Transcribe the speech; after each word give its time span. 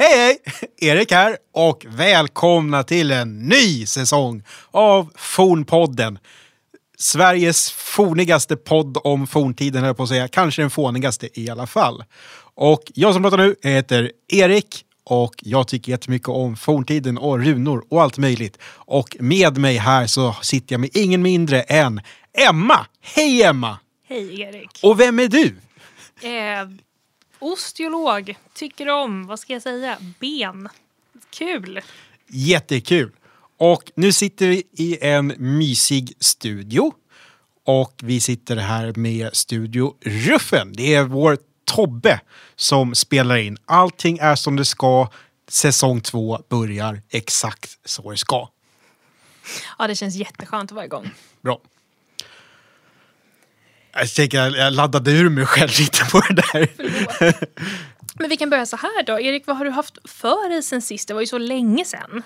Hej 0.00 0.16
hej! 0.16 0.38
Erik 0.90 1.12
här 1.12 1.36
och 1.54 1.86
välkomna 1.88 2.82
till 2.82 3.10
en 3.10 3.38
ny 3.38 3.86
säsong 3.86 4.42
av 4.70 5.12
Fornpodden. 5.16 6.18
Sveriges 6.98 7.70
fornigaste 7.70 8.56
podd 8.56 8.98
om 9.04 9.26
forntiden, 9.26 9.84
höll 9.84 9.94
på 9.94 10.02
att 10.02 10.08
säga. 10.08 10.28
Kanske 10.28 10.62
den 10.62 10.70
fånigaste 10.70 11.40
i 11.40 11.50
alla 11.50 11.66
fall. 11.66 12.04
Och 12.54 12.82
jag 12.94 13.14
som 13.14 13.22
pratar 13.22 13.38
nu 13.38 13.56
heter 13.62 14.12
Erik 14.28 14.84
och 15.04 15.34
jag 15.38 15.68
tycker 15.68 15.92
jättemycket 15.92 16.28
om 16.28 16.56
forntiden 16.56 17.18
och 17.18 17.44
runor 17.44 17.84
och 17.88 18.02
allt 18.02 18.18
möjligt. 18.18 18.58
Och 18.72 19.16
med 19.20 19.58
mig 19.58 19.76
här 19.76 20.06
så 20.06 20.36
sitter 20.42 20.72
jag 20.74 20.80
med 20.80 20.90
ingen 20.96 21.22
mindre 21.22 21.62
än 21.62 22.00
Emma. 22.48 22.86
Hej 23.00 23.42
Emma! 23.42 23.78
Hej 24.08 24.40
Erik. 24.40 24.80
Och 24.82 25.00
vem 25.00 25.18
är 25.18 25.28
du? 25.28 25.46
Eh, 26.22 26.68
osteolog. 27.38 28.38
Tycker 28.54 28.88
om, 28.88 29.26
vad 29.26 29.40
ska 29.40 29.52
jag 29.52 29.62
säga, 29.62 29.98
ben. 30.20 30.68
Kul. 31.30 31.80
Jättekul! 32.26 33.12
Och 33.56 33.92
nu 33.94 34.12
sitter 34.12 34.48
vi 34.48 34.62
i 34.72 34.98
en 35.00 35.34
mysig 35.38 36.12
studio. 36.20 36.92
Och 37.64 38.00
vi 38.02 38.20
sitter 38.20 38.56
här 38.56 38.92
med 38.96 39.36
Studio 39.36 39.94
Ruffen. 40.00 40.72
Det 40.72 40.94
är 40.94 41.04
vår 41.04 41.38
Tobbe 41.64 42.20
som 42.56 42.94
spelar 42.94 43.36
in. 43.36 43.58
Allting 43.64 44.18
är 44.18 44.34
som 44.34 44.56
det 44.56 44.64
ska. 44.64 45.10
Säsong 45.48 46.00
två 46.00 46.38
börjar 46.48 47.02
exakt 47.10 47.78
så 47.84 48.10
det 48.10 48.16
ska. 48.16 48.48
Ja, 49.78 49.86
det 49.86 49.94
känns 49.94 50.14
jätteskönt 50.14 50.70
att 50.70 50.74
vara 50.74 50.84
igång. 50.84 51.10
Bra. 51.40 51.60
Jag 54.00 54.14
tänker 54.14 54.56
jag 54.56 54.72
laddade 54.72 55.10
ur 55.12 55.28
mig 55.28 55.46
själv 55.46 55.70
lite 55.78 56.04
på 56.12 56.20
det 56.20 56.42
där. 56.52 56.68
Men 58.14 58.30
vi 58.30 58.36
kan 58.36 58.50
börja 58.50 58.66
så 58.66 58.76
här 58.76 59.02
då. 59.02 59.20
Erik, 59.20 59.46
vad 59.46 59.56
har 59.56 59.64
du 59.64 59.70
haft 59.70 59.98
för 60.04 60.48
dig 60.50 60.62
sen 60.62 60.82
sist? 60.82 61.08
Det 61.08 61.14
var 61.14 61.20
ju 61.20 61.26
så 61.26 61.38
länge 61.38 61.84
sedan. 61.84 62.22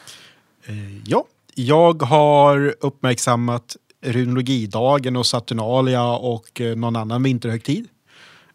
Eh, 0.67 0.75
Ja, 1.07 1.25
jag 1.55 2.03
har 2.03 2.75
uppmärksammat 2.81 3.77
runologidagen 4.05 5.17
och 5.17 5.27
Saturnalia 5.27 6.05
och 6.05 6.61
eh, 6.61 6.77
någon 6.77 6.97
annan 6.97 7.23
vinterhögtid. 7.23 7.89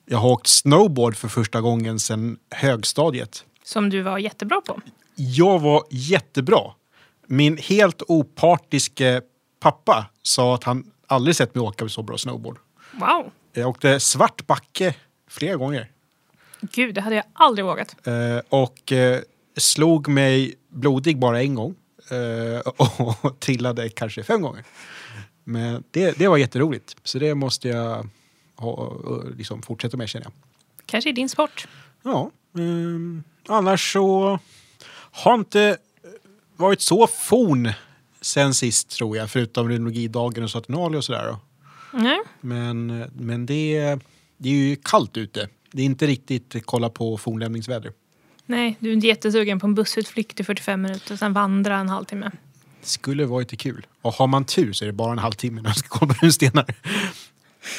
Jag 0.05 0.17
har 0.17 0.29
åkt 0.29 0.47
snowboard 0.47 1.15
för 1.15 1.27
första 1.27 1.61
gången 1.61 1.99
sedan 1.99 2.37
högstadiet. 2.51 3.45
Som 3.63 3.89
du 3.89 4.01
var 4.01 4.17
jättebra 4.17 4.61
på. 4.61 4.81
Jag 5.15 5.59
var 5.59 5.83
jättebra. 5.89 6.61
Min 7.27 7.57
helt 7.57 8.01
opartiske 8.07 9.21
pappa 9.59 10.05
sa 10.23 10.55
att 10.55 10.63
han 10.63 10.83
aldrig 11.07 11.35
sett 11.35 11.55
mig 11.55 11.61
åka 11.61 11.89
så 11.89 12.03
bra 12.03 12.17
snowboard. 12.17 12.57
Wow. 12.97 13.31
Jag 13.53 13.69
åkte 13.69 13.99
svart 13.99 14.47
backe 14.47 14.95
flera 15.29 15.55
gånger. 15.55 15.91
Gud, 16.61 16.95
det 16.95 17.01
hade 17.01 17.15
jag 17.15 17.25
aldrig 17.33 17.65
vågat. 17.65 18.07
Eh, 18.07 18.39
och 18.49 18.91
eh, 18.91 19.19
slog 19.57 20.07
mig 20.07 20.55
blodig 20.69 21.19
bara 21.19 21.41
en 21.41 21.55
gång. 21.55 21.75
Eh, 22.11 22.59
och 23.21 23.39
trillade 23.39 23.89
kanske 23.89 24.23
fem 24.23 24.41
gånger. 24.41 24.63
Men 25.43 25.83
det, 25.91 26.17
det 26.17 26.27
var 26.27 26.37
jätteroligt. 26.37 26.95
Så 27.03 27.19
det 27.19 27.35
måste 27.35 27.67
jag 27.67 28.09
ha, 28.55 28.71
och 28.71 29.35
liksom 29.35 29.61
fortsätta 29.61 29.97
med 29.97 30.09
känner 30.09 30.25
jag. 30.25 30.33
Kanske 30.85 31.09
i 31.09 31.13
din 31.13 31.29
sport. 31.29 31.67
Ja, 32.03 32.31
ehm, 32.57 33.23
annars 33.47 33.93
så 33.93 34.39
har 35.11 35.33
inte 35.33 35.77
varit 36.55 36.81
så 36.81 37.07
forn 37.07 37.71
sen 38.21 38.53
sist 38.53 38.89
tror 38.89 39.17
jag. 39.17 39.29
Förutom 39.29 39.69
runologidagen 39.69 40.43
och 40.43 40.51
Saturnalia 40.51 40.97
och 40.97 41.03
sådär. 41.03 41.35
Nej. 41.91 42.19
Men, 42.41 43.03
men 43.13 43.45
det, 43.45 43.99
det 44.37 44.49
är 44.49 44.53
ju 44.53 44.75
kallt 44.75 45.17
ute. 45.17 45.49
Det 45.71 45.81
är 45.81 45.85
inte 45.85 46.07
riktigt 46.07 46.55
kolla 46.65 46.89
på 46.89 47.17
fornlämningsväder. 47.17 47.91
Nej, 48.45 48.77
du 48.79 48.89
är 48.89 48.93
inte 48.93 49.07
jättesugen 49.07 49.59
på 49.59 49.67
en 49.67 49.75
bussutflykt 49.75 50.39
i 50.39 50.43
45 50.43 50.81
minuter 50.81 51.13
och 51.13 51.19
sen 51.19 51.33
vandra 51.33 51.77
en 51.77 51.89
halvtimme. 51.89 52.31
Det 52.81 52.87
skulle 52.87 53.25
vara 53.25 53.39
lite 53.39 53.55
kul. 53.55 53.85
Och 54.01 54.13
har 54.13 54.27
man 54.27 54.45
tur 54.45 54.73
så 54.73 54.85
är 54.85 54.87
det 54.87 54.93
bara 54.93 55.11
en 55.11 55.19
halvtimme 55.19 55.61
när 55.61 55.69
man 55.69 55.75
ska 55.75 55.87
kolla 55.89 56.13
på 56.13 56.25
runstenar. 56.25 56.65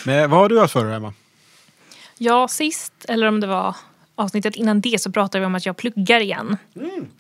Men 0.07 0.31
vad 0.31 0.41
har 0.41 0.49
du 0.49 0.61
haft 0.61 0.73
för 0.73 0.85
dig 0.85 0.95
Emma? 0.95 1.15
Ja, 2.19 2.49
sist, 2.49 2.93
eller 3.09 3.27
om 3.27 3.41
det 3.41 3.47
var 3.47 3.77
avsnittet 4.15 4.57
innan 4.57 4.81
det, 4.81 5.01
så 5.01 5.13
pratade 5.13 5.41
vi 5.41 5.47
om 5.47 5.55
att 5.55 5.67
jag 5.67 5.77
pluggar 5.77 6.21
igen. 6.21 6.57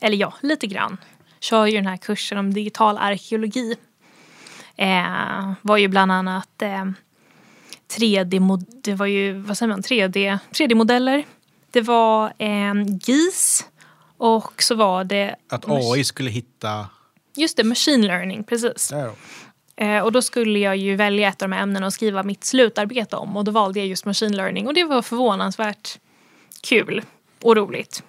Eller 0.00 0.16
ja, 0.16 0.34
lite 0.42 0.66
grann. 0.66 0.96
Kör 1.40 1.66
ju 1.66 1.76
den 1.76 1.86
här 1.86 1.96
kursen 1.96 2.38
om 2.38 2.54
digital 2.54 2.98
arkeologi. 2.98 3.76
Eh, 4.78 5.52
var 5.62 5.76
ju 5.76 5.88
bland 5.88 6.12
annat 6.12 6.62
eh, 6.62 6.84
3D, 7.98 8.40
mod- 8.40 8.80
det 8.82 8.94
var 8.94 9.06
ju, 9.06 9.32
vad 9.32 9.58
säger 9.58 9.68
man, 9.70 9.82
3D, 9.82 10.38
3D-modeller. 10.52 11.24
Det 11.70 11.80
var 11.80 12.32
eh, 12.38 12.72
GIS 13.06 13.66
och 14.16 14.62
så 14.62 14.74
var 14.74 15.04
det... 15.04 15.36
Att 15.48 15.68
AI 15.68 16.04
skulle 16.04 16.30
hitta... 16.30 16.86
Just 17.36 17.56
det, 17.56 17.64
machine 17.64 18.06
learning, 18.06 18.44
precis. 18.44 18.88
Då. 18.88 19.14
Eh, 19.84 20.02
och 20.02 20.12
då 20.12 20.22
skulle 20.22 20.58
jag 20.58 20.76
ju 20.76 20.96
välja 20.96 21.28
ett 21.28 21.42
av 21.42 21.48
de 21.48 21.54
här 21.54 21.62
ämnena 21.62 21.86
och 21.86 21.92
skriva 21.92 22.22
mitt 22.22 22.44
slutarbete 22.44 23.16
om. 23.16 23.36
Och 23.36 23.44
då 23.44 23.52
valde 23.52 23.78
jag 23.78 23.88
just 23.88 24.04
machine 24.04 24.36
learning. 24.36 24.66
Och 24.66 24.74
det 24.74 24.84
var 24.84 25.02
förvånansvärt 25.02 25.98
kul 26.62 27.02
och 27.42 27.56
roligt. 27.56 28.02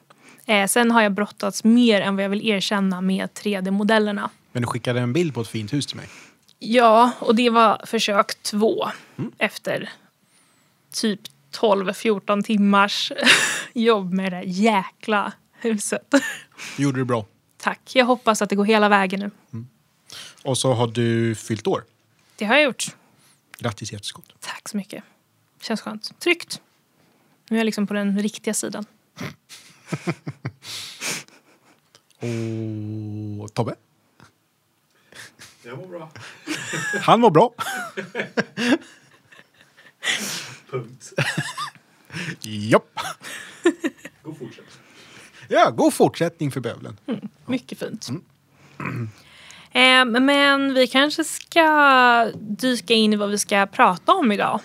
Eh, 0.46 0.68
sen 0.68 0.91
har 0.91 1.01
jag 1.01 1.12
brottats 1.12 1.63
mer 1.63 2.01
än 2.01 2.16
vad 2.16 2.25
jag 2.25 2.30
vill 2.30 2.47
erkänna 2.50 3.01
med 3.01 3.30
3D-modellerna. 3.30 4.30
Men 4.51 4.62
du 4.62 4.68
skickade 4.68 5.00
en 5.00 5.13
bild 5.13 5.34
på 5.34 5.41
ett 5.41 5.47
fint 5.47 5.74
hus 5.74 5.86
till 5.88 5.97
mig. 5.97 6.07
Ja, 6.59 7.11
och 7.19 7.35
det 7.35 7.49
var 7.49 7.81
försök 7.85 8.43
två. 8.43 8.89
Efter 9.37 9.89
typ 10.91 11.19
12-14 11.51 12.43
timmars 12.43 13.11
jobb 13.73 14.13
med 14.13 14.31
det 14.31 14.37
där 14.37 14.43
jäkla 14.45 15.33
huset. 15.51 16.13
Gjorde 16.77 16.99
du 16.99 17.05
bra. 17.05 17.25
Tack. 17.57 17.95
Jag 17.95 18.05
hoppas 18.05 18.41
att 18.41 18.49
det 18.49 18.55
går 18.55 18.65
hela 18.65 18.89
vägen 18.89 19.19
nu. 19.19 19.31
Och 20.43 20.57
så 20.57 20.73
har 20.73 20.87
du 20.87 21.35
fyllt 21.35 21.67
år. 21.67 21.83
Det 22.35 22.45
har 22.45 22.55
jag 22.55 22.63
gjort. 22.63 22.95
Grattis 23.57 23.91
i 23.91 23.95
efterskott. 23.95 24.33
Tack 24.39 24.69
så 24.69 24.77
mycket. 24.77 25.03
Känns 25.61 25.81
skönt. 25.81 26.19
Tryggt. 26.19 26.61
Nu 27.49 27.57
är 27.57 27.59
jag 27.59 27.65
liksom 27.65 27.87
på 27.87 27.93
den 27.93 28.19
riktiga 28.19 28.53
sidan. 28.53 28.85
Och 33.41 33.53
Tobbe? 33.53 33.75
Jag 35.63 35.77
mår 35.77 35.87
bra. 35.87 36.09
Han 37.01 37.19
mår 37.21 37.29
bra. 37.31 37.53
Punkt. 40.71 41.13
Japp. 42.41 42.99
God 44.23 44.37
fortsätt. 44.39 44.79
Ja, 45.47 45.69
god 45.69 45.93
fortsättning 45.93 46.51
för 46.51 46.59
bövelen. 46.59 46.97
Mycket 47.45 47.79
fint. 47.79 48.09
Eh, 49.71 50.05
men 50.05 50.73
vi 50.73 50.87
kanske 50.87 51.23
ska 51.23 52.31
dyka 52.35 52.93
in 52.93 53.13
i 53.13 53.15
vad 53.15 53.29
vi 53.29 53.37
ska 53.37 53.65
prata 53.65 54.13
om 54.13 54.31
idag. 54.31 54.59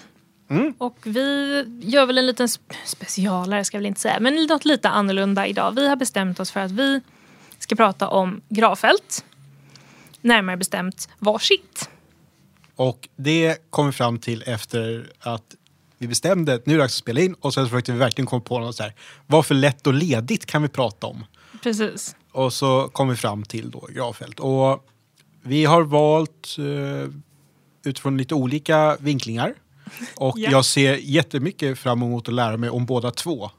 Och 0.78 0.98
vi 1.02 1.64
gör 1.82 2.06
väl 2.06 2.18
en 2.18 2.26
liten 2.26 2.46
sp- 2.46 2.74
specialare, 2.84 3.64
ska 3.64 3.76
jag 3.76 3.80
väl 3.80 3.86
inte 3.86 4.00
säga, 4.00 4.20
men 4.20 4.34
något 4.46 4.64
lite 4.64 4.88
annorlunda 4.88 5.46
idag. 5.46 5.72
Vi 5.76 5.88
har 5.88 5.96
bestämt 5.96 6.40
oss 6.40 6.50
för 6.50 6.60
att 6.60 6.70
vi 6.70 7.00
ska 7.58 7.74
prata 7.76 8.08
om 8.08 8.40
gravfält. 8.48 9.24
Närmare 10.24 10.56
bestämt 10.56 11.08
varsitt. 11.18 11.88
Och 12.76 13.08
det 13.16 13.70
kom 13.70 13.86
vi 13.86 13.92
fram 13.92 14.18
till 14.18 14.42
efter 14.46 15.12
att 15.20 15.54
vi 15.98 16.08
bestämde 16.08 16.54
att 16.54 16.66
nu 16.66 16.72
är 16.72 16.76
det 16.78 16.82
dags 16.84 16.94
att 16.94 16.98
spela 16.98 17.20
in 17.20 17.34
och 17.34 17.54
sen 17.54 17.66
försökte 17.68 17.92
vi 17.92 17.98
verkligen 17.98 18.26
komma 18.26 18.40
på 18.40 18.58
något 18.58 18.76
så 18.76 18.82
här. 18.82 18.94
Vad 19.26 19.46
för 19.46 19.54
lätt 19.54 19.86
och 19.86 19.94
ledigt 19.94 20.46
kan 20.46 20.62
vi 20.62 20.68
prata 20.68 21.06
om? 21.06 21.24
Precis. 21.62 22.16
Och 22.32 22.52
så 22.52 22.88
kom 22.88 23.08
vi 23.08 23.16
fram 23.16 23.42
till 23.42 23.70
då 23.70 23.88
gravfält. 23.94 24.40
Och 24.40 24.86
vi 25.42 25.64
har 25.64 25.82
valt 25.82 26.56
eh, 26.58 27.10
utifrån 27.84 28.16
lite 28.18 28.34
olika 28.34 28.96
vinklingar. 29.00 29.54
Och 30.16 30.34
Ja. 30.38 30.50
jag 30.50 30.64
ser 30.64 30.94
jättemycket 30.96 31.78
fram 31.78 32.02
emot 32.02 32.28
att 32.28 32.34
lära 32.34 32.56
mig 32.56 32.70
om 32.70 32.86
båda 32.86 33.10
två. 33.10 33.50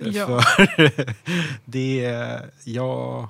Eh, 0.00 0.08
Ja. 0.08 0.26
För 0.26 1.14
det, 1.64 2.00
jag, 2.64 3.28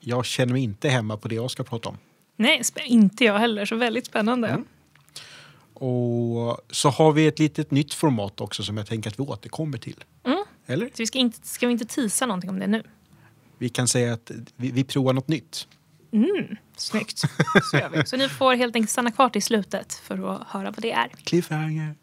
jag 0.00 0.24
känner 0.24 0.52
mig 0.52 0.62
inte 0.62 0.88
hemma 0.88 1.16
på 1.16 1.28
det 1.28 1.34
jag 1.34 1.50
ska 1.50 1.62
prata 1.64 1.88
om. 1.88 1.96
Nej, 2.36 2.62
inte 2.84 3.24
jag 3.24 3.38
heller, 3.38 3.64
så 3.64 3.76
väldigt 3.76 4.06
spännande. 4.06 4.48
Mm. 4.48 4.64
Och 5.74 6.60
så 6.70 6.88
har 6.88 7.12
vi 7.12 7.26
ett 7.26 7.38
litet 7.38 7.70
nytt 7.70 7.94
format 7.94 8.40
också 8.40 8.62
som 8.62 8.76
jag 8.76 8.86
tänker 8.86 9.10
att 9.10 9.18
vi 9.18 9.22
återkommer 9.22 9.78
till. 9.78 10.04
Mm. 10.24 10.44
Eller? 10.66 10.86
Så 10.86 10.92
vi 10.98 11.06
ska, 11.06 11.18
inte, 11.18 11.48
ska 11.48 11.66
vi 11.66 11.72
inte 11.72 11.84
tisa 11.84 12.26
någonting 12.26 12.50
om 12.50 12.58
det 12.58 12.66
nu? 12.66 12.82
Vi 13.58 13.68
kan 13.68 13.88
säga 13.88 14.12
att 14.12 14.30
vi, 14.56 14.70
vi 14.70 14.84
provar 14.84 15.12
något 15.12 15.28
nytt. 15.28 15.68
Mm, 16.12 16.56
snyggt. 16.76 17.18
Så 17.70 17.76
gör 17.76 17.88
vi. 17.88 18.06
Så 18.06 18.16
ni 18.16 18.28
får 18.28 18.54
helt 18.54 18.76
enkelt 18.76 18.90
stanna 18.90 19.10
kvar 19.10 19.28
till 19.28 19.42
slutet 19.42 19.94
för 19.94 20.34
att 20.34 20.48
höra 20.48 20.64
vad 20.64 20.82
det 20.82 20.92
är. 20.92 21.08
Cliffhanger. 21.08 21.94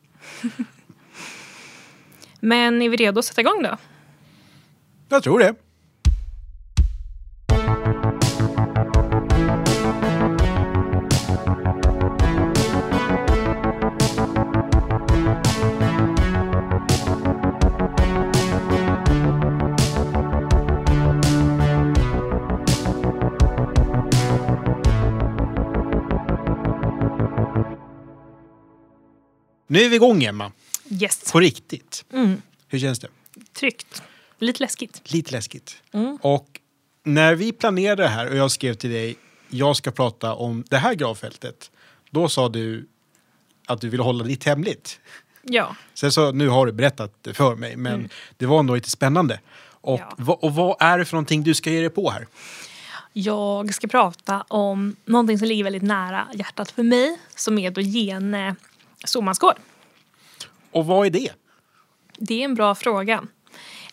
Men 2.40 2.82
är 2.82 2.90
vi 2.90 2.98
redo 2.98 3.20
att 3.20 3.26
sätta 3.26 3.42
igång 3.42 3.64
då? 3.64 3.78
Jag 5.10 5.24
tror 5.24 5.40
det. 5.40 5.56
Nu 29.72 29.82
är 29.82 29.90
vi 29.90 29.96
igång 29.96 30.24
Emma. 30.24 30.52
Yes. 30.90 31.32
På 31.32 31.40
riktigt. 31.40 32.06
Mm. 32.14 32.42
Hur 32.68 32.80
känns 32.80 33.00
det? 33.00 33.08
Tryggt. 33.54 34.02
Lite 34.40 34.64
läskigt. 34.64 35.02
Lite 35.14 35.32
läskigt. 35.32 35.78
Mm. 35.92 36.18
Och 36.22 36.60
när 37.04 37.36
vi 37.36 37.52
planerade 37.52 38.04
det 38.04 38.10
här 38.10 38.30
och 38.30 38.36
jag 38.36 38.52
skrev 38.52 38.74
till 38.74 38.90
dig, 38.90 39.16
jag 39.50 39.76
ska 39.76 39.92
prata 39.92 40.34
om 40.34 40.64
det 40.70 40.78
här 40.78 40.94
gravfältet. 40.94 41.72
Då 42.10 42.30
sa 42.30 42.50
du 42.50 42.88
att 43.66 43.82
du 43.82 43.90
ville 43.90 44.04
hålla 44.04 44.24
det 44.24 44.30
lite 44.30 44.50
hemligt. 44.50 45.00
Ja. 45.44 45.76
Sen 45.94 46.12
så, 46.12 46.32
nu 46.32 46.48
har 46.48 46.66
du 46.66 46.72
berättat 46.72 47.14
det 47.22 47.34
för 47.34 47.56
mig, 47.56 47.76
men 47.76 48.10
det 48.38 48.46
var 48.46 48.60
ändå 48.60 48.76
lite 48.76 48.90
spännande. 48.90 49.40
Och, 49.62 50.00
Ja. 50.00 50.14
vad, 50.18 50.38
och 50.42 50.56
vad 50.56 50.76
är 50.80 50.98
det 50.98 51.06
för 51.06 51.14
någonting 51.16 51.44
du 51.44 51.54
ska 51.54 51.70
ge 51.72 51.80
dig 51.80 51.90
på 51.90 52.10
här? 52.10 52.28
Jag 53.14 53.74
ska 53.74 53.88
prata 53.88 54.42
om 54.48 54.96
någonting 55.06 55.40
som 55.40 55.48
ligger 55.48 55.64
väldigt 55.64 55.84
nära 55.84 56.28
hjärtat 56.34 56.72
för 56.72 56.84
mig 56.84 57.20
som 57.36 57.60
är 57.60 57.72
då 57.72 57.82
Gene 57.82 58.56
Somansgård. 59.06 59.56
Och 60.72 60.86
vad 60.86 61.06
är 61.06 61.10
det? 61.10 61.32
Det 62.18 62.42
är 62.42 62.46
en 62.46 62.56
bra 62.56 62.76
fråga. 62.76 63.24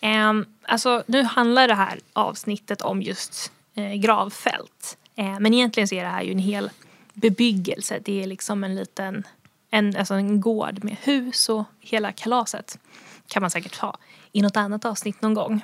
Um, 0.02 0.46
alltså, 0.62 1.04
nu 1.06 1.22
handlar 1.22 1.68
det 1.68 1.74
här 1.74 2.00
avsnittet 2.12 2.82
om 2.82 3.02
just 3.02 3.52
eh, 3.74 3.92
gravfält. 3.92 4.98
Eh, 5.16 5.40
men 5.40 5.54
egentligen 5.54 5.88
så 5.88 5.94
är 5.94 6.02
det 6.02 6.10
här 6.10 6.22
ju 6.22 6.32
en 6.32 6.38
hel 6.38 6.70
bebyggelse. 7.12 8.00
Det 8.04 8.22
är 8.22 8.26
liksom 8.26 8.64
en 8.64 8.74
liten 8.74 9.24
en, 9.70 9.96
alltså 9.96 10.14
en 10.14 10.40
gård 10.40 10.84
med 10.84 10.96
hus 11.02 11.48
och 11.48 11.64
hela 11.80 12.12
kalaset. 12.12 12.78
kan 13.26 13.40
man 13.40 13.50
säkert 13.50 13.76
ha 13.76 13.98
i 14.32 14.42
något 14.42 14.56
annat 14.56 14.84
avsnitt 14.84 15.22
någon 15.22 15.34
gång. 15.34 15.60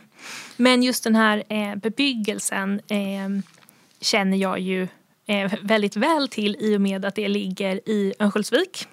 Men 0.56 0.82
just 0.82 1.04
den 1.04 1.14
här 1.14 1.42
eh, 1.48 1.74
bebyggelsen 1.76 2.80
eh, 2.88 3.28
känner 4.00 4.36
jag 4.36 4.60
ju 4.60 4.88
eh, 5.26 5.52
väldigt 5.62 5.96
väl 5.96 6.28
till 6.28 6.56
i 6.60 6.76
och 6.76 6.80
med 6.80 7.04
att 7.04 7.14
det 7.14 7.28
ligger 7.28 7.88
i 7.88 8.14
Örnsköldsvik. 8.18 8.88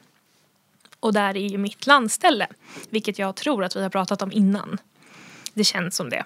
Och 1.00 1.14
där 1.14 1.38
är 1.38 1.48
ju 1.48 1.58
mitt 1.58 1.88
landställe, 1.88 2.48
vilket 2.90 3.20
jag 3.20 3.36
tror 3.36 3.64
att 3.64 3.76
vi 3.76 3.82
har 3.82 3.90
pratat 3.90 4.22
om 4.22 4.32
innan. 4.32 4.78
Det 5.54 5.64
känns 5.64 5.96
som 5.96 6.10
det. 6.10 6.24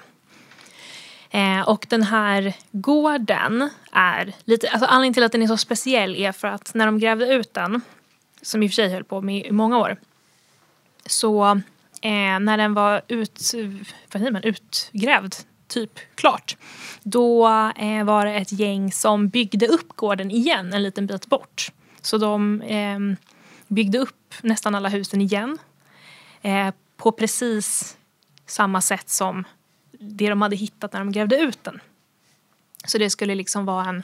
Eh, 1.29 1.61
och 1.61 1.85
den 1.89 2.03
här 2.03 2.53
gården 2.71 3.69
är 3.91 4.33
lite, 4.43 4.69
alltså 4.69 4.85
anledningen 4.85 5.13
till 5.13 5.23
att 5.23 5.31
den 5.31 5.41
är 5.41 5.47
så 5.47 5.57
speciell 5.57 6.15
är 6.15 6.31
för 6.31 6.47
att 6.47 6.73
när 6.73 6.85
de 6.85 6.99
grävde 6.99 7.33
ut 7.33 7.53
den, 7.53 7.81
som 8.41 8.63
i 8.63 8.67
och 8.67 8.71
för 8.71 8.75
sig 8.75 8.89
höll 8.89 9.03
på 9.03 9.21
med 9.21 9.45
i 9.45 9.51
många 9.51 9.77
år, 9.77 9.97
så 11.05 11.45
eh, 12.01 12.39
när 12.39 12.57
den 12.57 12.73
var 12.73 13.01
ut, 13.07 13.53
vad 14.11 14.21
säger 14.21 14.31
man, 14.31 14.43
utgrävd, 14.43 15.35
typ 15.67 15.99
klart, 16.15 16.57
då 17.03 17.47
eh, 17.75 18.03
var 18.03 18.25
det 18.25 18.33
ett 18.33 18.51
gäng 18.51 18.91
som 18.91 19.29
byggde 19.29 19.67
upp 19.67 19.95
gården 19.95 20.31
igen 20.31 20.73
en 20.73 20.83
liten 20.83 21.07
bit 21.07 21.27
bort. 21.27 21.71
Så 22.01 22.17
de 22.17 22.61
eh, 22.61 22.99
byggde 23.73 23.97
upp 23.97 24.33
nästan 24.41 24.75
alla 24.75 24.89
husen 24.89 25.21
igen 25.21 25.57
eh, 26.41 26.73
på 26.97 27.11
precis 27.11 27.97
samma 28.45 28.81
sätt 28.81 29.09
som 29.09 29.43
det 29.99 30.29
de 30.29 30.41
hade 30.41 30.55
hittat 30.55 30.93
när 30.93 30.99
de 30.99 31.11
grävde 31.11 31.37
ut 31.37 31.63
den. 31.63 31.79
Så 32.85 32.97
det 32.97 33.09
skulle 33.09 33.35
liksom 33.35 33.65
vara 33.65 33.85
en, 33.85 34.03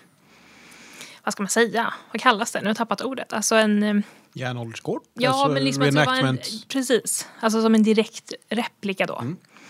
vad 1.24 1.34
ska 1.34 1.44
man 1.44 1.50
säga, 1.50 1.94
vad 2.12 2.22
kallas 2.22 2.52
det? 2.52 2.60
Nu 2.60 2.66
har 2.66 2.70
jag 2.70 2.78
tappat 2.78 3.02
ordet. 3.02 3.34
Alltså 3.34 3.56
en, 3.56 3.84
eh, 3.84 3.96
Järnåldersgård? 4.34 5.02
ja 5.14 5.30
Alltså 5.30 5.48
men 5.48 5.64
liksom 5.64 5.84
att 5.84 5.92
det 5.92 6.06
var 6.06 6.16
en, 6.16 6.24
reenactment. 6.24 6.68
precis, 6.68 7.28
alltså 7.40 7.62
som 7.62 7.76
en 7.76 7.84
direkt 7.84 8.34
replika 8.50 9.06
då. 9.06 9.24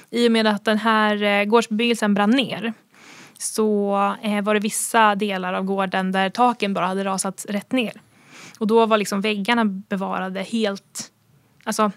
I 0.10 0.28
och 0.28 0.32
med 0.32 0.48
att 0.48 0.66
den 0.66 0.78
här 0.78 1.24
eh, 1.24 1.46
gårdsbebyggelsen 1.46 2.14
brann 2.14 2.30
ner 2.30 2.74
så 3.38 3.96
eh, 4.24 4.42
var 4.42 4.54
det 4.54 4.60
vissa 4.60 5.16
delar 5.16 5.54
av 5.54 5.64
gården 5.64 6.12
där 6.12 6.30
taken 6.30 6.74
bara 6.74 6.88
hade 6.88 7.04
rasat 7.04 7.46
rätt 7.50 7.72
ner. 7.72 8.02
Och 8.60 8.68
då 8.68 8.86
var 8.86 8.98
liksom 8.98 9.22
väggarna 9.22 9.66
bevarade 9.66 10.42
helt, 10.42 11.12
alltså 11.64 11.92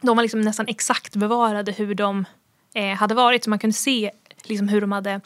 de 0.00 0.16
var 0.16 0.22
liksom 0.22 0.40
nästan 0.40 0.68
exakt 0.68 1.16
bevarade 1.16 1.72
hur 1.72 1.94
de 1.94 2.24
eh, 2.74 2.96
hade 2.96 3.14
varit. 3.14 3.44
Så 3.44 3.50
man 3.50 3.58
kunde 3.58 3.74
se 3.74 4.10
liksom 4.42 4.68
hur 4.68 4.80
de 4.80 4.92
hade 4.92 5.20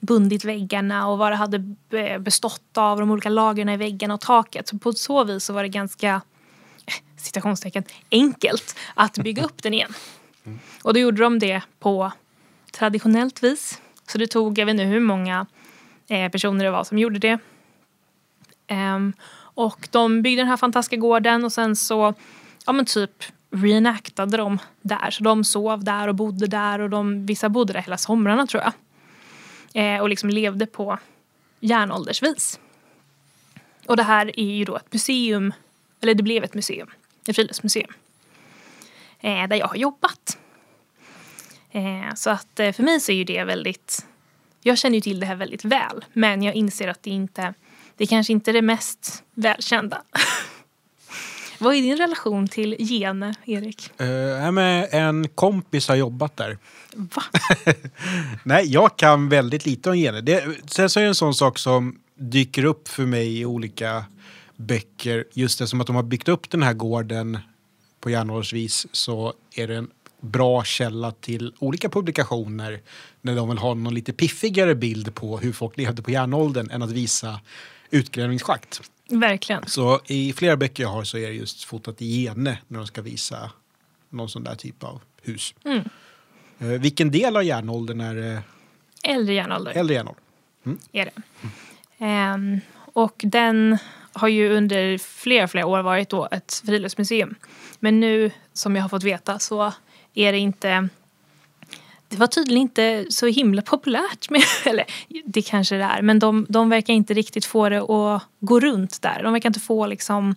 bundit 0.00 0.44
väggarna 0.44 1.08
och 1.08 1.18
vad 1.18 1.32
det 1.32 1.36
hade 1.36 1.58
be- 1.58 2.18
bestått 2.18 2.78
av, 2.78 3.00
de 3.00 3.10
olika 3.10 3.28
lagren 3.28 3.68
i 3.68 3.76
väggarna 3.76 4.14
och 4.14 4.20
taket. 4.20 4.68
Så 4.68 4.78
på 4.78 4.92
så 4.92 5.24
vis 5.24 5.44
så 5.44 5.52
var 5.52 5.62
det 5.62 5.68
ganska, 5.68 6.20
eh, 6.86 6.94
citationstecken, 7.16 7.84
enkelt 8.10 8.76
att 8.94 9.18
bygga 9.18 9.44
upp 9.44 9.62
den 9.62 9.74
igen. 9.74 9.94
Och 10.82 10.94
då 10.94 11.00
gjorde 11.00 11.22
de 11.22 11.38
det 11.38 11.62
på 11.78 12.12
traditionellt 12.72 13.42
vis. 13.42 13.80
Så 14.06 14.18
det 14.18 14.26
tog, 14.26 14.58
jag 14.58 14.66
vet 14.66 14.72
inte 14.72 14.84
hur 14.84 15.00
många 15.00 15.46
eh, 16.08 16.30
personer 16.30 16.64
det 16.64 16.70
var 16.70 16.84
som 16.84 16.98
gjorde 16.98 17.18
det. 17.18 17.38
Ehm, 18.66 19.12
och 19.60 19.88
de 19.90 20.22
byggde 20.22 20.40
den 20.40 20.48
här 20.48 20.56
fantastiska 20.56 20.96
gården 20.96 21.44
och 21.44 21.52
sen 21.52 21.76
så, 21.76 22.14
ja 22.66 22.72
men 22.72 22.84
typ 22.84 23.24
reenactade 23.50 24.36
de 24.36 24.58
där. 24.82 25.10
Så 25.10 25.24
de 25.24 25.44
sov 25.44 25.84
där 25.84 26.08
och 26.08 26.14
bodde 26.14 26.46
där 26.46 26.78
och 26.78 26.90
de, 26.90 27.26
vissa 27.26 27.48
bodde 27.48 27.72
där 27.72 27.80
hela 27.80 27.96
somrarna 27.96 28.46
tror 28.46 28.62
jag. 28.62 28.72
Eh, 29.74 30.00
och 30.00 30.08
liksom 30.08 30.30
levde 30.30 30.66
på 30.66 30.98
järnåldersvis. 31.60 32.60
Och 33.86 33.96
det 33.96 34.02
här 34.02 34.40
är 34.40 34.52
ju 34.52 34.64
då 34.64 34.76
ett 34.76 34.92
museum, 34.92 35.52
eller 36.00 36.14
det 36.14 36.22
blev 36.22 36.44
ett 36.44 36.54
museum, 36.54 36.90
ett 37.26 37.36
friluftsmuseum. 37.36 37.92
Eh, 39.20 39.48
där 39.48 39.56
jag 39.56 39.68
har 39.68 39.76
jobbat. 39.76 40.38
Eh, 41.70 42.14
så 42.14 42.30
att 42.30 42.60
eh, 42.60 42.72
för 42.72 42.82
mig 42.82 43.00
så 43.00 43.12
är 43.12 43.16
ju 43.16 43.24
det 43.24 43.44
väldigt, 43.44 44.06
jag 44.62 44.78
känner 44.78 44.94
ju 44.94 45.00
till 45.00 45.20
det 45.20 45.26
här 45.26 45.36
väldigt 45.36 45.64
väl. 45.64 46.04
Men 46.12 46.42
jag 46.42 46.54
inser 46.54 46.88
att 46.88 47.02
det 47.02 47.10
inte, 47.10 47.54
det 48.00 48.04
är 48.04 48.06
kanske 48.06 48.32
inte 48.32 48.50
är 48.50 48.52
det 48.52 48.62
mest 48.62 49.22
välkända. 49.34 50.02
Vad 51.58 51.74
är 51.74 51.82
din 51.82 51.96
relation 51.96 52.48
till 52.48 52.76
Gene, 52.78 53.34
Erik? 53.44 53.90
Uh, 54.00 54.50
men 54.50 54.86
en 54.90 55.28
kompis 55.28 55.88
har 55.88 55.96
jobbat 55.96 56.36
där. 56.36 56.58
Va? 56.92 57.22
Nej, 58.44 58.72
jag 58.72 58.96
kan 58.96 59.28
väldigt 59.28 59.66
lite 59.66 59.90
om 59.90 59.96
gener. 59.96 60.22
Det, 60.22 60.44
sen 60.66 60.90
så 60.90 61.00
är 61.00 61.04
det 61.04 61.08
en 61.08 61.14
sån 61.14 61.34
sak 61.34 61.58
som 61.58 61.98
dyker 62.14 62.64
upp 62.64 62.88
för 62.88 63.06
mig 63.06 63.40
i 63.40 63.44
olika 63.44 64.04
böcker. 64.56 65.24
Just 65.32 65.58
det 65.58 65.66
som 65.66 65.80
att 65.80 65.86
de 65.86 65.96
har 65.96 66.02
byggt 66.02 66.28
upp 66.28 66.50
den 66.50 66.62
här 66.62 66.74
gården 66.74 67.38
på 68.00 68.10
järnåldersvis 68.10 68.86
så 68.92 69.34
är 69.54 69.68
det 69.68 69.76
en 69.76 69.90
bra 70.20 70.64
källa 70.64 71.12
till 71.12 71.54
olika 71.58 71.88
publikationer 71.88 72.80
när 73.20 73.36
de 73.36 73.48
vill 73.48 73.58
ha 73.58 73.74
någon 73.74 73.94
lite 73.94 74.12
piffigare 74.12 74.74
bild 74.74 75.14
på 75.14 75.38
hur 75.38 75.52
folk 75.52 75.76
levde 75.76 76.02
på 76.02 76.10
järnåldern 76.10 76.70
än 76.70 76.82
att 76.82 76.90
visa 76.90 77.40
utgrävningsschakt. 77.90 78.90
Verkligen. 79.08 79.66
Så 79.66 80.00
i 80.06 80.32
flera 80.32 80.56
böcker 80.56 80.82
jag 80.82 80.90
har 80.90 81.04
så 81.04 81.18
är 81.18 81.28
det 81.28 81.34
just 81.34 81.64
fotat 81.64 82.02
i 82.02 82.06
gene 82.06 82.58
när 82.68 82.78
de 82.78 82.86
ska 82.86 83.02
visa 83.02 83.50
någon 84.08 84.28
sån 84.28 84.44
där 84.44 84.54
typ 84.54 84.84
av 84.84 85.02
hus. 85.22 85.54
Mm. 85.64 85.88
Eh, 86.58 86.66
vilken 86.66 87.10
del 87.10 87.36
av 87.36 87.44
järnåldern 87.44 88.00
är 88.00 88.14
det? 88.14 88.42
Äldre 89.02 89.34
järnålder 89.34 89.72
Äldre 89.72 89.94
järnålder? 89.94 90.22
är 90.92 91.04
det. 91.04 91.22
Ehm, 91.98 92.60
och 92.92 93.20
den 93.24 93.78
har 94.12 94.28
ju 94.28 94.48
under 94.48 94.98
flera, 94.98 95.48
flera 95.48 95.66
år 95.66 95.82
varit 95.82 96.08
då 96.08 96.28
ett 96.30 96.62
friluftsmuseum. 96.66 97.34
Men 97.78 98.00
nu, 98.00 98.30
som 98.52 98.76
jag 98.76 98.82
har 98.82 98.88
fått 98.88 99.02
veta, 99.02 99.38
så 99.38 99.72
är 100.14 100.32
det 100.32 100.38
inte 100.38 100.88
det 102.10 102.16
var 102.16 102.26
tydligen 102.26 102.62
inte 102.62 103.06
så 103.10 103.26
himla 103.26 103.62
populärt 103.62 104.30
med, 104.30 104.42
eller 104.64 104.84
det 105.24 105.42
kanske 105.42 105.76
det 105.76 105.84
är, 105.84 106.02
men 106.02 106.18
de, 106.18 106.46
de 106.48 106.68
verkar 106.68 106.94
inte 106.94 107.14
riktigt 107.14 107.44
få 107.44 107.68
det 107.68 107.78
att 107.78 108.22
gå 108.40 108.60
runt 108.60 109.02
där. 109.02 109.22
De 109.22 109.32
verkar 109.32 109.48
inte 109.48 109.60
få 109.60 109.86
liksom 109.86 110.34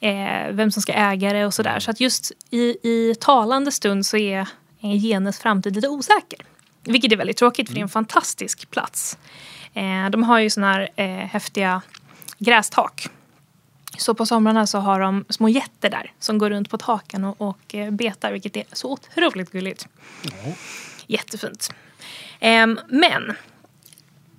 eh, 0.00 0.50
vem 0.50 0.70
som 0.70 0.82
ska 0.82 0.92
äga 0.92 1.32
det 1.32 1.46
och 1.46 1.54
sådär. 1.54 1.80
Så 1.80 1.90
att 1.90 2.00
just 2.00 2.32
i, 2.50 2.60
i 2.88 3.14
talande 3.20 3.72
stund 3.72 4.06
så 4.06 4.16
är 4.16 4.48
Genes 4.80 5.38
framtid 5.38 5.74
lite 5.74 5.88
osäker. 5.88 6.38
Vilket 6.82 7.12
är 7.12 7.16
väldigt 7.16 7.36
tråkigt 7.36 7.68
för 7.68 7.74
det 7.74 7.80
är 7.80 7.82
en 7.82 7.88
fantastisk 7.88 8.70
plats. 8.70 9.18
Eh, 9.74 10.10
de 10.10 10.22
har 10.22 10.38
ju 10.38 10.50
såna 10.50 10.72
här 10.72 10.88
eh, 10.96 11.06
häftiga 11.06 11.82
grästak. 12.38 13.08
Så 13.98 14.14
på 14.14 14.26
somrarna 14.26 14.66
så 14.66 14.78
har 14.78 15.00
de 15.00 15.24
små 15.28 15.48
jätter 15.48 15.90
där 15.90 16.12
som 16.18 16.38
går 16.38 16.50
runt 16.50 16.70
på 16.70 16.78
taken 16.78 17.24
och, 17.24 17.40
och 17.40 17.74
eh, 17.74 17.90
betar 17.90 18.32
vilket 18.32 18.56
är 18.56 18.64
så 18.72 18.92
otroligt 18.92 19.50
gulligt. 19.50 19.86
Jättefint. 21.06 21.70
Ehm, 22.40 22.80
men 22.88 23.32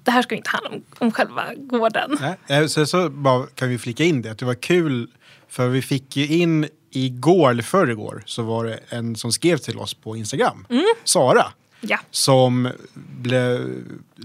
det 0.03 0.12
här 0.12 0.21
ska 0.21 0.35
ju 0.35 0.38
inte 0.38 0.50
handla 0.50 0.69
om, 0.69 0.83
om 0.97 1.12
själva 1.12 1.43
gården. 1.57 2.17
Nej, 2.47 2.62
eh, 2.62 2.67
sen 2.67 2.88
så 2.88 3.09
bara 3.09 3.47
kan 3.47 3.69
vi 3.69 3.77
flika 3.77 4.03
in 4.03 4.21
det 4.21 4.29
att 4.31 4.38
det 4.38 4.45
var 4.45 4.53
kul 4.55 5.09
för 5.47 5.67
vi 5.67 5.81
fick 5.81 6.17
ju 6.17 6.27
in 6.27 6.67
igår 6.91 7.50
eller 7.50 7.63
förrgår 7.63 8.24
så 8.25 8.43
var 8.43 8.65
det 8.65 8.79
en 8.89 9.15
som 9.15 9.31
skrev 9.31 9.57
till 9.57 9.77
oss 9.79 9.93
på 9.93 10.15
Instagram, 10.17 10.67
Sara, 11.03 11.45
Ja. 11.79 12.00
som 12.12 12.69
ble, 12.93 13.59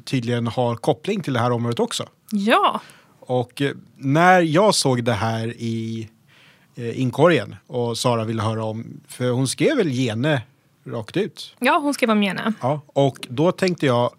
tydligen 0.04 0.46
har 0.46 0.76
koppling 0.76 1.22
till 1.22 1.32
det 1.32 1.40
här 1.40 1.50
området 1.52 1.80
också. 1.80 2.08
Ja. 2.30 2.80
Och 3.30 3.62
eh, 3.62 3.72
när 3.96 4.40
jag 4.40 4.74
såg 4.74 5.04
det 5.04 5.12
här 5.12 5.48
i 5.48 6.08
eh, 6.76 7.00
inkorgen 7.00 7.56
och 7.66 7.98
Sara 7.98 8.24
ville 8.24 8.42
höra 8.42 8.64
om, 8.64 9.00
för 9.08 9.30
hon 9.30 9.48
skrev 9.48 9.76
väl 9.76 9.90
gene 9.90 10.42
rakt 10.86 11.16
ut. 11.16 11.56
ja, 11.58 11.78
hon 11.78 11.94
skrev 11.94 12.10
om 12.10 12.22
Gene. 12.22 12.52
Ja, 12.60 12.80
och 12.86 13.26
då 13.28 13.52
tänkte 13.52 13.86
jag, 13.86 14.10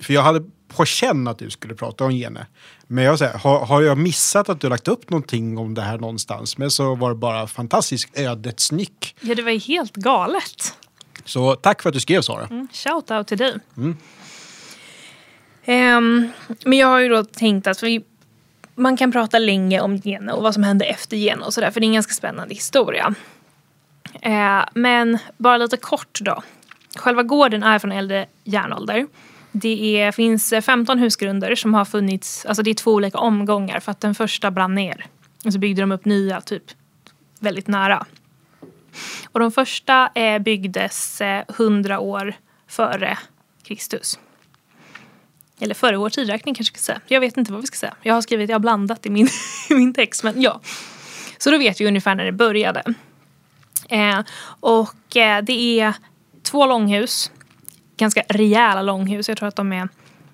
för 0.00 0.14
jag 0.14 0.22
hade 0.22 0.44
på 0.68 0.84
känn 0.84 1.28
att 1.28 1.38
du 1.38 1.50
skulle 1.50 1.74
prata 1.74 2.04
om 2.04 2.12
Gene. 2.12 2.46
Men 2.86 3.04
jag 3.04 3.18
säger, 3.18 3.38
har, 3.38 3.66
har 3.66 3.82
jag 3.82 3.98
missat 3.98 4.48
att 4.48 4.60
du 4.60 4.68
lagt 4.68 4.88
upp 4.88 5.10
någonting 5.10 5.58
om 5.58 5.74
det 5.74 5.82
här 5.82 5.98
någonstans? 5.98 6.58
Men 6.58 6.70
så 6.70 6.94
var 6.94 7.08
det 7.08 7.16
bara 7.16 7.46
fantastisk 7.46 8.10
ödets 8.14 8.72
nyck. 8.72 9.16
Ja, 9.20 9.34
det 9.34 9.42
var 9.42 9.50
ju 9.50 9.58
helt 9.58 9.96
galet. 9.96 10.74
Så 11.24 11.54
tack 11.54 11.82
för 11.82 11.88
att 11.88 11.94
du 11.94 12.00
skrev 12.00 12.20
Sara. 12.20 12.46
Mm, 12.46 12.68
shout 12.72 13.10
out 13.10 13.26
till 13.26 13.38
dig. 13.38 13.54
Ehm, 15.64 16.28
men 16.64 16.78
jag 16.78 16.86
har 16.86 17.00
ju 17.00 17.08
då 17.08 17.24
tänkt 17.24 17.66
att 17.66 17.82
vi, 17.82 18.04
man 18.76 18.96
kan 18.96 19.12
prata 19.12 19.38
länge 19.38 19.80
om 19.80 19.96
Geno 19.96 20.32
och 20.32 20.42
vad 20.42 20.54
som 20.54 20.62
hände 20.62 20.84
efter 20.84 21.16
Geno 21.16 21.44
och 21.44 21.54
sådär 21.54 21.70
för 21.70 21.80
det 21.80 21.84
är 21.84 21.88
en 21.88 21.94
ganska 21.94 22.14
spännande 22.14 22.54
historia. 22.54 23.14
Eh, 24.22 24.64
men 24.74 25.18
bara 25.36 25.56
lite 25.56 25.76
kort 25.76 26.18
då. 26.20 26.42
Själva 26.96 27.22
gården 27.22 27.62
är 27.62 27.78
från 27.78 27.92
äldre 27.92 28.26
järnålder. 28.44 29.06
Det 29.52 30.00
är, 30.00 30.12
finns 30.12 30.54
15 30.62 30.98
husgrunder 30.98 31.54
som 31.54 31.74
har 31.74 31.84
funnits, 31.84 32.46
alltså 32.46 32.62
det 32.62 32.70
är 32.70 32.74
två 32.74 32.92
olika 32.92 33.18
omgångar 33.18 33.80
för 33.80 33.92
att 33.92 34.00
den 34.00 34.14
första 34.14 34.50
brann 34.50 34.74
ner. 34.74 35.06
Och 35.44 35.52
så 35.52 35.58
byggde 35.58 35.82
de 35.82 35.92
upp 35.92 36.04
nya 36.04 36.40
typ 36.40 36.62
väldigt 37.40 37.66
nära. 37.66 38.06
Och 39.32 39.40
de 39.40 39.52
första 39.52 40.10
eh, 40.14 40.38
byggdes 40.38 41.20
eh, 41.20 41.44
100 41.48 41.98
år 41.98 42.34
före 42.66 43.18
Kristus. 43.62 44.18
Eller 45.60 45.74
före 45.74 45.96
vår 45.96 46.10
tidräkning 46.10 46.54
kanske 46.54 46.72
jag 46.72 46.78
ska 46.80 46.92
säga. 46.92 47.00
Jag 47.06 47.20
vet 47.20 47.36
inte 47.36 47.52
vad 47.52 47.60
vi 47.60 47.66
ska 47.66 47.76
säga. 47.76 47.94
Jag 48.02 48.14
har 48.14 48.22
skrivit, 48.22 48.50
jag 48.50 48.54
har 48.54 48.60
blandat 48.60 49.06
i 49.06 49.10
min, 49.10 49.28
i 49.70 49.74
min 49.74 49.94
text. 49.94 50.24
Men 50.24 50.40
ja. 50.42 50.60
Så 51.38 51.50
då 51.50 51.58
vet 51.58 51.80
vi 51.80 51.86
ungefär 51.86 52.14
när 52.14 52.24
det 52.24 52.32
började. 52.32 52.82
Eh, 53.88 54.20
och 54.60 55.16
eh, 55.16 55.42
det 55.42 55.80
är 55.80 55.94
två 56.42 56.66
långhus. 56.66 57.30
Ganska 57.96 58.22
rejäla 58.28 58.82
långhus. 58.82 59.28
Jag 59.28 59.38
tror 59.38 59.48
att 59.48 59.56
de 59.56 59.72
är, 59.72 59.88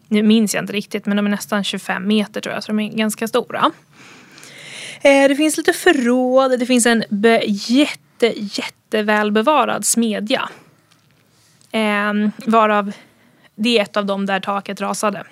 nu 0.09 0.23
minns 0.23 0.55
jag 0.55 0.63
inte 0.63 0.73
riktigt, 0.73 1.07
men 1.07 1.17
de 1.17 1.27
är 1.27 1.31
nästan 1.31 1.65
25 1.65 2.07
meter 2.09 2.41
tror 2.41 2.55
jag. 2.55 2.65
Så 2.65 2.73
de 2.73 2.81
är 2.81 2.89
ganska 2.89 3.29
stora. 3.29 3.71
Eh, 5.01 5.29
det 5.29 5.37
finns 5.37 5.57
lite 5.57 5.73
förråd. 5.73 6.59
Det 6.61 6.67
finns 6.67 6.87
en 6.87 7.05
be- 7.11 7.43
jätte, 7.47 8.33
jättevälbevarad 8.37 9.87
smedja. 9.87 10.49
Eh, 11.73 12.13
varav 12.47 12.93
det 13.55 13.79
är 13.79 13.83
ett 13.83 13.97
av 13.97 14.07
dem 14.07 14.27
där 14.27 14.41
taket 14.41 14.81
rasade. 14.81 15.25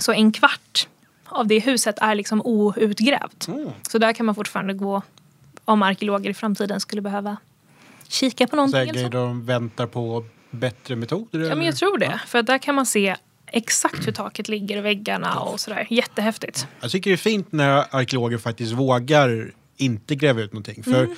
Så 0.00 0.12
en 0.12 0.32
kvart 0.32 0.88
av 1.24 1.46
det 1.46 1.58
huset 1.58 1.98
är 2.00 2.14
liksom 2.14 2.42
outgrävt. 2.44 3.48
Så 3.90 3.98
där 3.98 4.12
kan 4.12 4.26
man 4.26 4.34
fortfarande 4.34 4.74
gå 4.74 5.02
om 5.64 5.82
arkeologer 5.82 6.30
i 6.30 6.34
framtiden 6.34 6.80
skulle 6.80 7.02
behöva 7.02 7.36
kika 8.08 8.46
på 8.46 8.56
någonting. 8.56 8.94
Säkert 8.94 9.12
de 9.12 9.46
väntar 9.46 9.86
på 9.86 10.24
bättre 10.50 10.96
metoder? 10.96 11.40
Ja, 11.40 11.54
men 11.54 11.66
jag 11.66 11.76
tror 11.76 11.98
det. 11.98 12.20
För 12.26 12.38
att 12.38 12.46
där 12.46 12.58
kan 12.58 12.74
man 12.74 12.86
se 12.86 13.16
exakt 13.46 14.06
hur 14.06 14.12
taket 14.12 14.48
ligger 14.48 14.78
och 14.78 14.84
väggarna 14.84 15.34
och 15.40 15.60
sådär. 15.60 15.86
Jättehäftigt. 15.90 16.66
Jag 16.80 16.90
tycker 16.90 17.10
det 17.10 17.14
är 17.14 17.16
fint 17.16 17.52
när 17.52 17.84
arkeologer 17.96 18.38
faktiskt 18.38 18.72
vågar 18.72 19.50
inte 19.76 20.14
gräva 20.14 20.40
ut 20.40 20.52
någonting. 20.52 20.82
För 20.82 21.04
Mm. 21.04 21.16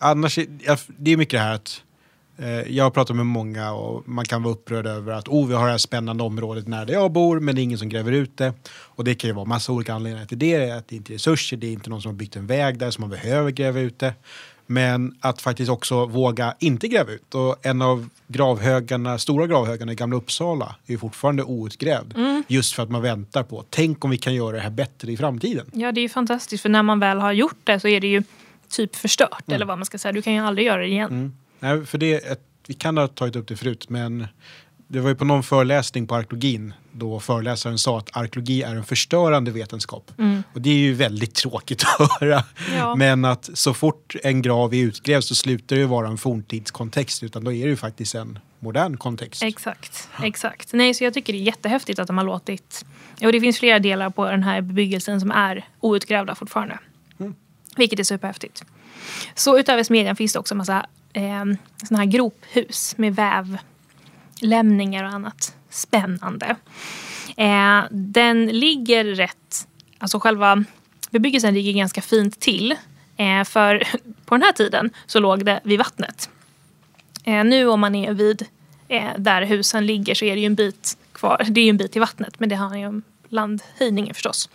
annars, 0.00 0.38
är- 0.38 0.46
ja, 0.64 0.76
det 0.86 1.10
är 1.10 1.16
mycket 1.16 1.32
det 1.32 1.44
här 1.44 1.54
att 1.54 1.82
jag 2.66 2.84
har 2.84 2.90
pratat 2.90 3.16
med 3.16 3.26
många 3.26 3.72
och 3.72 4.08
man 4.08 4.24
kan 4.24 4.42
vara 4.42 4.54
upprörd 4.54 4.86
över 4.86 5.12
att 5.12 5.28
oh, 5.28 5.48
vi 5.48 5.54
har 5.54 5.64
det 5.64 5.70
här 5.70 5.78
spännande 5.78 6.22
området 6.22 6.68
nära 6.68 6.84
där 6.84 6.94
jag 6.94 7.12
bor 7.12 7.40
men 7.40 7.54
det 7.54 7.60
är 7.60 7.62
ingen 7.62 7.78
som 7.78 7.88
gräver 7.88 8.12
ut 8.12 8.36
det. 8.36 8.52
Och 8.68 9.04
det 9.04 9.14
kan 9.14 9.30
ju 9.30 9.34
vara 9.34 9.44
massa 9.44 9.72
olika 9.72 9.94
anledningar 9.94 10.26
till 10.26 10.38
det. 10.38 10.70
Att 10.70 10.88
det 10.88 10.96
inte 10.96 11.12
är 11.12 11.14
resurser, 11.14 11.56
det 11.56 11.66
är 11.66 11.72
inte 11.72 11.90
någon 11.90 12.02
som 12.02 12.08
har 12.08 12.16
byggt 12.16 12.36
en 12.36 12.46
väg 12.46 12.78
där 12.78 12.90
som 12.90 13.02
man 13.02 13.10
behöver 13.10 13.50
gräva 13.50 13.80
ut 13.80 13.98
det. 13.98 14.14
Men 14.66 15.14
att 15.20 15.40
faktiskt 15.40 15.70
också 15.70 16.06
våga 16.06 16.54
inte 16.58 16.88
gräva 16.88 17.12
ut. 17.12 17.34
Och 17.34 17.66
en 17.66 17.82
av 17.82 18.08
gravhögarna, 18.28 19.18
stora 19.18 19.46
gravhögarna 19.46 19.92
i 19.92 19.94
Gamla 19.94 20.16
Uppsala 20.16 20.74
är 20.86 20.96
fortfarande 20.96 21.42
outgrävd. 21.42 22.16
Mm. 22.16 22.44
Just 22.48 22.74
för 22.74 22.82
att 22.82 22.90
man 22.90 23.02
väntar 23.02 23.42
på, 23.42 23.64
tänk 23.70 24.04
om 24.04 24.10
vi 24.10 24.18
kan 24.18 24.34
göra 24.34 24.56
det 24.56 24.62
här 24.62 24.70
bättre 24.70 25.12
i 25.12 25.16
framtiden. 25.16 25.66
Ja, 25.72 25.92
det 25.92 26.00
är 26.00 26.02
ju 26.02 26.08
fantastiskt. 26.08 26.62
För 26.62 26.68
när 26.68 26.82
man 26.82 27.00
väl 27.00 27.18
har 27.18 27.32
gjort 27.32 27.58
det 27.64 27.80
så 27.80 27.88
är 27.88 28.00
det 28.00 28.06
ju 28.06 28.22
typ 28.68 28.96
förstört. 28.96 29.52
Eller 29.52 29.66
vad 29.66 29.78
man 29.78 29.86
ska 29.86 29.98
säga. 29.98 30.12
Du 30.12 30.22
kan 30.22 30.32
ju 30.32 30.40
aldrig 30.40 30.66
göra 30.66 30.80
det 30.80 30.88
igen. 30.88 31.10
Mm. 31.10 31.32
Nej, 31.66 31.86
för 31.86 31.98
det, 31.98 32.14
ett, 32.14 32.40
vi 32.66 32.74
kan 32.74 32.96
ha 32.96 33.08
tagit 33.08 33.36
upp 33.36 33.48
det 33.48 33.56
förut, 33.56 33.88
men 33.88 34.26
det 34.88 35.00
var 35.00 35.08
ju 35.08 35.14
på 35.14 35.24
någon 35.24 35.42
föreläsning 35.42 36.06
på 36.06 36.14
arkeologin 36.14 36.74
då 36.92 37.20
föreläsaren 37.20 37.78
sa 37.78 37.98
att 37.98 38.16
arkeologi 38.16 38.62
är 38.62 38.76
en 38.76 38.84
förstörande 38.84 39.50
vetenskap. 39.50 40.10
Och 40.54 40.60
det 40.60 40.70
är 40.70 40.78
ju 40.78 40.94
väldigt 40.94 41.34
tråkigt 41.34 41.84
att 41.98 42.10
höra. 42.20 42.44
Ja. 42.76 42.94
Men 42.94 43.24
att 43.24 43.50
så 43.54 43.74
fort 43.74 44.16
en 44.22 44.42
grav 44.42 44.74
är 44.74 44.78
utgrävd 44.78 45.24
så 45.24 45.34
slutar 45.34 45.76
det 45.76 45.82
ju 45.82 45.88
vara 45.88 46.08
en 46.08 46.18
forntidskontext 46.18 47.22
utan 47.22 47.44
då 47.44 47.52
är 47.52 47.64
det 47.64 47.70
ju 47.70 47.76
faktiskt 47.76 48.14
en 48.14 48.38
modern 48.58 48.96
kontext. 48.96 49.42
Exakt, 49.42 50.08
exakt. 50.22 50.72
Nej, 50.72 50.94
så 50.94 51.04
jag 51.04 51.14
tycker 51.14 51.32
det 51.32 51.38
är 51.38 51.42
jättehäftigt 51.42 51.98
att 51.98 52.06
de 52.06 52.18
har 52.18 52.24
låtit... 52.24 52.84
Och 53.22 53.32
det 53.32 53.40
finns 53.40 53.58
flera 53.58 53.78
delar 53.78 54.10
på 54.10 54.30
den 54.30 54.42
här 54.42 54.60
bebyggelsen 54.60 55.20
som 55.20 55.30
är 55.30 55.68
outgrävda 55.80 56.34
fortfarande. 56.34 56.78
Vilket 57.76 57.98
är 57.98 58.04
superhäftigt. 58.04 58.64
Så 59.34 59.58
utöver 59.58 59.82
smedjan 59.82 60.16
finns 60.16 60.32
det 60.32 60.38
också 60.38 60.54
en 60.54 60.58
massa 60.58 60.86
eh, 61.16 61.44
såna 61.88 61.98
här 61.98 62.06
grophus 62.06 62.94
med 62.98 63.16
vävlämningar 63.16 65.04
och 65.04 65.10
annat 65.10 65.56
spännande. 65.70 66.56
Eh, 67.36 67.84
den 67.90 68.46
ligger 68.46 69.04
rätt... 69.04 69.68
Alltså 69.98 70.20
själva 70.20 70.64
bebyggelsen 71.10 71.54
ligger 71.54 71.72
ganska 71.72 72.02
fint 72.02 72.40
till. 72.40 72.74
Eh, 73.16 73.44
för 73.44 73.78
på 74.24 74.34
den 74.34 74.42
här 74.42 74.52
tiden 74.52 74.90
så 75.06 75.20
låg 75.20 75.44
det 75.44 75.60
vid 75.62 75.78
vattnet. 75.78 76.30
Eh, 77.24 77.44
nu 77.44 77.68
om 77.68 77.80
man 77.80 77.94
är 77.94 78.12
vid 78.12 78.46
eh, 78.88 79.10
där 79.18 79.42
husen 79.42 79.86
ligger 79.86 80.14
så 80.14 80.24
är 80.24 80.34
det 80.34 80.40
ju 80.40 80.46
en 80.46 80.54
bit 80.54 80.98
kvar. 81.12 81.46
Det 81.48 81.60
är 81.60 81.64
ju 81.64 81.70
en 81.70 81.76
bit 81.76 81.92
till 81.92 82.00
vattnet 82.00 82.40
men 82.40 82.48
det 82.48 82.56
handlar 82.56 82.78
ju 82.78 82.86
om 82.86 83.02
landhöjningen 83.28 84.14
förstås. 84.14 84.48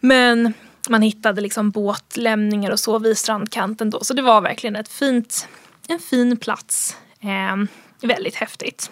Men 0.00 0.54
man 0.88 1.02
hittade 1.02 1.40
liksom 1.40 1.70
båtlämningar 1.70 2.70
och 2.70 2.80
så 2.80 2.98
vid 2.98 3.18
strandkanten 3.18 3.90
då. 3.90 4.04
Så 4.04 4.14
det 4.14 4.22
var 4.22 4.40
verkligen 4.40 4.76
ett 4.76 4.88
fint, 4.88 5.48
en 5.88 5.98
fin 5.98 6.36
plats. 6.36 6.96
Eh, 7.20 7.56
väldigt 8.06 8.34
häftigt. 8.34 8.90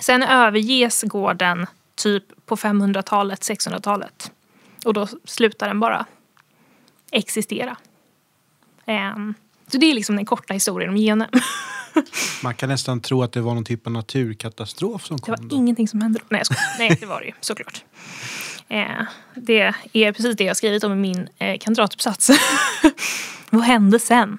Sen 0.00 0.22
överges 0.22 1.02
gården 1.02 1.66
typ 1.94 2.46
på 2.46 2.56
500-talet, 2.56 3.40
600-talet. 3.40 4.32
Och 4.84 4.94
då 4.94 5.08
slutar 5.24 5.68
den 5.68 5.80
bara 5.80 6.06
existera. 7.12 7.76
Eh, 8.86 9.14
så 9.72 9.78
det 9.78 9.86
är 9.90 9.94
liksom 9.94 10.16
den 10.16 10.26
korta 10.26 10.54
historien 10.54 10.90
om 10.90 10.96
Gene. 10.96 11.28
Man 12.42 12.54
kan 12.54 12.68
nästan 12.68 13.00
tro 13.00 13.22
att 13.22 13.32
det 13.32 13.40
var 13.40 13.54
någon 13.54 13.64
typ 13.64 13.86
av 13.86 13.92
naturkatastrof 13.92 15.04
som 15.06 15.16
Det 15.16 15.22
kom 15.22 15.34
var 15.38 15.48
då. 15.48 15.56
ingenting 15.56 15.88
som 15.88 16.00
hände. 16.00 16.20
Nej, 16.28 16.42
jag. 16.48 16.56
Nej, 16.78 16.96
det 17.00 17.06
var 17.06 17.20
det 17.20 17.26
ju 17.26 17.32
såklart. 17.40 17.84
Eh, 18.70 19.02
det 19.34 19.74
är 19.92 20.12
precis 20.12 20.36
det 20.36 20.44
jag 20.44 20.50
har 20.50 20.54
skrivit 20.54 20.84
om 20.84 20.92
i 20.92 20.96
min 20.96 21.28
eh, 21.38 21.58
kandidatuppsats. 21.58 22.30
Vad 23.50 23.62
hände 23.62 23.98
sen? 23.98 24.38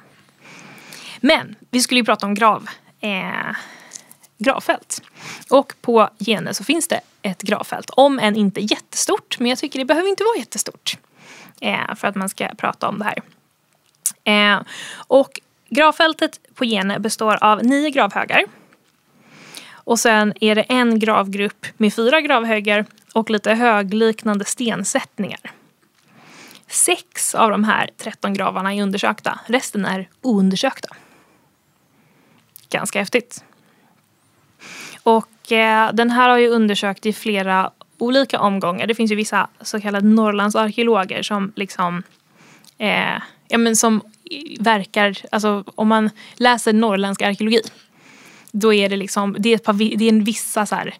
Men 1.20 1.56
vi 1.70 1.82
skulle 1.82 2.00
ju 2.00 2.06
prata 2.06 2.26
om 2.26 2.34
grav, 2.34 2.70
eh, 3.00 3.56
gravfält. 4.38 5.02
Och 5.50 5.74
på 5.82 6.10
Gene 6.18 6.54
så 6.54 6.64
finns 6.64 6.88
det 6.88 7.02
ett 7.22 7.42
gravfält. 7.42 7.90
Om 7.90 8.20
än 8.20 8.36
inte 8.36 8.62
jättestort, 8.62 9.40
men 9.40 9.48
jag 9.48 9.60
tycker 9.60 9.80
det 9.80 9.86
behöver 9.86 10.10
inte 10.10 10.24
vara 10.24 10.38
jättestort. 10.38 10.98
Eh, 11.62 11.96
för 11.96 12.08
att 12.08 12.16
man 12.16 12.30
ska 12.30 12.48
prata 12.58 12.88
om 12.88 13.00
det 13.00 13.06
här. 13.06 13.22
Eh, 14.24 14.62
och 14.94 15.40
gravfältet 15.70 16.40
på 16.56 16.66
Gene 16.66 17.00
består 17.00 17.44
av 17.44 17.64
nio 17.64 17.90
gravhögar. 17.90 18.46
Och 19.84 20.00
sen 20.00 20.34
är 20.42 20.56
det 20.56 20.62
en 20.62 21.00
gravgrupp 21.00 21.66
med 21.78 21.94
fyra 21.94 22.22
gravhögar 22.22 22.86
och 23.14 23.30
lite 23.30 23.54
högliknande 23.54 24.46
stensättningar. 24.46 25.40
Sex 26.68 27.36
av 27.36 27.52
de 27.52 27.64
här 27.64 27.90
13 27.98 28.34
gravarna 28.34 28.74
är 28.74 28.84
undersökta. 28.84 29.40
Resten 29.46 29.86
är 29.86 30.10
oundersökta. 30.22 30.96
Ganska 32.70 33.00
häftigt. 33.00 33.44
Och 35.04 35.52
eh, 35.52 35.94
den 35.94 36.12
här 36.12 36.30
har 36.30 36.38
ju 36.38 36.48
undersökt 36.48 37.06
i 37.06 37.14
flera 37.14 37.72
olika 37.98 38.40
omgångar. 38.40 38.88
Det 38.88 38.96
finns 38.96 39.12
ju 39.12 39.16
vissa 39.16 39.50
så 39.62 39.82
kallade 39.82 40.08
Norrlandsarkeologer 40.08 41.24
som 41.24 41.52
liksom 41.56 42.04
eh, 42.78 43.22
ja, 43.48 43.58
men 43.58 43.76
som 43.76 44.02
verkar, 44.60 45.18
alltså 45.32 45.64
om 45.76 45.88
man 45.88 46.10
läser 46.36 46.74
norrländsk 46.74 47.22
arkeologi 47.22 47.62
då 48.51 48.74
är 48.74 48.89
det 48.89 48.98
liksom, 48.98 49.36
det 49.39 49.50
är, 49.50 49.55
ett 49.55 49.63
par, 49.63 49.74
det 49.74 50.05
är 50.05 50.10
en 50.10 50.24
vissa 50.24 50.65
så 50.65 50.75
här, 50.75 50.96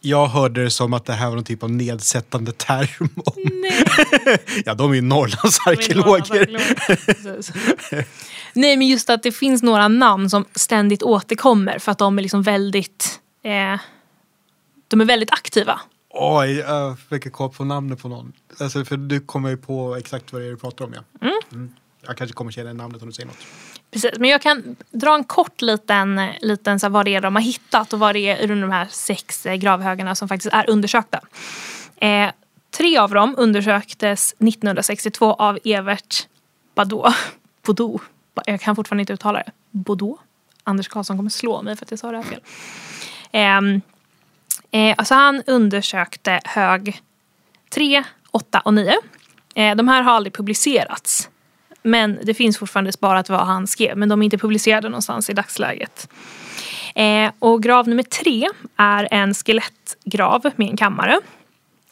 Jag 0.00 0.26
hörde 0.26 0.64
det 0.64 0.70
som 0.70 0.92
att 0.92 1.04
det 1.04 1.12
här 1.12 1.28
var 1.28 1.34
någon 1.34 1.44
typ 1.44 1.62
av 1.62 1.70
nedsättande 1.70 2.52
term. 2.52 3.08
Om... 3.16 3.64
ja, 4.64 4.74
de 4.74 4.90
är 4.90 4.94
ju 4.94 5.00
Norrlandsarkeologer. 5.00 6.50
Nej 8.54 8.76
men 8.76 8.86
just 8.86 9.10
att 9.10 9.22
det 9.22 9.32
finns 9.32 9.62
några 9.62 9.88
namn 9.88 10.30
som 10.30 10.44
ständigt 10.54 11.02
återkommer 11.02 11.78
för 11.78 11.92
att 11.92 11.98
de 11.98 12.18
är 12.18 12.22
liksom 12.22 12.42
väldigt, 12.42 13.20
eh, 13.44 13.80
de 14.88 15.00
är 15.00 15.04
väldigt 15.04 15.30
aktiva. 15.30 15.80
Oj, 16.14 16.52
jag 16.52 16.98
fick 16.98 17.32
koll 17.32 17.50
på 17.50 17.64
namnet 17.64 18.02
på 18.02 18.08
någon. 18.08 18.32
Alltså, 18.60 18.84
för 18.84 18.96
du 18.96 19.20
kommer 19.20 19.48
ju 19.48 19.56
på 19.56 19.96
exakt 19.96 20.32
vad 20.32 20.42
det 20.42 20.46
är 20.46 20.50
du 20.50 20.56
pratar 20.56 20.84
om. 20.84 20.94
Ja. 20.94 21.02
Jag 22.06 22.16
kanske 22.16 22.34
kommer 22.34 22.50
känna 22.50 22.72
namnet 22.72 23.02
om 23.02 23.08
du 23.08 23.14
säger 23.14 23.26
något. 23.26 23.46
Precis, 23.92 24.18
men 24.18 24.30
jag 24.30 24.42
kan 24.42 24.76
dra 24.90 25.14
en 25.14 25.24
kort 25.24 25.62
liten, 25.62 26.30
liten 26.40 26.80
så 26.80 26.86
här, 26.86 26.90
vad 26.90 27.04
det 27.04 27.14
är 27.14 27.20
de 27.20 27.34
har 27.34 27.42
hittat 27.42 27.92
och 27.92 27.98
vad 27.98 28.14
det 28.14 28.28
är 28.28 28.50
under 28.50 28.66
de 28.66 28.70
här 28.70 28.86
sex 28.90 29.46
eh, 29.46 29.54
gravhögarna 29.54 30.14
som 30.14 30.28
faktiskt 30.28 30.54
är 30.54 30.70
undersökta. 30.70 31.20
Eh, 31.96 32.30
tre 32.70 32.98
av 32.98 33.10
dem 33.10 33.34
undersöktes 33.38 34.32
1962 34.32 35.32
av 35.32 35.58
Evert 35.64 36.26
Badå. 36.74 37.12
Baudot. 37.66 38.02
Jag 38.46 38.60
kan 38.60 38.76
fortfarande 38.76 39.00
inte 39.00 39.12
uttala 39.12 39.38
det. 39.38 39.50
Baudot. 39.70 40.20
Anders 40.64 40.88
Karlsson 40.88 41.16
kommer 41.16 41.30
slå 41.30 41.62
mig 41.62 41.76
för 41.76 41.84
att 41.84 41.90
jag 41.90 42.00
sa 42.00 42.10
det 42.10 42.16
här 42.16 42.24
fel. 42.24 42.40
Eh, 43.32 44.80
eh, 44.80 44.94
alltså 44.98 45.14
han 45.14 45.42
undersökte 45.46 46.40
hög 46.44 47.02
3, 47.70 48.04
8 48.30 48.60
och 48.60 48.74
9. 48.74 48.94
Eh, 49.54 49.76
de 49.76 49.88
här 49.88 50.02
har 50.02 50.12
aldrig 50.12 50.34
publicerats. 50.34 51.28
Men 51.82 52.18
det 52.22 52.34
finns 52.34 52.58
fortfarande 52.58 52.92
sparat 52.92 53.28
vad 53.28 53.46
han 53.46 53.66
skrev. 53.66 53.96
Men 53.96 54.08
de 54.08 54.22
är 54.22 54.24
inte 54.24 54.38
publicerade 54.38 54.88
någonstans 54.88 55.30
i 55.30 55.32
dagsläget. 55.32 56.08
Eh, 56.94 57.30
och 57.38 57.62
grav 57.62 57.88
nummer 57.88 58.02
tre 58.02 58.48
är 58.76 59.08
en 59.10 59.34
skelettgrav 59.34 60.50
med 60.56 60.70
en 60.70 60.76
kammare. 60.76 61.20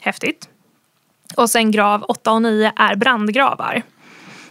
Häftigt. 0.00 0.48
Och 1.36 1.50
sen 1.50 1.70
grav 1.70 2.02
8 2.02 2.32
och 2.32 2.42
9 2.42 2.72
är 2.76 2.94
brandgravar. 2.94 3.82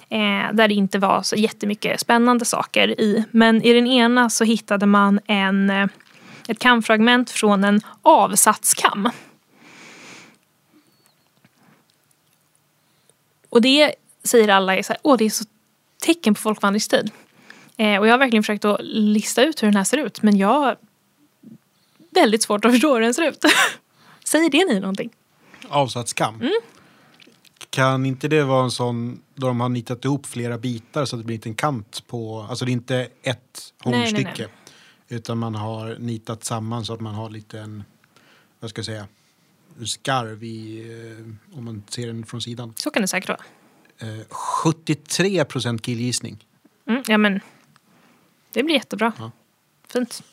Eh, 0.10 0.54
där 0.54 0.68
det 0.68 0.74
inte 0.74 1.00
var 1.00 1.22
så 1.22 1.36
jättemycket 1.36 2.00
spännande 2.00 2.46
saker 2.46 3.02
i. 3.02 3.24
Men 3.32 3.64
i 3.64 3.74
den 3.74 3.88
ena 3.88 4.30
så 4.30 4.44
hittade 4.44 4.86
man 4.86 5.20
en, 5.26 5.70
eh, 5.70 5.88
ett 6.48 6.60
kamfragment 6.60 7.30
från 7.30 7.64
en 7.64 7.82
avsatskam. 8.02 9.10
Och 13.50 13.62
det 13.62 13.96
säger 14.30 14.48
alla 14.48 14.76
är 14.76 14.84
så 14.84 14.94
här, 14.94 15.00
åh 15.04 15.18
det 15.18 15.26
är 15.26 15.30
så 15.30 15.46
tecken 16.02 16.34
på 16.34 16.42
folkvandringstid. 16.42 17.12
Eh, 17.78 18.00
och 18.00 18.08
jag 18.08 18.14
har 18.14 18.18
verkligen 18.18 18.44
försökt 18.44 18.66
att 18.66 18.80
lista 18.82 19.44
ut 19.44 19.64
hur 19.64 19.68
den 19.68 19.76
här 19.76 19.84
ser 19.84 19.98
ut 19.98 20.22
men 20.22 20.38
jag 20.38 20.48
har 20.48 20.78
väldigt 22.12 22.44
svårt 22.44 22.66
att 22.66 22.72
förstå 22.74 22.94
hur 22.94 23.02
den 23.02 23.14
ser 23.14 23.30
ut. 23.30 23.44
Säger 24.24 24.50
det 24.50 24.66
ni 24.74 24.80
någonting? 24.80 25.10
Avsatt 25.70 26.10
skam. 26.10 26.36
Mm. 26.36 26.52
Kan 27.70 28.06
inte 28.06 28.28
det 28.28 28.44
vara 28.44 28.64
en 28.64 28.72
sån 28.72 29.22
då 29.36 29.48
de 29.48 29.60
har 29.60 29.70
nitat 29.70 30.06
ihop 30.06 30.26
flera 30.26 30.58
bitar 30.58 31.06
så 31.06 31.16
att 31.16 31.22
det 31.22 31.26
blir 31.26 31.48
en 31.48 31.56
kant 31.56 32.08
på, 32.08 32.48
alltså 32.50 32.66
det 32.66 32.72
är 32.72 32.74
inte 32.74 32.96
ett 32.98 33.10
Nej, 33.24 33.92
nej, 33.92 34.00
hångstycke. 34.00 34.32
nej. 34.38 34.48
Utan 35.08 35.38
man 35.38 35.56
har 35.56 35.96
nitat 36.00 36.44
samman 36.44 36.86
så 36.86 36.94
att 36.94 37.00
man 37.00 37.16
har 37.16 37.30
lite 37.30 37.60
en, 37.60 37.84
vad 38.60 38.70
ska 38.70 38.80
jag 38.80 38.86
säga, 38.86 39.08
skarv 39.86 40.44
i, 40.44 40.80
eh, 40.80 41.58
om 41.58 41.66
man 41.66 41.84
ser 41.90 42.08
den 42.08 42.26
från 42.26 42.42
sidan. 42.42 42.74
Så 42.76 42.92
kan 42.92 43.02
det 43.02 43.08
säkert 43.08 43.30
vara. 43.30 43.40
Eh, 44.02 44.26
73 44.30 45.46
procent 45.46 45.82
killgissning. 45.82 46.46
Mm, 46.88 47.04
ja 47.08 47.18
men 47.18 47.40
det 48.54 48.64
blir 48.64 48.76
jättebra. 48.76 49.12
Ja. 49.18 49.32
Fint. 49.88 50.24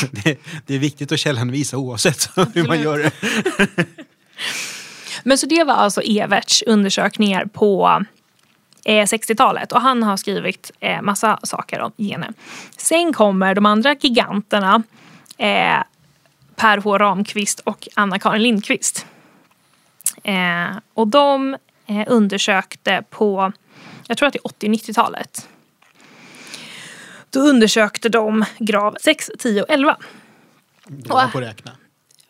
det, 0.10 0.38
det 0.66 0.74
är 0.74 0.78
viktigt 0.78 1.12
att 1.12 1.18
källhänvisa 1.18 1.76
oavsett 1.76 2.30
hur 2.54 2.66
man 2.66 2.80
gör 2.80 2.98
det. 2.98 3.12
Men 5.24 5.38
så 5.38 5.46
det 5.46 5.64
var 5.64 5.74
alltså 5.74 6.00
Everts 6.00 6.62
undersökningar 6.62 7.44
på 7.44 8.04
eh, 8.84 9.04
60-talet 9.04 9.72
och 9.72 9.80
han 9.80 10.02
har 10.02 10.16
skrivit 10.16 10.70
eh, 10.80 11.02
massa 11.02 11.38
saker 11.42 11.80
om 11.80 11.92
gener. 11.96 12.32
Sen 12.76 13.12
kommer 13.12 13.54
de 13.54 13.66
andra 13.66 13.94
giganterna 13.94 14.82
eh, 15.38 15.82
Per 16.56 16.78
H 16.78 16.98
Ramqvist 16.98 17.60
och 17.60 17.88
Anna-Karin 17.94 18.42
Lindqvist. 18.42 19.06
Eh, 20.22 20.76
och 20.94 21.08
de 21.08 21.54
eh, 21.54 21.58
undersökte 22.06 23.04
på, 23.10 23.52
jag 24.06 24.18
tror 24.18 24.26
att 24.26 24.32
det 24.32 24.38
är 24.38 24.46
80 24.46 24.68
90-talet. 24.68 25.48
Då 27.30 27.40
undersökte 27.40 28.08
de 28.08 28.44
grav 28.58 28.96
6, 29.00 29.30
10 29.38 29.62
och 29.62 29.70
11. 29.70 29.96
Dålig 30.86 31.32
på 31.32 31.38
att 31.38 31.44
räkna. 31.44 31.72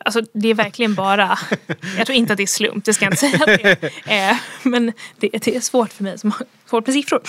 Alltså 0.05 0.21
det 0.33 0.47
är 0.47 0.53
verkligen 0.53 0.95
bara, 0.95 1.39
jag 1.97 2.05
tror 2.05 2.17
inte 2.17 2.33
att 2.33 2.37
det 2.37 2.43
är 2.43 2.47
slump, 2.47 2.85
det 2.85 2.93
ska 2.93 3.05
jag 3.05 3.13
inte 3.13 3.19
säga 3.19 3.35
att 3.35 3.45
det 3.45 3.77
är. 4.05 4.31
Eh, 4.31 4.37
men 4.63 4.93
det, 5.17 5.29
det 5.29 5.55
är 5.55 5.59
svårt 5.59 5.93
för 5.93 6.03
mig 6.03 6.17
som 6.17 6.31
har 6.31 6.45
svårt 6.65 6.87
med 6.87 6.93
siffror. 6.93 7.21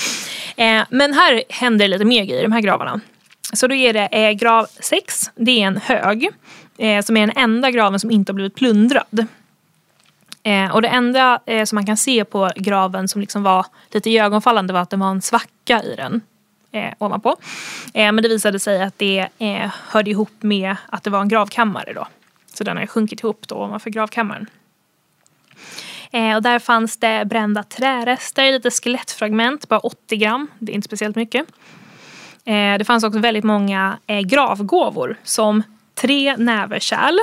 Eh, 0.56 0.82
men 0.90 1.12
här 1.12 1.44
händer 1.48 1.88
lite 1.88 2.04
mer 2.04 2.24
grejer 2.24 2.40
i 2.40 2.42
de 2.42 2.52
här 2.52 2.60
gravarna. 2.60 3.00
Så 3.52 3.66
då 3.66 3.74
är 3.74 3.92
det 3.92 4.06
eh, 4.06 4.32
grav 4.32 4.66
6, 4.80 5.30
det 5.34 5.62
är 5.62 5.66
en 5.66 5.76
hög. 5.76 6.28
Eh, 6.78 7.04
som 7.04 7.16
är 7.16 7.20
den 7.20 7.36
enda 7.36 7.70
graven 7.70 8.00
som 8.00 8.10
inte 8.10 8.32
har 8.32 8.34
blivit 8.34 8.54
plundrad. 8.54 9.26
Eh, 10.42 10.74
och 10.74 10.82
det 10.82 10.88
enda 10.88 11.40
eh, 11.46 11.64
som 11.64 11.76
man 11.76 11.86
kan 11.86 11.96
se 11.96 12.24
på 12.24 12.50
graven 12.56 13.08
som 13.08 13.20
liksom 13.20 13.42
var 13.42 13.66
lite 13.90 14.10
iögonfallande 14.10 14.72
var 14.72 14.80
att 14.80 14.90
det 14.90 14.96
var 14.96 15.10
en 15.10 15.22
svacka 15.22 15.82
i 15.82 15.94
den. 15.96 16.20
Eh, 16.72 16.92
ovanpå. 16.98 17.36
Eh, 17.94 18.12
men 18.12 18.22
det 18.22 18.28
visade 18.28 18.58
sig 18.58 18.82
att 18.82 18.98
det 18.98 19.28
eh, 19.38 19.70
hörde 19.88 20.10
ihop 20.10 20.32
med 20.40 20.76
att 20.88 21.04
det 21.04 21.10
var 21.10 21.20
en 21.20 21.28
gravkammare 21.28 21.92
då. 21.92 22.06
Så 22.54 22.64
den 22.64 22.76
har 22.76 22.86
sjunkit 22.86 23.20
ihop 23.20 23.48
då 23.48 23.54
ovanför 23.54 23.90
gravkammaren. 23.90 24.46
Eh, 26.12 26.36
och 26.36 26.42
där 26.42 26.58
fanns 26.58 26.96
det 26.96 27.24
brända 27.26 27.62
trärester, 27.62 28.52
lite 28.52 28.70
skelettfragment, 28.70 29.68
bara 29.68 29.80
80 29.80 30.16
gram. 30.16 30.46
Det 30.58 30.72
är 30.72 30.74
inte 30.74 30.88
speciellt 30.88 31.16
mycket. 31.16 31.46
Eh, 32.44 32.78
det 32.78 32.84
fanns 32.86 33.04
också 33.04 33.18
väldigt 33.18 33.44
många 33.44 33.98
eh, 34.06 34.20
gravgåvor 34.20 35.16
som 35.22 35.62
tre 35.94 36.36
näverkärl 36.36 37.18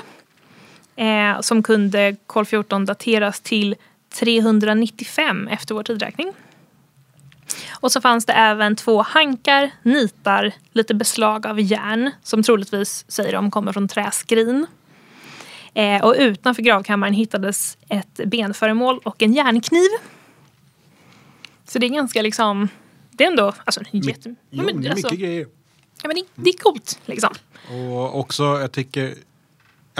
eh, 0.97 1.41
som 1.41 1.63
kunde 1.63 2.15
kol 2.27 2.45
14 2.45 2.85
dateras 2.85 3.39
till 3.39 3.75
395 4.09 5.47
efter 5.47 5.75
vår 5.75 5.83
tidräkning. 5.83 6.33
Och 7.69 7.91
så 7.91 8.01
fanns 8.01 8.25
det 8.25 8.33
även 8.33 8.75
två 8.75 9.01
hankar, 9.01 9.71
nitar, 9.83 10.51
lite 10.71 10.93
beslag 10.93 11.47
av 11.47 11.59
järn 11.59 12.11
som 12.23 12.43
troligtvis, 12.43 13.05
säger 13.07 13.33
de, 13.33 13.51
kommer 13.51 13.73
från 13.73 13.87
träskrin. 13.87 14.65
Eh, 15.73 16.05
och 16.05 16.15
utanför 16.17 16.61
gravkammaren 16.61 17.13
hittades 17.13 17.77
ett 17.89 18.19
benföremål 18.25 18.99
och 19.03 19.23
en 19.23 19.33
järnkniv. 19.33 19.89
Så 21.65 21.79
det 21.79 21.85
är 21.85 21.89
ganska 21.89 22.21
liksom, 22.21 22.69
det 23.11 23.23
är 23.23 23.27
ändå, 23.27 23.53
alltså, 23.65 23.81
jätte, 23.91 24.35
Jo, 24.49 24.63
men, 24.63 24.91
alltså, 24.91 25.07
mycket 25.07 25.19
grejer. 25.19 25.47
ja, 26.01 26.07
men 26.07 26.15
det, 26.15 26.23
det 26.35 26.49
är 26.49 26.57
coolt 26.57 26.99
liksom. 27.05 27.33
Och 27.69 28.19
också, 28.19 28.43
jag 28.43 28.71
tycker... 28.71 29.15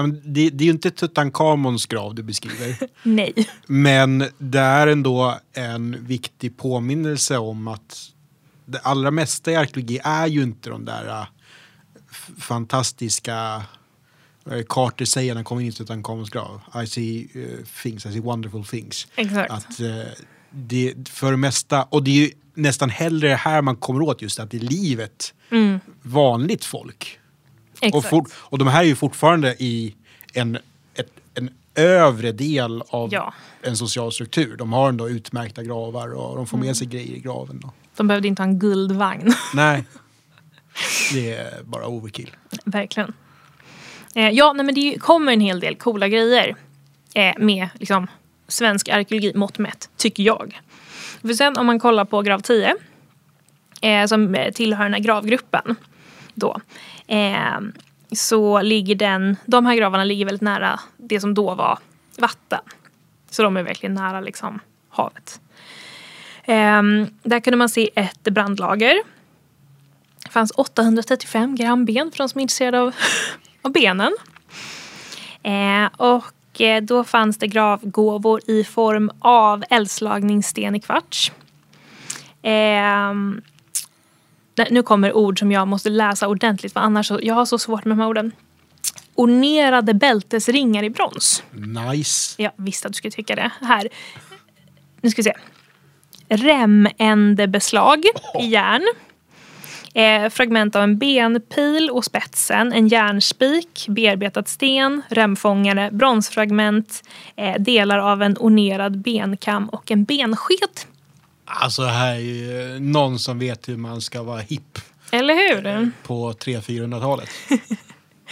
Det, 0.05 0.49
det 0.49 0.63
är 0.63 0.65
ju 0.65 0.71
inte 0.71 0.91
Tutankhamons 0.91 1.85
grav 1.85 2.15
du 2.15 2.23
beskriver. 2.23 2.77
Nej. 3.03 3.33
Men 3.67 4.25
det 4.37 4.59
är 4.59 4.87
ändå 4.87 5.39
en 5.53 6.05
viktig 6.05 6.57
påminnelse 6.57 7.37
om 7.37 7.67
att 7.67 8.11
det 8.65 8.79
allra 8.79 9.11
mesta 9.11 9.51
i 9.51 9.55
arkeologi 9.55 9.99
är 10.03 10.27
ju 10.27 10.43
inte 10.43 10.69
de 10.69 10.85
där 10.85 11.07
äh, 11.07 11.27
fantastiska 12.37 13.63
Carter 14.69 15.05
säger 15.05 15.33
när 15.33 15.35
han 15.35 15.43
kommer 15.43 15.61
in 15.61 15.67
i 15.67 15.71
Tutankhamons 15.71 16.29
grav. 16.29 16.61
I 16.83 16.87
see 16.87 17.27
uh, 17.35 17.65
things, 17.83 18.05
I 18.05 18.11
see 18.11 18.19
wonderful 18.19 18.65
things. 18.65 19.07
Exakt. 19.15 19.51
Att 19.51 19.79
eh, 19.79 20.01
det 20.51 21.09
för 21.09 21.31
det 21.31 21.37
mesta, 21.37 21.83
och 21.83 22.03
det 22.03 22.11
är 22.11 22.15
ju 22.15 22.31
nästan 22.53 22.89
hellre 22.89 23.29
det 23.29 23.35
här 23.35 23.61
man 23.61 23.75
kommer 23.75 24.01
åt 24.01 24.21
just 24.21 24.39
att 24.39 24.51
det 24.51 24.57
är 24.57 24.61
livet, 24.61 25.33
vanligt 26.01 26.65
folk. 26.65 27.16
Och, 27.93 28.05
fort, 28.05 28.29
och 28.35 28.57
de 28.57 28.67
här 28.67 28.81
är 28.83 28.87
ju 28.87 28.95
fortfarande 28.95 29.55
i 29.63 29.95
en, 30.33 30.55
ett, 30.95 31.11
en 31.33 31.49
övre 31.75 32.31
del 32.31 32.83
av 32.89 33.13
Ja. 33.13 33.33
en 33.61 33.77
social 33.77 34.11
struktur. 34.11 34.55
De 34.57 34.73
har 34.73 34.89
ändå 34.89 35.09
utmärkta 35.09 35.63
gravar 35.63 36.13
och 36.13 36.35
de 36.37 36.47
får 36.47 36.57
Mm. 36.57 36.67
med 36.67 36.77
sig 36.77 36.87
grejer 36.87 37.15
i 37.15 37.19
graven. 37.19 37.61
Och, 37.65 37.73
De 37.97 38.07
behövde 38.07 38.27
inte 38.27 38.41
ha 38.41 38.47
en 38.47 38.59
guldvagn. 38.59 39.33
nej, 39.53 39.83
det 41.13 41.33
är 41.35 41.63
bara 41.63 41.87
overkill. 41.87 42.31
Verkligen. 42.65 43.13
Eh, 44.15 44.29
ja, 44.29 44.53
nej, 44.53 44.65
men 44.65 44.75
det 44.75 44.99
kommer 44.99 45.33
en 45.33 45.41
hel 45.41 45.59
del 45.59 45.75
coola 45.75 46.07
grejer 46.07 46.55
eh, 47.13 47.33
med 47.37 47.69
liksom, 47.79 48.07
svensk 48.47 48.89
arkeologi 48.89 49.33
mått 49.35 49.57
mätt, 49.57 49.89
tycker 49.97 50.23
jag. 50.23 50.61
För 51.21 51.33
sen 51.33 51.57
om 51.57 51.65
man 51.65 51.79
kollar 51.79 52.05
på 52.05 52.21
grav 52.21 52.39
10, 52.39 52.75
eh, 53.81 54.05
som 54.05 54.45
tillhör 54.53 54.83
den 54.83 54.93
här 54.93 54.99
gravgruppen, 55.01 55.75
då, 56.33 56.59
eh, 57.07 57.59
så 58.11 58.61
ligger 58.61 58.95
den, 58.95 59.37
de 59.45 59.65
här 59.65 59.75
gravarna 59.75 60.03
ligger 60.03 60.25
väldigt 60.25 60.41
nära 60.41 60.79
det 60.97 61.19
som 61.19 61.33
då 61.33 61.55
var 61.55 61.79
vatten. 62.17 62.61
Så 63.29 63.43
de 63.43 63.57
är 63.57 63.63
verkligen 63.63 63.95
nära 63.95 64.21
liksom, 64.21 64.59
havet. 64.89 65.41
Eh, 66.43 66.83
där 67.23 67.39
kunde 67.39 67.57
man 67.57 67.69
se 67.69 67.89
ett 67.95 68.23
brandlager 68.23 69.03
det 70.27 70.33
fanns 70.33 70.51
835 70.55 71.55
gram 71.55 71.85
ben 71.85 72.11
för 72.11 72.17
de 72.17 72.29
som 72.29 72.39
är 72.39 72.41
intresserade 72.41 72.81
av, 72.81 72.95
av 73.61 73.71
benen. 73.71 74.15
Ehm, 75.43 75.83
eh, 75.83 75.89
och 75.97 76.33
då 76.81 77.03
fanns 77.03 77.37
det 77.37 77.47
gravgåvor 77.47 78.41
i 78.47 78.63
form 78.63 79.11
av 79.19 79.63
eldslagningssten 79.69 80.75
i 80.75 80.79
kvarts. 80.79 81.31
Eh, 82.41 83.13
nu 84.69 84.83
kommer 84.83 85.13
ord 85.13 85.39
som 85.39 85.51
jag 85.51 85.67
måste 85.67 85.89
läsa 85.89 86.27
ordentligt 86.27 86.73
för 86.73 86.79
annars 86.79 87.07
så, 87.07 87.19
jag 87.23 87.35
har 87.35 87.45
så 87.45 87.59
svårt 87.59 87.85
med 87.85 87.97
de 87.97 88.01
här 88.01 88.09
orden. 88.09 88.31
Ornerade 89.15 89.93
bältesringar 89.93 90.83
i 90.83 90.89
brons. 90.89 91.43
Nice. 91.51 92.41
Jag 92.41 92.51
visste 92.55 92.87
att 92.87 92.93
du 92.93 92.97
skulle 92.97 93.11
tycka 93.11 93.35
det. 93.35 93.51
Här. 93.61 93.87
Nu 95.01 95.09
ska 95.09 95.19
vi 95.19 95.23
se. 95.23 95.33
remändebeslag 96.29 98.05
i 98.39 98.45
järn. 98.45 98.87
Eh, 99.93 100.29
fragment 100.29 100.75
av 100.75 100.83
en 100.83 100.97
benpil 100.97 101.89
och 101.89 102.05
spetsen, 102.05 102.73
en 102.73 102.87
järnspik, 102.87 103.85
bearbetad 103.89 104.43
sten, 104.43 105.01
remfångare, 105.09 105.89
bronsfragment, 105.91 107.03
eh, 107.35 107.55
delar 107.59 107.99
av 107.99 108.21
en 108.21 108.37
ornerad 108.39 109.01
benkam 109.01 109.69
och 109.69 109.91
en 109.91 110.03
bensked. 110.03 110.96
Alltså 111.49 111.83
här 111.83 112.15
är 112.15 112.19
ju 112.19 112.79
någon 112.79 113.19
som 113.19 113.39
vet 113.39 113.69
hur 113.69 113.77
man 113.77 114.01
ska 114.01 114.23
vara 114.23 114.39
hipp 114.39 114.79
Eller 115.11 115.33
hur? 115.33 115.91
på 116.03 116.31
300-400-talet. 116.33 117.29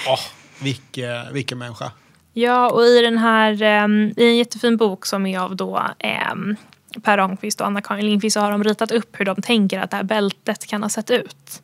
Åh, 0.08 0.20
vilken, 0.62 1.34
vilken 1.34 1.58
människa. 1.58 1.92
Ja, 2.34 2.70
och 2.72 2.84
i 2.84 3.02
den 3.02 3.18
här, 3.18 3.84
um, 3.84 4.14
i 4.18 4.26
en 4.26 4.38
jättefin 4.38 4.78
bok 4.78 5.06
som 5.06 5.26
är 5.26 5.40
av 5.40 5.56
då 5.56 5.88
um, 6.32 6.56
Per 7.04 7.18
Ramqvist 7.18 7.62
och 7.62 7.68
Anna-Karin 7.68 8.06
Lindqvist 8.06 8.34
så 8.34 8.40
har 8.40 8.52
de 8.52 8.64
ritat 8.64 8.92
upp 8.92 9.20
hur 9.20 9.26
de 9.26 9.42
tänker 9.42 9.80
att 9.80 9.92
det 9.92 9.98
här 9.98 10.04
bältet 10.04 10.66
kan 10.66 10.84
ha 10.84 10.90
sett 10.90 11.10
ut. 11.12 11.62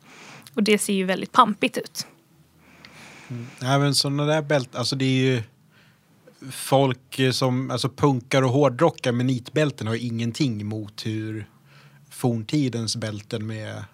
Och 0.54 0.62
det 0.62 0.78
ser 0.78 0.92
ju 0.92 1.04
väldigt 1.04 1.32
pampigt 1.32 1.78
ut. 1.78 2.06
Nej 3.58 3.78
men 3.78 3.94
sådana 3.94 4.24
där 4.24 4.42
bälten, 4.42 4.78
alltså 4.78 4.96
det 4.96 5.04
är 5.04 5.24
ju 5.34 5.42
folk 6.50 7.18
eh, 7.18 7.30
som, 7.30 7.70
alltså 7.70 7.88
punkar 7.88 8.42
och 8.42 8.50
hårdrockar 8.50 9.12
med 9.12 9.26
nitbälten 9.26 9.86
har 9.86 9.94
ju 9.94 10.00
ingenting 10.00 10.66
mot 10.66 11.06
hur 11.06 11.46
forntidens 12.10 12.96
bälten 12.96 13.46
med 13.46 13.84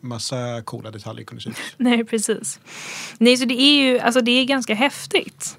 massa 0.00 0.62
coola 0.62 0.90
detaljer 0.90 1.24
kunde 1.24 1.42
se 1.42 1.50
ut. 1.50 1.56
Nej, 1.76 2.04
precis. 2.04 2.60
Nej, 3.18 3.36
så 3.36 3.44
det 3.44 3.60
är 3.60 3.82
ju 3.82 3.98
alltså 3.98 4.20
det 4.20 4.30
är 4.30 4.44
ganska 4.44 4.74
häftigt. 4.74 5.58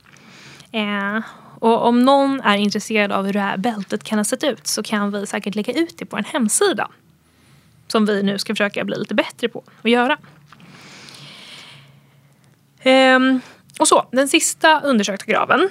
Eh, 0.71 1.19
och 1.59 1.87
om 1.87 2.05
någon 2.05 2.41
är 2.41 2.57
intresserad 2.57 3.11
av 3.11 3.25
hur 3.25 3.33
det 3.33 3.39
här 3.39 3.57
bältet 3.57 4.03
kan 4.03 4.19
ha 4.19 4.25
sett 4.25 4.43
ut 4.43 4.67
så 4.67 4.83
kan 4.83 5.11
vi 5.11 5.27
säkert 5.27 5.55
lägga 5.55 5.73
ut 5.73 5.97
det 5.97 6.05
på 6.05 6.17
en 6.17 6.23
hemsida. 6.23 6.91
Som 7.87 8.05
vi 8.05 8.23
nu 8.23 8.39
ska 8.39 8.53
försöka 8.53 8.83
bli 8.83 8.97
lite 8.97 9.15
bättre 9.15 9.49
på 9.49 9.63
att 9.81 9.91
göra. 9.91 10.17
Ehm, 12.79 13.41
och 13.79 13.87
så, 13.87 14.07
den 14.11 14.27
sista 14.27 14.81
undersökta 14.81 15.25
graven, 15.31 15.69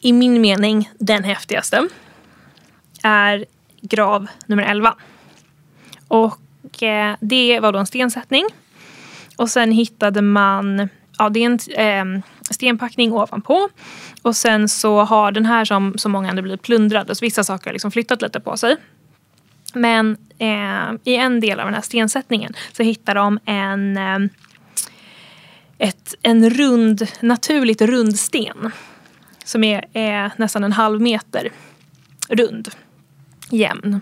i 0.00 0.12
min 0.12 0.40
mening 0.40 0.90
den 0.98 1.24
häftigaste, 1.24 1.88
är 3.02 3.44
grav 3.80 4.26
nummer 4.46 4.62
11. 4.62 4.94
Och 6.08 6.82
eh, 6.82 7.16
det 7.20 7.60
var 7.60 7.72
då 7.72 7.78
en 7.78 7.86
stensättning. 7.86 8.44
Och 9.36 9.50
sen 9.50 9.72
hittade 9.72 10.22
man, 10.22 10.88
ja 11.18 11.28
det 11.28 11.44
är 11.44 11.80
en 11.80 12.16
eh, 12.16 12.22
stenpackning 12.50 13.12
ovanpå. 13.12 13.68
Och 14.22 14.36
sen 14.36 14.68
så 14.68 15.00
har 15.00 15.32
den 15.32 15.46
här 15.46 15.64
som 15.64 15.94
så 15.98 16.08
många 16.08 16.30
andra 16.30 16.42
blivit 16.42 16.62
plundrad. 16.62 17.16
Så 17.16 17.24
vissa 17.24 17.44
saker 17.44 17.66
har 17.66 17.72
liksom 17.72 17.90
flyttat 17.90 18.22
lite 18.22 18.40
på 18.40 18.56
sig. 18.56 18.76
Men 19.74 20.16
eh, 20.38 21.12
i 21.12 21.16
en 21.16 21.40
del 21.40 21.60
av 21.60 21.66
den 21.66 21.74
här 21.74 21.82
stensättningen 21.82 22.54
så 22.72 22.82
hittar 22.82 23.14
de 23.14 23.38
en, 23.44 23.96
eh, 23.96 24.18
ett, 25.78 26.14
en 26.22 26.50
rund, 26.50 27.06
naturligt 27.20 27.82
rund 27.82 28.18
sten. 28.18 28.70
Som 29.48 29.64
är, 29.64 29.84
är 29.92 30.32
nästan 30.36 30.64
en 30.64 30.72
halv 30.72 31.00
meter 31.00 31.50
rund. 32.28 32.68
Jämn. 33.50 34.00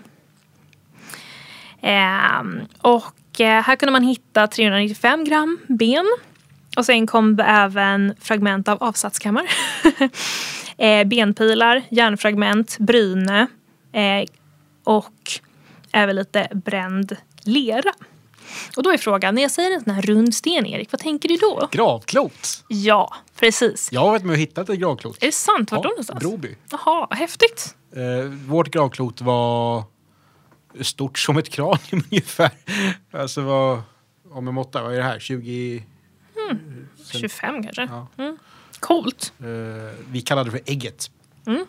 Eh, 1.81 2.41
och 2.81 3.41
eh, 3.41 3.61
här 3.63 3.75
kunde 3.75 3.91
man 3.91 4.03
hitta 4.03 4.47
395 4.47 5.23
gram 5.23 5.59
ben. 5.67 6.05
Och 6.77 6.85
sen 6.85 7.07
kom 7.07 7.35
det 7.35 7.43
även 7.43 8.15
fragment 8.19 8.67
av 8.67 8.83
avsatskammar. 8.83 9.43
eh, 10.77 11.07
benpilar, 11.07 11.81
järnfragment, 11.89 12.77
bryne 12.79 13.47
eh, 13.91 14.25
och 14.83 15.31
även 15.91 16.15
lite 16.15 16.47
bränd 16.53 17.15
lera. 17.43 17.93
Och 18.77 18.83
då 18.83 18.89
är 18.91 18.97
frågan, 18.97 19.35
när 19.35 19.41
jag 19.41 19.51
säger 19.51 19.71
en 19.75 19.83
sån 19.83 19.93
här 19.93 20.01
rund 20.01 20.35
sten 20.35 20.65
Erik, 20.65 20.91
vad 20.91 20.99
tänker 21.01 21.29
du 21.29 21.37
då? 21.37 21.67
Gravklot! 21.71 22.63
Ja, 22.67 23.15
precis. 23.39 23.91
Jag 23.91 24.01
har 24.01 24.09
varit 24.09 24.23
med 24.23 24.33
och 24.33 24.37
hittat 24.39 24.69
ett 24.69 24.79
gravklot. 24.79 25.17
Är 25.23 25.25
det 25.25 25.31
sant? 25.31 25.71
Vart 25.71 25.77
Ja, 25.77 25.83
då 25.83 25.89
någonstans? 25.89 26.19
Broby. 26.19 26.55
Jaha, 26.71 27.07
häftigt. 27.11 27.75
Eh, 27.95 28.25
vårt 28.29 28.67
gravklot 28.69 29.21
var 29.21 29.83
stort 30.81 31.19
som 31.19 31.37
ett 31.37 31.49
kranium 31.49 32.03
ungefär. 32.11 32.51
Alltså 33.11 33.41
vad, 33.41 33.81
om 34.31 34.45
jag 34.47 34.53
måttar, 34.53 34.83
vad 34.83 34.93
är 34.93 34.97
det 34.97 35.03
här? 35.03 35.19
20... 35.19 35.83
Sen- 37.11 37.19
25 37.21 37.63
kanske? 37.63 37.81
Ja. 37.91 38.07
Mm. 38.17 38.37
Coolt. 38.79 39.33
Eh, 39.39 39.45
vi 40.09 40.21
kallade 40.21 40.47
det 40.51 40.51
för 40.51 40.71
ägget. 40.71 41.11
Mm. 41.45 41.65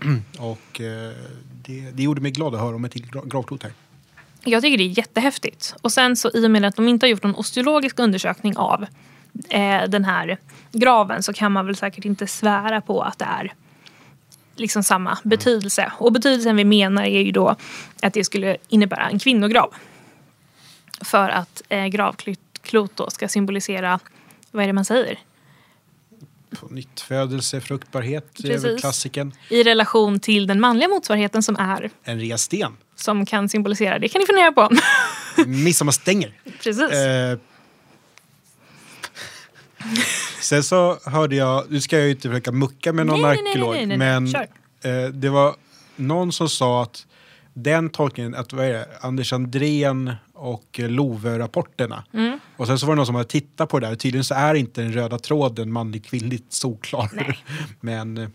Och 0.38 0.80
eh, 0.80 1.12
det, 1.64 1.90
det 1.90 2.02
gjorde 2.02 2.20
mig 2.20 2.30
glad 2.30 2.54
att 2.54 2.60
höra 2.60 2.74
om 2.76 2.84
ett 2.84 2.92
till 2.92 3.06
gra- 3.06 3.28
gravklot 3.28 3.62
här. 3.62 3.72
Jag 4.46 4.62
tycker 4.62 4.78
det 4.78 4.84
är 4.84 4.98
jättehäftigt. 4.98 5.74
Och 5.82 5.92
sen 5.92 6.16
så 6.16 6.30
i 6.34 6.46
och 6.46 6.50
med 6.50 6.64
att 6.64 6.76
de 6.76 6.88
inte 6.88 7.06
har 7.06 7.10
gjort 7.10 7.22
någon 7.22 7.34
osteologisk 7.34 7.98
undersökning 7.98 8.56
av 8.56 8.86
eh, 9.48 9.82
den 9.88 10.04
här 10.04 10.38
graven 10.72 11.22
så 11.22 11.32
kan 11.32 11.52
man 11.52 11.66
väl 11.66 11.76
säkert 11.76 12.04
inte 12.04 12.26
svära 12.26 12.80
på 12.80 13.02
att 13.02 13.18
det 13.18 13.24
är 13.24 13.52
liksom 14.56 14.82
samma 14.82 15.18
betydelse. 15.24 15.92
Och 15.98 16.12
betydelsen 16.12 16.56
vi 16.56 16.64
menar 16.64 17.04
är 17.04 17.20
ju 17.20 17.32
då 17.32 17.56
att 18.02 18.14
det 18.14 18.24
skulle 18.24 18.56
innebära 18.68 19.08
en 19.08 19.18
kvinnograv. 19.18 19.74
För 21.00 21.28
att 21.28 21.62
eh, 21.68 21.86
gravklot 21.86 22.90
då 22.94 23.10
ska 23.10 23.28
symbolisera, 23.28 24.00
vad 24.50 24.62
är 24.62 24.66
det 24.66 24.72
man 24.72 24.84
säger? 24.84 25.18
På 26.60 26.66
Nyttfödelse, 26.66 27.60
fruktbarhet, 27.60 28.34
Precis. 28.42 28.80
klassiken. 28.80 29.32
I 29.50 29.62
relation 29.62 30.20
till 30.20 30.46
den 30.46 30.60
manliga 30.60 30.88
motsvarigheten 30.88 31.42
som 31.42 31.56
är, 31.56 31.90
En 32.04 32.20
resten. 32.20 32.76
Som 32.96 33.26
kan 33.26 33.48
symbolisera, 33.48 33.98
det 33.98 34.08
kan 34.08 34.20
ni 34.20 34.26
fundera 34.26 34.52
på. 34.52 34.70
Midsommarstänger. 35.46 36.32
Precis. 36.62 36.92
Eh, 36.92 37.38
sen 40.40 40.62
så 40.62 40.98
hörde 41.04 41.36
jag, 41.36 41.64
nu 41.70 41.80
ska 41.80 41.96
jag 41.96 42.04
ju 42.04 42.10
inte 42.10 42.28
försöka 42.28 42.52
mucka 42.52 42.92
med 42.92 43.06
någon 43.06 43.22
Nej, 43.22 43.30
arkeolog, 43.30 43.74
nej, 43.74 43.86
nej, 43.86 43.98
men 43.98 44.34
eh, 44.82 45.10
det 45.12 45.28
var 45.28 45.54
någon 45.96 46.32
som 46.32 46.48
sa 46.48 46.82
att 46.82 47.06
den 47.54 47.90
tolkningen, 47.90 48.34
att 48.34 48.52
vad 48.52 48.64
är 48.64 48.72
det, 48.72 48.88
Anders 49.00 49.32
Andrén 49.32 50.14
och 50.32 50.78
Lovö-rapporterna. 50.78 52.04
Mm. 52.12 52.38
Och 52.56 52.66
sen 52.66 52.78
så 52.78 52.86
var 52.86 52.94
det 52.94 52.96
någon 52.96 53.06
som 53.06 53.14
hade 53.14 53.28
tittat 53.28 53.68
på 53.68 53.80
det 53.80 53.86
där 53.86 53.94
tydligen 53.94 54.24
så 54.24 54.34
är 54.34 54.54
inte 54.54 54.82
den 54.82 54.92
röda 54.92 55.18
tråden 55.18 55.72
manligt 55.72 56.06
kvinnligt 56.06 56.52
solklar. 56.52 57.38
Men 57.80 58.18
eh, 58.18 58.28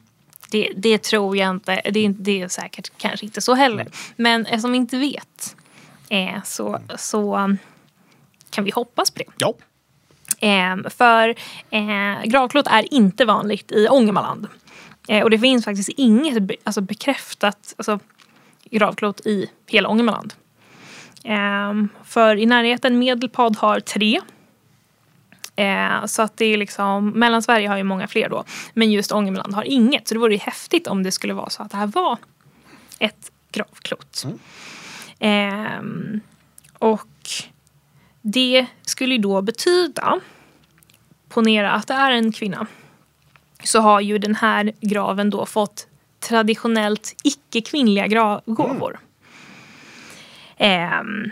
Det, 0.51 0.71
det 0.75 1.03
tror 1.03 1.37
jag 1.37 1.49
inte. 1.49 1.81
Det 1.91 2.07
det 2.07 2.41
är 2.41 2.47
säkert 2.47 2.91
kanske 2.97 3.25
inte 3.25 3.41
så 3.41 3.53
heller. 3.53 3.87
Men 4.15 4.45
eftersom 4.45 4.71
vi 4.71 4.77
inte 4.77 4.97
vet 4.97 5.55
eh, 6.09 6.43
så, 6.43 6.79
så 6.97 7.55
kan 8.49 8.63
vi 8.63 8.71
hoppas 8.71 9.11
på 9.11 9.19
det. 9.19 9.25
ja, 9.37 9.53
Eh, 10.41 10.89
för 10.89 11.29
eh, 11.69 12.23
gravklot 12.23 12.67
är 12.67 12.93
inte 12.93 13.25
vanligt 13.25 13.71
i 13.71 13.87
Ångermanland. 13.87 14.47
Eh, 15.07 15.23
och 15.23 15.29
det 15.29 15.39
finns 15.39 15.65
faktiskt 15.65 15.89
inget 15.89 16.43
be, 16.43 16.55
alltså 16.63 16.81
bekräftat 16.81 17.73
alltså, 17.77 17.99
gravklot 18.63 19.25
i 19.25 19.49
hela 19.67 19.89
Ångermanland. 19.89 20.33
Eh, 21.23 22.01
för 22.03 22.35
i 22.35 22.45
närheten 22.45 22.99
Medelpad 22.99 23.55
har 23.55 23.79
tre. 23.79 24.21
Eh, 25.55 26.05
så 26.05 26.21
att 26.21 26.37
det 26.37 26.45
är 26.45 26.57
liksom, 26.57 27.09
Mellansverige 27.09 27.67
har 27.67 27.77
ju 27.77 27.83
många 27.83 28.07
fler 28.07 28.29
då. 28.29 28.43
Men 28.73 28.91
just 28.91 29.11
Ångermanland 29.11 29.53
har 29.53 29.63
inget. 29.63 30.07
Så 30.07 30.13
det 30.13 30.19
vore 30.19 30.33
ju 30.33 30.39
häftigt 30.39 30.87
om 30.87 31.03
det 31.03 31.11
skulle 31.11 31.33
vara 31.33 31.49
så 31.49 31.63
att 31.63 31.71
det 31.71 31.77
här 31.77 31.87
var 31.87 32.17
ett 32.99 33.31
gravklot. 33.51 34.25
Ehm, 35.19 36.21
och 36.77 37.07
det 38.21 38.65
skulle 38.81 39.15
ju 39.15 39.21
då 39.21 39.41
betyda, 39.41 40.19
ponera 41.29 41.71
att 41.71 41.87
det 41.87 41.93
är 41.93 42.11
en 42.11 42.31
kvinna, 42.31 42.67
så 43.63 43.79
har 43.79 44.01
ju 44.01 44.17
den 44.17 44.35
här 44.35 44.71
graven 44.81 45.29
då 45.29 45.45
fått 45.45 45.87
traditionellt 46.19 47.15
icke-kvinnliga 47.23 48.07
gra- 48.07 48.41
gåvor. 48.45 48.99
Ehm, 50.57 51.31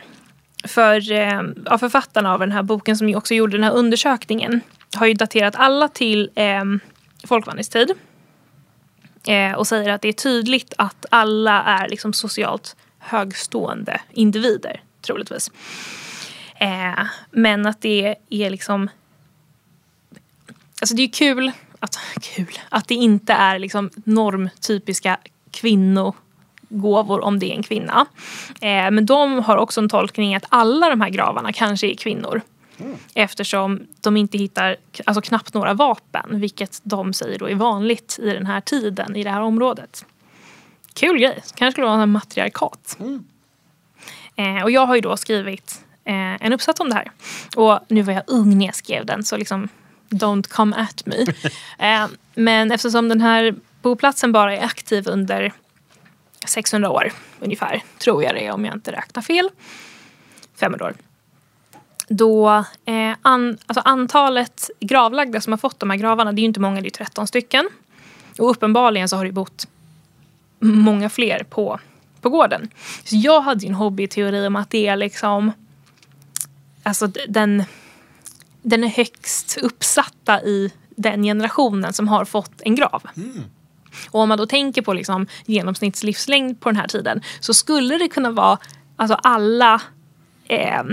för 0.64 1.12
eh, 1.12 1.42
ja, 1.66 1.78
författarna 1.78 2.34
av 2.34 2.40
den 2.40 2.52
här 2.52 2.64
boken 2.64 2.98
som 2.98 3.10
ju 3.10 3.16
också 3.16 3.34
gjorde 3.34 3.58
den 3.58 3.64
här 3.64 3.74
undersökningen 3.74 4.62
har 4.96 5.08
ju 5.08 5.14
daterat 5.14 5.56
alla 5.56 5.88
till 5.88 6.32
eh, 6.36 6.64
folkvandringstid. 7.28 7.92
Eh, 9.28 9.54
och 9.54 9.68
säger 9.68 9.90
att 9.90 10.02
det 10.02 10.08
är 10.08 10.14
tydligt 10.14 10.74
att 10.78 11.06
alla 11.10 11.64
är 11.64 11.90
liksom 11.90 12.14
socialt 12.14 12.76
högstående 13.00 14.02
individer, 14.12 14.84
troligtvis. 15.02 15.52
Eh, 16.56 17.06
men 17.32 17.66
att 17.66 17.82
det 17.82 18.16
är 18.30 18.50
liksom... 18.50 18.90
Alltså 20.82 20.96
det 20.96 21.04
är 21.04 21.12
kul 21.12 21.52
att, 21.80 22.00
kul, 22.22 22.60
att 22.70 22.88
det 22.88 22.96
inte 22.96 23.34
är 23.34 23.60
liksom 23.60 23.90
normtypiska 23.96 25.18
kvinnogåvor 26.70 27.24
om 27.24 27.40
det 27.40 27.52
är 27.52 27.56
en 27.56 27.64
kvinna. 27.64 28.06
Eh, 28.62 28.92
men 28.92 29.06
de 29.06 29.40
har 29.40 29.58
också 29.58 29.82
en 29.82 29.90
tolkning 29.90 30.36
att 30.36 30.46
alla 30.50 30.90
de 30.90 31.02
här 31.02 31.10
gravarna 31.10 31.54
kanske 31.54 31.88
är 31.88 31.96
kvinnor. 31.96 32.42
Eftersom 33.14 33.88
de 34.02 34.18
inte 34.18 34.38
hittar 34.38 34.78
alltså 35.06 35.22
knappt 35.22 35.54
några 35.54 35.74
vapen, 35.74 36.40
vilket 36.40 36.82
de 36.84 37.14
säger 37.14 37.40
då 37.40 37.50
är 37.50 37.56
vanligt 37.56 38.20
i 38.22 38.34
den 38.34 38.46
här 38.46 38.62
tiden, 38.62 39.16
i 39.16 39.24
det 39.24 39.30
här 39.30 39.42
området. 39.42 40.06
Kul 40.94 41.18
grej. 41.18 41.44
Kanske 41.56 41.72
skulle 41.72 41.88
vara 41.88 42.04
en 42.04 42.12
matriarkat. 42.12 42.98
Eh, 44.36 44.64
och 44.64 44.72
jag 44.72 44.86
har 44.86 44.96
ju 44.96 45.02
då 45.02 45.18
skrivit 45.18 45.82
eh, 46.06 46.46
en 46.46 46.54
uppsats 46.54 46.80
om 46.80 46.90
det 46.90 46.96
här. 46.96 47.12
Och 47.56 47.80
nu 47.88 48.02
var 48.02 48.14
jag 48.14 48.24
ung 48.28 48.58
när 48.58 48.66
jag 48.66 48.76
skrev 48.76 49.06
den 49.06 49.24
så 49.24 49.38
liksom 49.38 49.70
don't 50.10 50.48
come 50.48 50.76
at 50.76 51.06
me. 51.06 51.26
eh, 51.88 52.08
men 52.36 52.72
eftersom 52.72 53.10
den 53.10 53.22
här 53.22 53.56
boplatsen 53.82 54.32
bara 54.32 54.58
är 54.58 54.64
aktiv 54.66 55.08
under 55.08 55.54
600 56.46 56.90
år 56.90 57.12
ungefär, 57.40 57.84
tror 57.98 58.24
jag 58.24 58.36
det 58.36 58.46
är 58.46 58.52
om 58.52 58.66
jag 58.66 58.76
inte 58.76 58.92
räknar 58.92 59.22
fel. 59.22 59.50
500 60.56 60.86
år. 60.86 60.94
Då 62.08 62.50
eh, 62.86 63.16
an, 63.22 63.58
alltså 63.66 63.82
antalet 63.86 64.70
gravlagda 64.80 65.42
som 65.42 65.54
har 65.54 65.58
fått 65.58 65.80
de 65.80 65.90
här 65.90 65.98
gravarna, 65.98 66.32
det 66.32 66.40
är 66.40 66.44
ju 66.44 66.48
inte 66.48 66.60
många, 66.60 66.82
det 66.82 66.88
är 66.88 67.06
13 67.06 67.28
stycken. 67.28 67.70
Och 68.40 68.50
uppenbarligen 68.50 69.10
så 69.10 69.16
har 69.16 69.26
det 69.26 69.32
bott 69.32 69.68
många 70.60 71.10
fler 71.10 71.44
på, 71.44 71.80
på 72.22 72.30
gården. 72.30 72.70
Så 73.04 73.16
jag 73.16 73.42
hade 73.42 73.66
ju 73.66 73.70
en 73.70 73.76
hobbyteori 73.76 74.48
om 74.48 74.56
att 74.56 74.70
det 74.70 74.88
är 74.88 74.96
liksom 74.96 75.52
alltså 76.84 77.08
den, 77.08 77.64
den 78.62 78.84
är 78.84 78.88
högst 78.88 79.58
uppsatta 79.62 80.42
i 80.42 80.72
den 80.90 81.24
generationen 81.24 81.94
som 81.94 82.08
har 82.08 82.26
fått 82.26 82.62
en 82.62 82.76
grav. 82.76 83.04
Mm. 83.18 83.44
Och 84.12 84.22
om 84.22 84.30
man 84.30 84.38
då 84.38 84.46
tänker 84.46 84.82
på 84.82 84.94
liksom 84.94 85.28
genomsnittslivslängd 85.46 86.60
på 86.60 86.70
den 86.70 86.76
här 86.76 86.88
tiden 86.88 87.22
så 87.40 87.54
skulle 87.54 87.98
det 87.98 88.08
kunna 88.08 88.32
vara 88.32 88.58
alltså 88.96 89.16
alla 89.24 89.82
eh, 90.48 90.84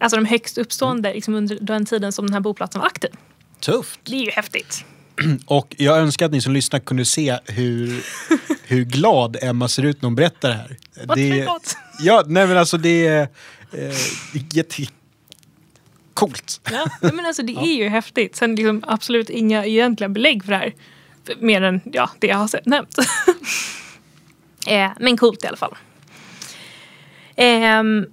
alltså 0.00 0.16
de 0.16 0.24
högst 0.26 0.58
uppstående 0.58 1.14
liksom 1.14 1.34
under 1.34 1.58
den 1.60 1.86
tiden 1.86 2.12
som 2.12 2.26
den 2.26 2.34
här 2.34 2.40
boplatsen 2.40 2.80
var 2.80 2.86
aktiv. 2.86 3.10
Tufft. 3.60 4.00
Det 4.04 4.16
är 4.16 4.24
ju 4.24 4.30
häftigt. 4.30 4.84
Och 5.46 5.74
jag 5.78 5.98
önskar 5.98 6.26
att 6.26 6.32
ni 6.32 6.40
som 6.40 6.52
lyssnar 6.52 6.80
kunde 6.80 7.04
se 7.04 7.38
hur, 7.44 8.04
hur 8.62 8.84
glad 8.84 9.36
Emma 9.42 9.68
ser 9.68 9.82
ut 9.82 10.02
när 10.02 10.06
hon 10.06 10.14
berättar 10.14 10.48
det 10.48 10.54
här. 10.54 10.76
Vad 11.04 11.18
det, 11.18 11.30
trevligt. 11.30 11.76
Ja, 12.00 12.22
nej 12.26 12.46
men 12.46 12.56
alltså 12.56 12.78
det 12.78 13.06
är 13.06 13.28
eh, 13.72 13.96
jätte... 14.52 14.86
Coolt. 16.14 16.60
Ja, 16.70 16.88
men 17.00 17.26
alltså 17.26 17.42
det 17.42 17.52
är 17.56 17.76
ju 17.76 17.88
häftigt. 17.88 18.36
Sen 18.36 18.54
liksom 18.54 18.84
absolut 18.86 19.30
inga 19.30 19.64
egentliga 19.64 20.08
belägg 20.08 20.44
för 20.44 20.52
det 20.52 20.58
här. 20.58 20.74
Mer 21.38 21.62
än 21.62 21.80
ja, 21.84 22.10
det 22.18 22.26
jag 22.26 22.36
har 22.36 22.68
nämnt. 22.68 22.98
eh, 24.66 24.90
men 25.00 25.16
coolt 25.16 25.44
i 25.44 25.46
alla 25.46 25.56
fall. 25.56 25.74
Ehm, 27.36 28.06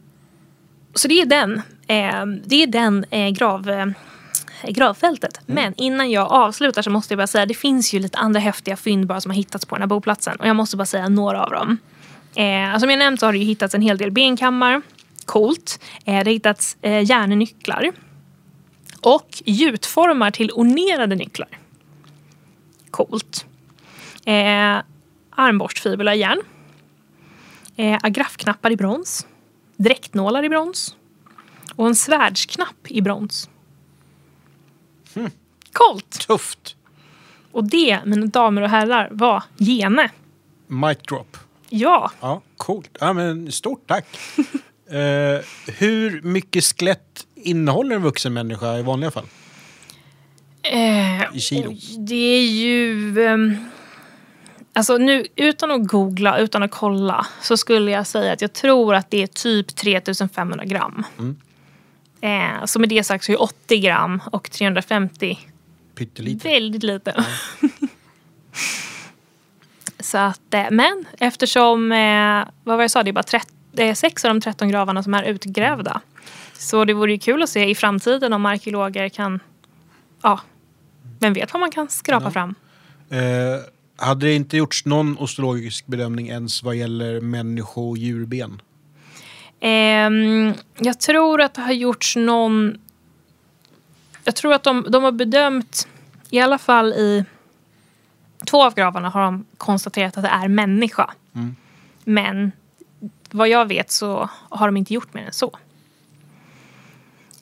så 0.93 1.07
det 1.07 1.21
är 1.21 1.25
den. 1.25 1.61
ehm, 1.87 2.41
det 2.45 2.63
är 2.63 2.67
den 2.67 3.05
eh, 3.09 3.29
grav, 3.29 3.69
eh, 3.69 3.87
gravfältet. 4.67 5.39
Men 5.45 5.73
innan 5.77 6.11
jag 6.11 6.31
avslutar 6.31 6.81
så 6.81 6.89
måste 6.89 7.13
jag 7.13 7.17
bara 7.17 7.27
säga 7.27 7.45
det 7.45 7.53
finns 7.53 7.93
ju 7.93 7.99
lite 7.99 8.17
andra 8.17 8.39
häftiga 8.39 8.77
fynd 8.77 9.07
bara 9.07 9.21
som 9.21 9.31
har 9.31 9.35
hittats 9.35 9.65
på 9.65 9.75
den 9.75 9.81
här 9.81 9.87
boplatsen. 9.87 10.35
Och 10.35 10.47
jag 10.47 10.55
måste 10.55 10.77
bara 10.77 10.85
säga 10.85 11.09
några 11.09 11.43
av 11.43 11.51
dem. 11.51 11.77
Eh, 12.35 12.79
som 12.79 12.89
jag 12.89 12.99
nämnt 12.99 13.19
så 13.19 13.25
har 13.25 13.33
det 13.33 13.39
ju 13.39 13.45
hittats 13.45 13.75
en 13.75 13.81
hel 13.81 13.97
del 13.97 14.11
benkammar. 14.11 14.81
Coolt. 15.25 15.79
Eh, 16.05 16.13
det 16.13 16.13
har 16.13 16.25
hittats 16.25 16.77
eh, 16.81 17.09
järnnycklar. 17.09 17.91
Och 19.01 19.27
gjutformar 19.45 20.31
till 20.31 20.51
ornerade 20.51 21.15
nycklar. 21.15 21.47
Coolt. 22.95 23.45
Eh, 24.25 24.77
armborstfibula 25.29 26.15
i 26.15 26.19
järn. 26.19 26.41
Eh, 27.75 27.99
agrafknappar 28.03 28.71
i 28.71 28.75
brons. 28.75 29.27
Dräktnålar 29.77 30.43
i 30.43 30.49
brons. 30.49 30.95
Och 31.75 31.87
en 31.87 31.95
svärdsknapp 31.95 32.87
i 32.87 33.01
brons. 33.01 33.49
Coolt! 35.71 36.27
Tufft. 36.27 36.75
Och 37.51 37.63
det, 37.63 37.99
mina 38.05 38.25
damer 38.25 38.61
och 38.61 38.69
herrar, 38.69 39.09
var 39.11 39.43
gene. 39.57 40.11
Mic 40.67 40.97
drop. 40.97 41.37
Ja, 41.69 42.11
Ja, 42.21 42.41
coolt. 42.57 42.97
Ja, 42.99 43.13
men 43.13 43.51
stort 43.51 43.87
tack. 43.87 44.05
Eh, 44.89 45.41
hur 45.67 46.21
mycket 46.21 46.63
skelett 46.63 47.27
innehåller 47.35 47.95
en 47.95 48.01
vuxen 48.01 48.33
människa 48.33 48.77
i 48.77 48.81
vanliga 48.81 49.11
fall? 49.11 49.25
Eh, 50.71 51.35
I 51.35 51.39
kilo. 51.39 51.75
det 51.97 52.35
är 52.35 52.45
ju... 52.45 53.23
ehm, 53.25 53.57
alltså 54.73 54.97
nu, 54.97 55.25
utan 55.35 55.71
att 55.71 55.87
googla, 55.87 56.37
utan 56.37 56.63
att 56.63 56.71
kolla, 56.71 57.27
så 57.41 57.57
skulle 57.57 57.91
jag 57.91 58.07
säga 58.07 58.33
att 58.33 58.41
jag 58.41 58.53
tror 58.53 58.95
att 58.95 59.11
det 59.11 59.23
är 59.23 59.27
typ 59.27 59.75
3500 59.75 60.65
gram. 60.65 61.03
Mm. 61.19 61.35
Eh, 62.21 62.65
så 62.65 62.79
med 62.79 62.89
det 62.89 63.03
sagt 63.03 63.25
så 63.25 63.31
är 63.31 63.41
80 63.41 63.79
gram 63.79 64.21
och 64.31 64.51
350 64.51 65.39
Pyttelite. 65.95 66.47
väldigt 66.47 66.83
lite. 66.83 67.25
så 69.99 70.17
att, 70.17 70.53
eh, 70.53 70.65
men 70.71 71.05
eftersom, 71.19 71.91
eh, 71.91 72.43
vad 72.63 72.77
var 72.77 72.81
jag 72.81 72.91
sa, 72.91 73.03
det 73.03 73.11
är 73.11 73.13
bara 73.13 73.23
30, 73.23 73.51
det 73.71 73.89
är 73.89 73.93
sex 73.93 74.25
av 74.25 74.29
de 74.29 74.41
13 74.41 74.69
gravarna 74.69 75.03
som 75.03 75.13
är 75.13 75.23
utgrävda. 75.23 76.01
Så 76.53 76.85
det 76.85 76.93
vore 76.93 77.11
ju 77.11 77.19
kul 77.19 77.43
att 77.43 77.49
se 77.49 77.69
i 77.69 77.75
framtiden 77.75 78.33
om 78.33 78.45
arkeologer 78.45 79.09
kan, 79.09 79.39
ja, 80.21 80.39
vem 81.19 81.33
vet 81.33 81.53
vad 81.53 81.59
man 81.59 81.71
kan 81.71 81.89
skrapa 81.89 82.25
Ja. 82.25 82.31
fram. 82.31 82.55
Eh, 83.09 83.19
hade 83.97 84.25
det 84.25 84.33
inte 84.33 84.57
gjorts 84.57 84.85
någon 84.85 85.17
osteologisk 85.17 85.85
bedömning 85.87 86.29
ens 86.29 86.63
vad 86.63 86.75
gäller 86.75 87.21
människo 87.21 87.89
och 87.89 87.97
djurben? 87.97 88.61
Ehm, 89.59 90.53
jag 90.79 90.99
tror 90.99 91.41
att 91.41 91.53
det 91.53 91.61
har 91.61 91.71
gjorts 91.73 92.15
någon... 92.15 92.77
Jag 94.23 94.35
tror 94.35 94.53
att 94.53 94.63
de, 94.63 94.85
de 94.89 95.03
har 95.03 95.11
bedömt, 95.11 95.87
i 96.29 96.39
alla 96.39 96.57
fall 96.57 96.93
i 96.93 97.25
två 98.45 98.63
av 98.63 98.73
gravarna 98.75 99.09
har 99.09 99.21
de 99.21 99.45
konstaterat 99.57 100.17
att 100.17 100.23
det 100.23 100.29
är 100.29 100.47
människa. 100.47 101.13
Mm. 101.35 101.55
Men 102.03 102.51
vad 103.31 103.49
jag 103.49 103.65
vet 103.67 103.91
så 103.91 104.29
har 104.49 104.67
de 104.67 104.77
inte 104.77 104.93
gjort 104.93 105.13
mer 105.13 105.25
än 105.25 105.33
så. 105.33 105.57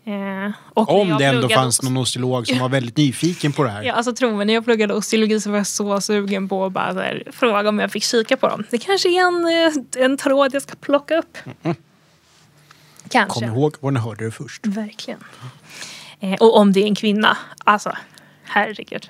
Eh, 0.06 0.52
Om 0.74 1.18
det 1.18 1.26
ändå 1.26 1.50
fanns 1.50 1.82
någon 1.82 1.98
osteolog 1.98 2.48
som 2.48 2.60
var 2.60 2.70
väldigt 2.80 2.98
nyfiken 2.98 3.54
på 3.54 3.64
det 3.64 3.70
här. 3.70 3.84
Ja, 3.84 3.94
alltså 3.94 4.14
tro 4.14 4.36
mig, 4.36 4.46
när 4.46 4.54
jag 4.54 4.66
pluggade 4.66 4.94
osteologi 4.94 5.42
så 5.42 5.50
var 5.52 5.58
jag 5.58 5.68
så 5.68 6.02
sugen 6.02 6.50
på 6.50 6.66
att 6.66 6.72
bara 6.72 6.94
här, 6.94 7.24
fråga 7.32 7.70
om 7.70 7.80
jag 7.80 7.92
fick 7.92 8.04
kika 8.04 8.38
på 8.38 8.48
dem. 8.48 8.64
Det 8.72 8.78
kanske 8.78 9.10
är 9.10 9.22
en, 9.28 9.46
eh, 9.98 10.04
en 10.04 10.18
tråd 10.18 10.56
jag 10.56 10.62
ska 10.62 10.76
plocka 10.76 11.18
upp. 11.18 11.38
Kanske. 13.10 13.40
Kom 13.40 13.50
ihåg 13.50 13.76
var 13.80 13.92
ni 13.92 14.00
hörde 14.00 14.26
det 14.26 14.32
först. 14.32 14.66
Verkligen. 14.66 15.20
Eh, 16.20 16.34
och 16.34 16.58
om 16.58 16.74
det 16.74 16.80
är 16.80 16.86
en 16.88 16.96
kvinna, 16.96 17.38
alltså 17.64 17.98
herregud. 18.44 19.10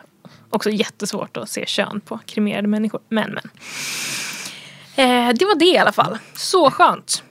Också 0.49 0.69
jättesvårt 0.69 1.37
att 1.37 1.49
se 1.49 1.65
kön 1.65 2.01
på 2.01 2.19
kremerade 2.25 2.67
människor. 2.67 3.01
Men 3.09 3.31
men. 3.33 3.49
Eh, 4.95 5.33
det 5.35 5.45
var 5.45 5.59
det 5.59 5.65
i 5.65 5.77
alla 5.77 5.91
fall. 5.91 6.17
Så 6.35 6.71
skönt. 6.71 7.23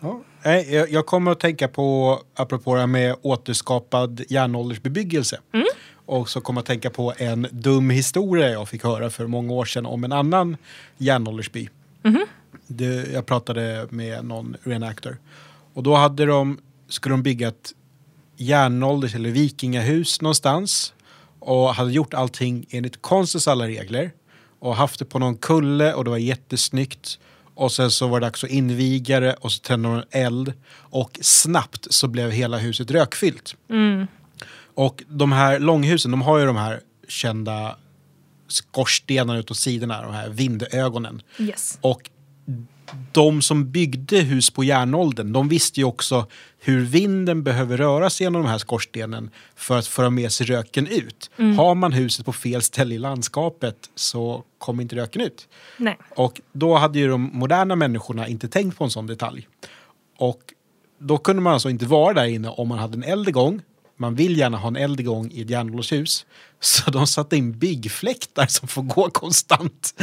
Ja. 0.00 0.20
Nej, 0.44 0.74
jag, 0.74 0.90
jag 0.90 1.06
kommer 1.06 1.30
att 1.30 1.40
tänka 1.40 1.68
på, 1.68 2.20
apropå 2.34 2.74
det 2.74 2.80
här 2.80 2.86
med 2.86 3.16
återskapad 3.22 4.22
järnåldersbebyggelse. 4.28 5.40
Och 6.06 6.28
så 6.28 6.40
kommer 6.40 6.58
jag 6.58 6.62
att 6.62 6.66
tänka 6.66 6.90
på 6.90 7.14
en 7.16 7.46
dum 7.50 7.90
historia 7.90 8.50
jag 8.50 8.68
fick 8.68 8.84
höra 8.84 9.10
för 9.10 9.26
många 9.26 9.52
år 9.52 9.64
sedan 9.64 9.86
om 9.86 10.04
en 10.04 10.12
annan 10.12 10.56
järnåldersby. 10.98 11.68
Det, 12.66 13.12
jag 13.12 13.26
pratade 13.26 13.86
med 13.90 14.24
någon 14.24 14.56
reenactor. 14.62 15.16
Och 15.74 15.82
då 15.82 15.94
hade 15.94 16.26
de, 16.26 16.58
skulle 16.88 17.12
de 17.12 17.22
bygga 17.22 17.48
ett 17.48 17.72
järnålders 18.36 19.14
eller 19.14 19.30
vikingahus 19.30 20.20
någonstans. 20.20 20.94
Och 21.38 21.74
hade 21.74 21.92
gjort 21.92 22.14
allting 22.14 22.66
enligt 22.70 23.02
konstens 23.02 23.48
alla 23.48 23.66
regler. 23.66 24.12
Och 24.58 24.76
haft 24.76 24.98
det 24.98 25.04
på 25.04 25.18
någon 25.18 25.36
kulle 25.36 25.94
och 25.94 26.04
det 26.04 26.10
var 26.10 26.18
jättesnyggt. 26.18 27.18
Och 27.54 27.72
sen 27.72 27.90
så 27.90 28.08
var 28.08 28.20
det 28.20 28.26
dags 28.26 28.44
att 28.44 28.50
inviga 28.50 29.20
det 29.20 29.34
och 29.34 29.52
så 29.52 29.60
tände 29.60 29.88
de 29.88 29.96
en 29.96 30.04
eld. 30.10 30.52
Och 30.74 31.18
snabbt 31.22 31.86
så 31.90 32.08
blev 32.08 32.30
hela 32.30 32.58
huset 32.58 32.90
rökfyllt. 32.90 33.56
Och 34.74 35.02
de 35.08 35.32
här 35.32 35.58
långhusen, 35.58 36.10
de 36.10 36.22
har 36.22 36.38
ju 36.38 36.46
de 36.46 36.56
här 36.56 36.80
kända 37.08 37.76
skorstenarna 38.48 39.38
utåt 39.38 39.56
sidorna, 39.56 40.02
de 40.02 40.14
här 40.14 40.28
vindögonen. 40.28 41.22
Yes. 41.38 41.78
Och 41.80 42.10
de 43.12 43.42
som 43.42 43.70
byggde 43.70 44.20
hus 44.20 44.50
på 44.50 44.64
järnåldern, 44.64 45.32
de 45.32 45.48
visste 45.48 45.80
ju 45.80 45.84
också 45.84 46.26
hur 46.64 46.80
vinden 46.80 47.42
behöver 47.42 47.76
röra 47.76 48.10
sig 48.10 48.24
genom 48.24 48.42
de 48.42 48.48
här 48.48 48.58
skorstenen 48.58 49.30
för 49.54 49.78
att 49.78 49.86
föra 49.86 50.10
med 50.10 50.32
sig 50.32 50.46
röken 50.46 50.86
ut. 50.86 51.30
Har 51.36 51.74
man 51.74 51.92
huset 51.92 52.26
på 52.26 52.32
fel 52.32 52.62
ställe 52.62 52.94
i 52.94 52.98
landskapet 52.98 53.76
så 53.94 54.44
kommer 54.58 54.82
inte 54.82 54.96
röken 54.96 55.22
ut. 55.22 55.48
Nej. 55.76 55.98
Och 56.16 56.40
då 56.52 56.76
hade 56.76 56.98
ju 56.98 57.08
de 57.08 57.30
moderna 57.32 57.76
människorna 57.76 58.28
inte 58.28 58.48
tänkt 58.48 58.78
på 58.78 58.84
en 58.84 58.90
sån 58.90 59.06
detalj. 59.06 59.48
Och 60.18 60.40
då 60.98 61.18
kunde 61.18 61.42
man 61.42 61.52
alltså 61.52 61.70
inte 61.70 61.86
vara 61.86 62.14
där 62.14 62.24
inne 62.24 62.48
om 62.48 62.68
man 62.68 62.78
hade 62.78 62.94
en 62.94 63.04
eld 63.04 63.28
igång. 63.28 63.60
Man 63.96 64.14
vill 64.14 64.38
gärna 64.38 64.58
ha 64.58 64.68
en 64.68 64.76
eld 64.76 65.00
igång 65.00 65.30
i 65.32 65.42
ett 65.42 65.50
järnåldershus. 65.50 66.26
Så 66.60 66.90
de 66.90 67.06
satte 67.06 67.36
in 67.36 67.58
byggfläktar 67.58 68.46
som 68.46 68.68
får 68.68 68.82
gå 68.82 69.10
konstant. 69.10 69.94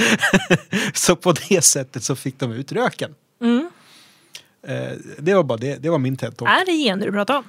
så 0.94 1.16
på 1.16 1.34
det 1.50 1.62
sättet 1.62 2.04
så 2.04 2.16
fick 2.16 2.40
de 2.40 2.52
ut 2.52 2.72
röken. 2.72 3.16
Eh, 4.68 4.92
det 5.18 5.34
var 5.34 5.44
bara 5.44 5.58
det, 5.58 5.76
det 5.76 5.90
var 5.90 5.98
min 5.98 6.18
TED-talk. 6.18 6.48
Är 6.48 6.66
det 6.66 6.72
gener 6.72 7.06
du 7.06 7.12
pratar 7.12 7.38
om? 7.38 7.44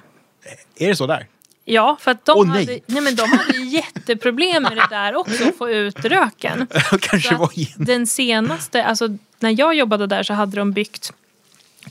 Är 0.75 0.87
det 0.87 0.95
så 0.95 1.07
där? 1.07 1.27
Ja, 1.65 1.97
för 1.99 2.11
att 2.11 2.25
de, 2.25 2.37
Åh, 2.37 2.47
nej. 2.47 2.65
hade, 2.65 2.79
nej, 2.85 3.01
men 3.01 3.15
de 3.15 3.21
hade 3.21 3.57
ju 3.57 3.65
jätteproblem 3.65 4.63
med 4.63 4.77
det 4.77 4.87
där 4.89 5.15
också, 5.15 5.47
att 5.47 5.57
få 5.57 5.69
ut 5.69 6.05
röken. 6.05 6.67
Kanske 7.01 7.35
var 7.35 7.59
igen. 7.59 7.73
Den 7.77 8.07
senaste, 8.07 8.85
alltså 8.85 9.17
när 9.39 9.59
jag 9.59 9.75
jobbade 9.75 10.07
där 10.07 10.23
så 10.23 10.33
hade 10.33 10.57
de 10.57 10.71
byggt 10.71 11.13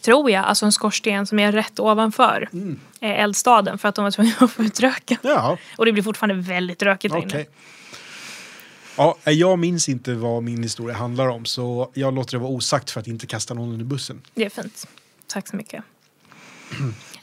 tror 0.00 0.30
jag, 0.30 0.44
alltså 0.44 0.66
en 0.66 0.72
skorsten 0.72 1.26
som 1.26 1.38
är 1.38 1.52
rätt 1.52 1.80
ovanför 1.80 2.48
eh, 3.00 3.20
eldstaden 3.20 3.78
för 3.78 3.88
att 3.88 3.94
de 3.94 4.04
var 4.04 4.10
tvungna 4.10 4.32
att 4.38 4.50
få 4.50 4.62
ut 4.62 4.80
röken. 4.80 5.18
Ja, 5.22 5.58
Och 5.76 5.86
det 5.86 5.92
blir 5.92 6.02
fortfarande 6.02 6.34
väldigt 6.48 6.82
rökigt 6.82 7.14
där 7.14 7.20
okej. 7.20 7.40
inne. 7.40 7.44
Ja, 8.96 9.16
jag 9.24 9.58
minns 9.58 9.88
inte 9.88 10.14
vad 10.14 10.42
min 10.42 10.62
historia 10.62 10.96
handlar 10.96 11.28
om 11.28 11.44
så 11.44 11.90
jag 11.94 12.14
låter 12.14 12.32
det 12.32 12.38
vara 12.38 12.50
osagt 12.52 12.90
för 12.90 13.00
att 13.00 13.06
inte 13.06 13.26
kasta 13.26 13.54
någon 13.54 13.72
under 13.72 13.84
bussen. 13.84 14.20
Det 14.34 14.44
är 14.44 14.50
fint. 14.50 14.86
Tack 15.32 15.48
så 15.48 15.56
mycket. 15.56 15.84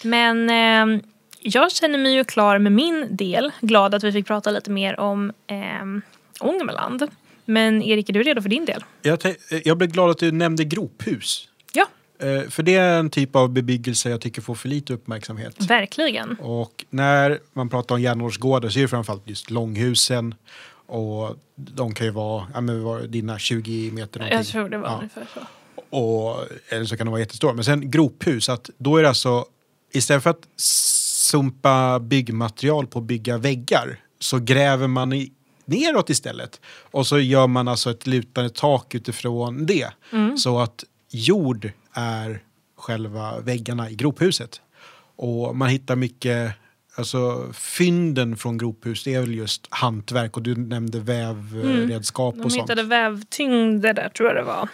Men 0.04 0.50
eh, 0.50 1.02
jag 1.40 1.72
känner 1.72 1.98
mig 2.00 2.14
ju 2.16 2.24
klar 2.24 2.60
med 2.60 2.72
min 2.72 3.08
del. 3.12 3.52
Glad 3.62 3.94
att 3.96 4.04
vi 4.04 4.12
fick 4.12 4.28
prata 4.28 4.52
lite 4.52 4.72
mer 4.72 5.00
om 5.00 5.32
eh, 5.48 5.58
Ångermanland. 6.40 7.08
Men 7.46 7.82
Erik, 7.84 8.10
är 8.10 8.14
du 8.14 8.24
redo 8.24 8.42
för 8.42 8.50
din 8.50 8.66
del? 8.66 8.84
Jag, 9.02 9.20
jag 9.64 9.78
blev 9.78 9.92
glad 9.92 10.10
att 10.10 10.18
du 10.18 10.32
nämnde 10.32 10.64
grophus. 10.64 11.50
Ja, 11.74 11.86
Eh, 12.20 12.50
För 12.50 12.64
det 12.64 12.76
är 12.76 13.00
en 13.00 13.10
typ 13.10 13.36
av 13.36 13.50
bebyggelse 13.50 14.10
jag 14.10 14.22
tycker 14.22 14.42
får 14.42 14.56
för 14.56 14.70
lite 14.70 14.94
uppmärksamhet. 14.94 15.62
verkligen. 15.70 16.34
Och 16.40 16.86
när 16.90 17.40
man 17.54 17.70
pratar 17.70 17.96
om 17.96 18.02
järnårsgårdar 18.02 18.70
så 18.70 18.80
är 18.80 18.82
det 18.82 18.88
framförallt 18.88 19.30
just 19.30 19.50
långhusen. 19.52 20.36
Och 20.86 21.36
de 21.56 21.94
kan 21.94 22.06
ju 22.08 22.12
vara, 22.12 22.48
ja 22.54 22.62
men 22.62 22.84
var 22.84 23.00
dina 23.02 23.40
20 23.40 23.92
meter 23.92 24.20
någonting. 24.20 24.38
Jag 24.38 24.48
tror 24.48 24.70
det 24.70 24.78
var 24.78 24.90
Ja. 24.90 24.96
ungefär 24.98 25.26
så. 25.34 25.40
Och, 25.90 26.36
eller 26.70 26.86
så 26.86 26.98
kan 26.98 27.06
de 27.06 27.12
vara 27.12 27.20
jättestora. 27.22 27.54
Men 27.54 27.64
sen 27.64 27.92
grophus, 27.92 28.50
att 28.50 28.70
då 28.78 28.98
är 28.98 29.02
det 29.02 29.10
alltså 29.10 29.46
istället 29.94 30.24
för 30.24 30.30
att 30.30 30.48
sumpa 31.28 32.00
byggmaterial 32.00 32.88
på 32.88 33.00
att 33.00 33.06
bygga 33.06 33.38
väggar 33.38 34.00
så 34.20 34.40
gräver 34.40 34.88
man 34.88 35.14
i, 35.14 35.32
neråt 35.66 36.10
istället. 36.10 36.62
Och 36.92 37.08
så 37.08 37.20
gör 37.20 37.48
man 37.48 37.68
alltså 37.68 37.92
ett 37.92 38.08
lutande 38.08 38.50
tak 38.50 38.96
utifrån 38.96 39.66
det. 39.66 39.88
Så 40.38 40.60
att 40.60 40.84
jord 41.10 41.72
är 41.94 42.44
själva 42.78 43.40
väggarna 43.40 43.90
i 43.90 43.96
grophuset. 43.96 44.62
Och 45.16 45.56
man 45.56 45.70
hittar 45.70 45.96
mycket, 45.96 46.52
alltså 46.96 47.50
fynden 47.54 48.38
från 48.38 48.58
grophus 48.58 49.04
det 49.04 49.14
är 49.14 49.20
väl 49.20 49.36
just 49.36 49.68
hantverk 49.70 50.38
och 50.38 50.44
du 50.44 50.56
nämnde 50.56 51.00
vävredskap 51.00 52.36
De 52.36 52.42
och 52.42 52.52
sånt. 52.52 52.64
hittade 52.64 52.84
vävtyngder 52.84 53.94
där 53.94 54.10
tror 54.10 54.30
jag 54.30 54.38
det 54.38 54.44
var. 54.44 54.70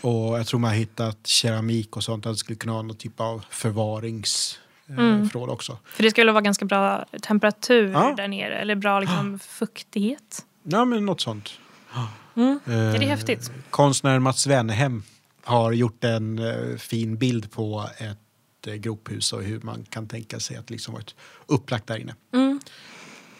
Och 0.00 0.38
jag 0.38 0.46
tror 0.46 0.60
man 0.60 0.70
har 0.70 0.76
hittat 0.76 1.26
keramik 1.26 1.96
och 1.96 2.04
sånt. 2.04 2.26
Att 2.26 2.32
det 2.32 2.36
skulle 2.38 2.56
kunna 2.56 2.72
ha 2.72 2.82
någon 2.82 2.96
typ 2.96 3.20
av 3.20 3.44
förvaringsförråd 3.50 5.50
också. 5.50 5.78
För 5.84 6.02
det 6.02 6.10
skulle 6.10 6.32
vara 6.32 6.42
ganska 6.42 6.64
bra 6.64 7.04
temperatur 7.22 7.90
Ja. 7.92 8.14
där 8.16 8.28
nere. 8.28 8.58
Eller 8.58 8.74
bra 8.74 9.00
liksom, 9.00 9.38
fuktighet. 9.48 10.44
Ja, 10.62 10.84
men 10.84 11.06
något 11.06 11.20
sånt. 11.20 11.50
Mm. 12.36 12.60
Eh, 12.66 12.94
Är 12.94 12.98
det 12.98 13.06
häftigt? 13.06 13.50
Konstnären 13.70 14.22
Mats 14.22 14.46
Wennerhem 14.46 15.02
har 15.44 15.72
gjort 15.72 16.04
en 16.04 16.38
eh, 16.38 16.76
fin 16.76 17.16
bild 17.16 17.50
på 17.52 17.88
ett 17.98 18.18
eh, 18.66 18.74
grophus 18.74 19.32
och 19.32 19.42
hur 19.42 19.60
man 19.60 19.84
kan 19.90 20.08
tänka 20.08 20.40
sig 20.40 20.56
att 20.56 20.70
liksom 20.70 20.94
varit 20.94 21.14
upplagt 21.46 21.86
där 21.86 21.96
inne. 21.96 22.14
Mm. 22.34 22.60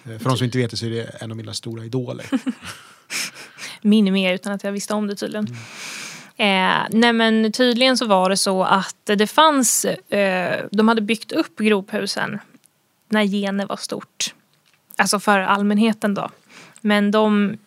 Eh, 0.04 0.18
för 0.18 0.24
de 0.28 0.36
som 0.36 0.44
inte 0.44 0.58
vet 0.58 0.70
det 0.70 0.76
så 0.76 0.86
är 0.86 0.90
det 0.90 1.02
en 1.04 1.30
av 1.30 1.36
mina 1.36 1.54
stora 1.54 1.84
idoler. 1.84 2.26
Min 3.82 4.12
med 4.12 4.34
utan 4.34 4.52
att 4.52 4.64
jag 4.64 4.72
visste 4.72 4.94
om 4.94 5.06
det 5.06 5.14
tydligen. 5.16 5.56
Eh, 6.40 6.86
nej 6.90 7.12
men 7.12 7.52
tydligen 7.52 7.98
så 7.98 8.06
var 8.06 8.30
det 8.30 8.36
så 8.36 8.64
att 8.64 8.96
det 9.04 9.26
fanns, 9.26 9.84
eh, 9.84 10.64
de 10.70 10.88
hade 10.88 11.00
byggt 11.00 11.32
upp 11.32 11.58
grophusen 11.58 12.38
när 13.08 13.22
Gene 13.22 13.66
var 13.66 13.76
stort. 13.76 14.34
Alltså 14.96 15.20
för 15.20 15.38
allmänheten 15.38 16.14
då. 16.14 16.28
Men 16.80 17.10
de 17.10 17.58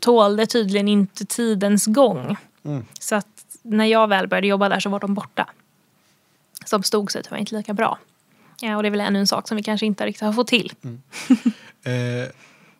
tålde 0.00 0.46
tydligen 0.46 0.88
inte 0.88 1.24
tidens 1.24 1.86
gång. 1.86 2.36
Mm. 2.64 2.84
Så 3.00 3.14
att 3.14 3.26
när 3.62 3.84
jag 3.84 4.08
väl 4.08 4.28
började 4.28 4.46
jobba 4.46 4.68
där 4.68 4.80
så 4.80 4.90
var 4.90 5.00
de 5.00 5.14
borta. 5.14 5.50
Som 6.64 6.82
stod 6.82 7.12
sig 7.12 7.22
tyvärr 7.22 7.38
inte 7.38 7.56
lika 7.56 7.74
bra. 7.74 7.98
Ja, 8.60 8.76
och 8.76 8.82
det 8.82 8.88
är 8.88 8.90
väl 8.90 9.00
ännu 9.00 9.18
en 9.18 9.26
sak 9.26 9.48
som 9.48 9.56
vi 9.56 9.62
kanske 9.62 9.86
inte 9.86 10.06
riktigt 10.06 10.22
har 10.22 10.32
fått 10.32 10.48
till. 10.48 10.72
Eh, 11.86 12.28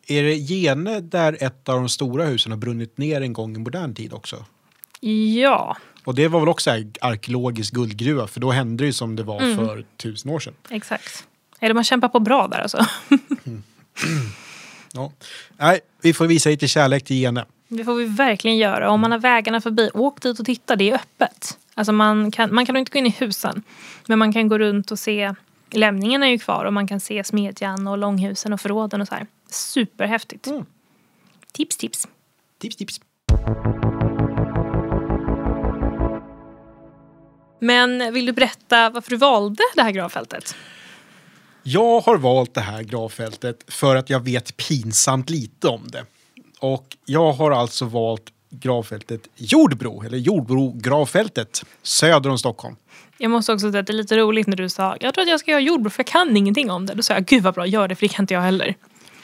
är 0.07 0.23
det 0.23 0.35
Gene 0.35 0.99
där 0.99 1.37
ett 1.39 1.69
av 1.69 1.75
de 1.75 1.89
stora 1.89 2.25
husen 2.25 2.51
har 2.51 2.59
brunnit 2.59 2.97
ner 2.97 3.21
en 3.21 3.33
gång 3.33 3.55
i 3.55 3.59
modern 3.59 3.93
tid 3.95 4.13
också? 4.13 4.45
Ja, 5.11 5.77
Och 6.03 6.15
det 6.15 6.27
var 6.27 6.39
väl 6.39 6.49
också 6.49 6.69
en 6.71 6.93
arkeologisk 7.01 7.73
guldgruva 7.73 8.27
för 8.27 8.39
då 8.39 8.51
hände 8.51 8.83
det 8.83 8.85
ju 8.87 8.93
som 8.93 9.15
det 9.15 9.23
var 9.23 9.41
Mm. 9.41 9.55
för 9.57 9.85
tusen 9.97 10.31
år 10.31 10.39
sedan. 10.39 10.53
exakt. 10.69 11.27
Eller 11.59 11.73
man 11.75 11.83
kämpar 11.83 12.09
på 12.09 12.19
bra 12.19 12.47
där 12.47 12.59
alltså. 12.59 12.85
Ja. 14.93 15.11
Nej, 15.57 15.79
vi 16.01 16.13
får 16.13 16.27
visa 16.27 16.49
lite 16.49 16.67
kärlek 16.67 17.03
till 17.03 17.15
Gene. 17.17 17.45
Det 17.67 17.83
får 17.83 17.95
vi 17.95 18.05
verkligen 18.05 18.57
göra. 18.57 18.89
Om 18.89 18.99
man 19.01 19.11
har 19.11 19.19
vägarna 19.19 19.61
förbi, 19.61 19.89
åk 19.93 20.21
dit 20.21 20.39
och 20.39 20.45
titta. 20.45 20.75
Det 20.75 20.89
är 20.89 20.95
öppet. 20.95 21.57
Alltså 21.73 21.91
man 21.91 22.31
kan, 22.31 22.55
man 22.55 22.65
kan 22.65 22.77
inte 22.77 22.91
gå 22.91 22.99
in 22.99 23.05
i 23.05 23.09
husen. 23.09 23.63
Men 24.07 24.19
man 24.19 24.33
kan 24.33 24.47
gå 24.47 24.57
runt 24.57 24.91
och 24.91 24.99
se. 24.99 25.33
Lämningarna 25.71 26.25
är 26.27 26.31
ju 26.31 26.39
kvar 26.39 26.65
och 26.65 26.73
man 26.73 26.87
kan 26.87 26.99
se 26.99 27.23
smedjan 27.23 27.87
och 27.87 27.97
långhusen 27.97 28.53
och 28.53 28.61
förråden 28.61 29.01
och 29.01 29.07
så 29.07 29.15
här. 29.15 29.27
Superhäftigt. 29.49 30.47
Mm. 30.47 30.65
Tips, 31.51 31.77
tips. 31.77 32.07
Tips, 32.59 32.75
tips. 32.75 32.99
Men 37.65 38.13
vill 38.13 38.25
du 38.25 38.31
berätta 38.31 38.89
varför 38.89 39.09
du 39.09 39.17
valde 39.17 39.63
det 39.75 39.81
här 39.81 39.91
gravfältet? 39.91 40.55
Jag 41.63 41.99
har 41.99 42.17
valt 42.17 42.53
det 42.53 42.61
här 42.61 42.83
gravfältet 42.83 43.63
för 43.67 43.95
att 43.95 44.09
jag 44.09 44.19
vet 44.19 44.57
pinsamt 44.57 45.29
lite 45.29 45.67
om 45.67 45.87
det. 45.87 46.05
Och 46.59 46.97
jag 47.05 47.31
har 47.31 47.51
alltså 47.51 47.85
valt 47.85 48.23
gravfältet 48.49 49.21
Jordbro, 49.35 50.03
eller 50.05 50.17
Jordbro 50.17 50.71
gravfältet 50.71 51.63
söder 51.83 52.29
om 52.29 52.37
Stockholm. 52.37 52.75
Jag 53.17 53.31
måste 53.31 53.53
också 53.53 53.71
säga 53.71 53.81
att 53.81 53.87
det 53.87 53.93
är 53.93 53.97
lite 53.97 54.17
roligt 54.17 54.47
när 54.47 54.57
du 54.57 54.69
sa 54.69 54.97
jag 54.99 55.13
tror 55.13 55.21
att 55.21 55.29
jag 55.29 55.39
ska 55.39 55.51
göra 55.51 55.61
jordbro 55.61 55.89
för 55.89 55.99
jag 55.99 56.07
kan 56.07 56.37
ingenting 56.37 56.71
om 56.71 56.85
det. 56.85 56.93
Då 56.93 57.01
sa 57.01 57.13
jag 57.13 57.25
gud 57.25 57.43
vad 57.43 57.53
bra, 57.53 57.65
gör 57.65 57.87
det 57.87 57.95
för 57.95 58.01
det 58.01 58.13
kan 58.13 58.23
inte 58.23 58.33
jag 58.33 58.41
heller. 58.41 58.75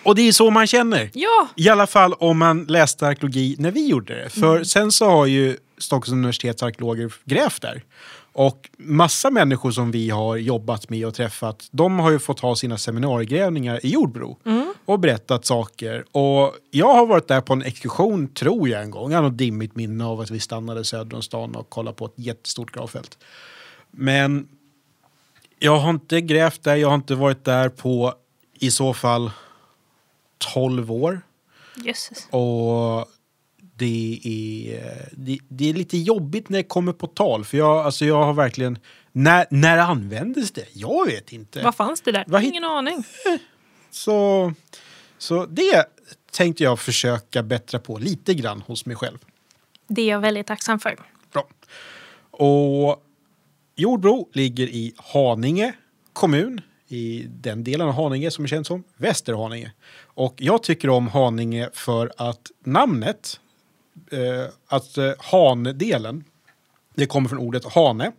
Och 0.03 0.15
det 0.15 0.21
är 0.27 0.31
så 0.31 0.49
man 0.49 0.67
känner. 0.67 1.09
Ja, 1.13 1.47
I 1.55 1.69
alla 1.69 1.87
fall 1.87 2.13
om 2.13 2.37
man 2.37 2.63
läste 2.63 3.07
arkeologi 3.07 3.55
när 3.59 3.71
vi 3.71 3.87
gjorde 3.87 4.23
det. 4.23 4.29
För 4.29 4.63
sen 4.63 4.91
så 4.91 5.05
har 5.05 5.25
ju 5.25 5.57
Stockholms 5.77 6.11
universitets 6.11 6.63
arkeologer 6.63 7.13
grävt 7.25 7.61
där. 7.61 7.83
Och 8.33 8.69
massa 8.77 9.29
människor 9.29 9.71
som 9.71 9.91
vi 9.91 10.09
har 10.09 10.37
jobbat 10.37 10.89
med 10.89 11.07
och 11.07 11.13
träffat, 11.13 11.67
de 11.71 11.99
har 11.99 12.11
ju 12.11 12.19
fått 12.19 12.39
ha 12.39 12.55
sina 12.55 12.77
seminariegrävningar 12.77 13.85
i 13.85 13.89
Jordbro. 13.89 14.37
Och 14.85 14.99
berättat 14.99 15.45
saker. 15.45 16.05
Och 16.11 16.55
jag 16.71 16.93
har 16.93 17.05
varit 17.05 17.27
där 17.27 17.41
på 17.41 17.53
en 17.53 17.61
exkursion, 17.61 18.27
tror 18.27 18.69
jag 18.69 18.81
en 18.83 18.91
gång. 18.91 19.11
Jag 19.11 19.17
har 19.17 19.29
något 19.29 19.37
dimmigt 19.37 19.75
minne 19.75 20.05
av 20.05 20.19
att 20.19 20.29
vi 20.29 20.39
stannade 20.39 20.83
söder 20.83 21.15
om 21.15 21.21
stan 21.21 21.55
och 21.55 21.69
kollade 21.69 21.97
på 21.97 22.05
ett 22.05 22.13
jättestort 22.15 22.71
gravfält. 22.71 23.17
Men 23.91 24.47
jag 25.59 25.77
har 25.77 25.89
inte 25.89 26.21
grävt 26.21 26.63
där, 26.63 26.75
jag 26.75 26.87
har 26.87 26.95
inte 26.95 27.15
varit 27.15 27.45
där 27.45 27.69
på 27.69 28.13
i 28.53 28.71
så 28.71 28.93
fall 28.93 29.31
12 30.53 30.91
år. 30.91 31.21
jösses. 31.75 32.27
Och 32.29 33.10
det 33.81 34.19
är, 34.23 35.07
det, 35.11 35.39
det 35.47 35.69
är 35.69 35.73
lite 35.73 35.97
jobbigt 35.97 36.49
när 36.49 36.57
det 36.57 36.63
kommer 36.63 36.93
på 36.93 37.07
tal. 37.07 37.45
För 37.45 37.57
jag, 37.57 37.85
alltså 37.85 38.05
jag 38.05 38.23
har 38.23 38.33
verkligen... 38.33 38.77
När, 39.11 39.45
när 39.49 39.77
användes 39.77 40.51
det? 40.51 40.65
Jag 40.73 41.05
vet 41.05 41.33
inte. 41.33 41.61
Vad 41.63 41.75
fanns 41.75 42.01
det 42.01 42.11
där? 42.11 42.23
Vad 42.27 42.43
Ingen 42.43 42.63
aning. 42.63 43.03
Så, 43.91 44.53
så 45.17 45.45
det 45.45 45.85
tänkte 46.31 46.63
jag 46.63 46.79
försöka 46.79 47.43
bättra 47.43 47.79
på 47.79 47.97
lite 47.97 48.33
grann 48.33 48.61
hos 48.61 48.85
mig 48.85 48.95
själv. 48.95 49.17
Det 49.87 50.01
är 50.01 50.09
jag 50.09 50.19
väldigt 50.19 50.47
tacksam 50.47 50.79
för. 50.79 50.99
Bra. 51.33 51.47
Och 52.31 53.03
Jordbro 53.75 54.29
ligger 54.33 54.67
i 54.67 54.93
Haninge 54.97 55.73
kommun. 56.13 56.61
I 56.87 57.25
den 57.29 57.63
delen 57.63 57.87
av 57.87 57.93
Haninge 57.93 58.31
som 58.31 58.43
är 58.43 58.47
känd 58.47 58.67
som 58.67 58.83
Västerhaninge. 58.97 59.71
Och 60.03 60.35
jag 60.37 60.63
tycker 60.63 60.89
om 60.89 61.07
Haninge 61.07 61.69
för 61.73 62.11
att 62.17 62.51
namnet, 62.63 63.39
eh, 64.11 64.45
att 64.67 64.97
eh, 64.97 65.11
Han-delen, 65.19 66.23
det 66.95 67.05
kommer 67.05 67.29
från 67.29 67.39
ordet 67.39 67.65
hane, 67.65 68.11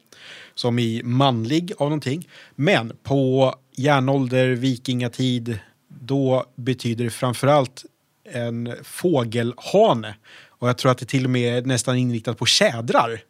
som 0.54 0.78
i 0.78 1.02
manlig 1.04 1.72
av 1.78 1.86
någonting. 1.86 2.28
Men 2.54 2.92
på 3.02 3.54
järnålder, 3.76 4.48
vikingatid, 4.48 5.58
då 5.88 6.44
betyder 6.56 7.04
det 7.04 7.10
framförallt 7.10 7.84
en 8.24 8.74
fågelhane. 8.82 10.14
Och 10.48 10.68
jag 10.68 10.78
tror 10.78 10.92
att 10.92 10.98
det 10.98 11.06
till 11.06 11.24
och 11.24 11.30
med 11.30 11.58
är 11.58 11.62
nästan 11.66 11.96
inriktat 11.96 12.38
på 12.38 12.46
tjädrar. 12.46 13.22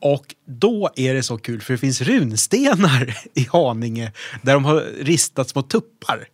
Och 0.00 0.34
då 0.46 0.90
är 0.96 1.14
det 1.14 1.22
så 1.22 1.38
kul 1.38 1.60
för 1.60 1.74
det 1.74 1.78
finns 1.78 2.00
runstenar 2.00 3.16
i 3.34 3.46
Haninge 3.52 4.12
där 4.42 4.54
de 4.54 4.64
har 4.64 4.80
ristat 5.00 5.48
små 5.48 5.62
tuppar. 5.62 6.28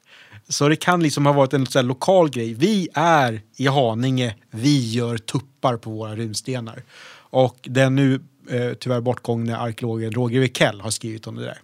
Så 0.51 0.69
det 0.69 0.77
kan 0.77 1.03
liksom 1.03 1.27
ha 1.27 1.33
varit 1.33 1.53
en 1.53 1.67
här 1.75 1.83
lokal 1.83 2.31
grej. 2.31 2.55
Vi 2.55 2.89
är 2.95 3.43
i 3.57 3.67
Haninge, 3.67 4.35
vi 4.51 4.91
gör 4.91 5.19
tuppar 5.19 5.77
på 5.77 5.91
våra 5.91 6.17
runstenar. 6.17 6.83
Och 7.13 7.59
den 7.63 7.95
nu 7.95 8.21
eh, 8.51 8.73
tyvärr 8.73 9.01
bortgångne 9.01 9.57
arkeologen 9.57 10.13
Roger 10.13 10.41
Wikell 10.41 10.81
har 10.81 10.91
skrivit 10.91 11.27
om 11.27 11.37
det 11.37 11.45
där. 11.45 11.59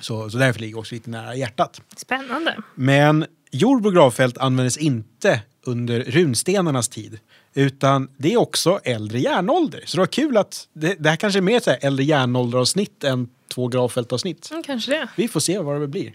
Så, 0.00 0.30
så 0.30 0.38
därför 0.38 0.60
ligger 0.60 0.78
också 0.78 0.94
lite 0.94 1.10
nära 1.10 1.34
hjärtat. 1.34 1.80
Spännande. 1.96 2.56
Men 2.74 3.26
Jordbro 3.50 3.90
gravfält 3.90 4.38
användes 4.38 4.76
inte 4.76 5.40
under 5.64 6.00
runstenarnas 6.00 6.88
tid. 6.88 7.18
Utan 7.54 8.08
det 8.16 8.32
är 8.32 8.36
också 8.36 8.80
äldre 8.84 9.18
järnålder. 9.18 9.82
Så 9.86 9.96
det 9.96 10.00
var 10.00 10.06
kul 10.06 10.36
att 10.36 10.68
det, 10.72 10.96
det 10.98 11.08
här 11.08 11.16
kanske 11.16 11.38
är 11.38 11.42
mer 11.42 11.60
så 11.60 11.70
här 11.70 11.78
äldre 11.82 12.04
järnålderavsnitt 12.04 13.04
än 13.04 13.28
två 13.54 13.68
gravfältavsnitt. 13.68 14.50
Mm, 14.50 14.62
kanske 14.62 14.90
det. 14.90 15.08
Vi 15.16 15.28
får 15.28 15.40
se 15.40 15.58
vad 15.58 15.80
det 15.80 15.88
blir. 15.88 16.14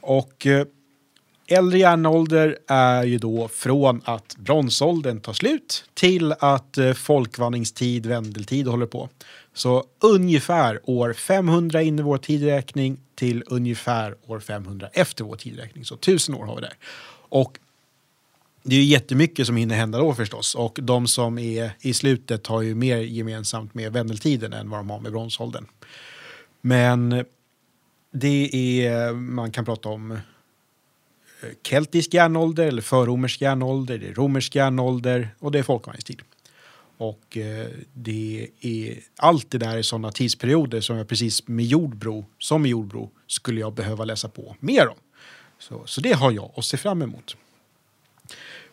Och 0.00 0.46
eh, 0.46 0.66
äldre 1.46 1.78
järnålder 1.78 2.58
är 2.66 3.04
ju 3.04 3.18
då 3.18 3.48
från 3.48 4.00
att 4.04 4.36
bronsåldern 4.36 5.20
tar 5.20 5.32
slut 5.32 5.84
till 5.94 6.32
att 6.32 6.78
eh, 6.78 6.92
folkvandringstid, 6.92 8.06
vendeltid 8.06 8.66
håller 8.66 8.86
på. 8.86 9.08
Så 9.54 9.84
ungefär 10.00 10.80
år 10.84 11.12
500 11.12 11.82
in 11.82 11.98
i 11.98 12.02
vår 12.02 12.18
tideräkning 12.18 12.98
till 13.14 13.44
ungefär 13.46 14.14
år 14.26 14.40
500 14.40 14.88
efter 14.92 15.24
vår 15.24 15.36
tideräkning. 15.36 15.84
Så 15.84 15.96
tusen 15.96 16.34
år 16.34 16.44
har 16.44 16.54
vi 16.54 16.60
där. 16.60 16.74
Och 17.28 17.58
det 18.62 18.74
är 18.74 18.80
ju 18.80 18.84
jättemycket 18.84 19.46
som 19.46 19.56
hinner 19.56 19.74
hända 19.74 19.98
då 19.98 20.14
förstås. 20.14 20.54
Och 20.54 20.78
de 20.82 21.06
som 21.06 21.38
är 21.38 21.70
i 21.80 21.94
slutet 21.94 22.46
har 22.46 22.62
ju 22.62 22.74
mer 22.74 22.96
gemensamt 22.96 23.74
med 23.74 23.92
vendeltiden 23.92 24.52
än 24.52 24.70
vad 24.70 24.80
de 24.80 24.90
har 24.90 25.00
med 25.00 25.12
bronsåldern. 25.12 25.66
Men 26.60 27.24
det 28.12 28.50
är, 28.86 29.12
man 29.12 29.52
kan 29.52 29.64
prata 29.64 29.88
om 29.88 30.18
keltisk 31.62 32.14
järnålder 32.14 32.66
eller 32.66 32.82
förromersk 32.82 33.40
järnålder, 33.40 33.98
det 33.98 34.08
är 34.08 34.14
romersk 34.14 34.54
järnålder 34.54 35.28
och 35.38 35.52
det 35.52 35.58
är 35.58 35.62
folkvandringstid. 35.62 36.22
Och 36.98 37.36
eh, 37.36 37.68
det 37.92 38.48
är 38.60 38.98
allt 39.16 39.50
det 39.50 39.58
där 39.58 39.76
är 39.76 39.82
sådana 39.82 40.12
tidsperioder 40.12 40.80
som 40.80 40.96
jag 40.96 41.08
precis 41.08 41.48
med 41.48 41.64
jordbro, 41.64 42.26
som 42.38 42.62
med 42.62 42.70
jordbro, 42.70 43.10
skulle 43.26 43.60
jag 43.60 43.74
behöva 43.74 44.04
läsa 44.04 44.28
på 44.28 44.56
mer 44.60 44.88
om. 44.88 44.96
Så, 45.58 45.82
så 45.86 46.00
det 46.00 46.12
har 46.12 46.32
jag 46.32 46.52
att 46.56 46.64
se 46.64 46.76
fram 46.76 47.02
emot. 47.02 47.36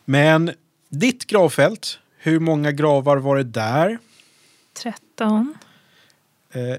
Men 0.06 0.52
ditt 0.90 1.26
gravfält, 1.28 2.00
hur 2.18 2.40
många 2.40 2.72
gravar 2.72 3.18
var 3.18 3.38
det 3.38 3.44
där? 3.44 3.98
13. 4.74 5.56
Eh, 6.52 6.62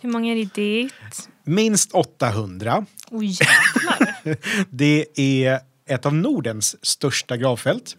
Hur 0.00 0.08
många 0.08 0.32
är 0.32 0.36
det 0.36 0.54
dit? 0.54 1.28
minst 1.44 1.92
800. 1.92 2.86
Oj 3.10 3.26
jävlar. 3.26 4.13
Det 4.70 5.06
är 5.14 5.60
ett 5.86 6.06
av 6.06 6.14
Nordens 6.14 6.86
största 6.86 7.36
gravfält 7.36 7.96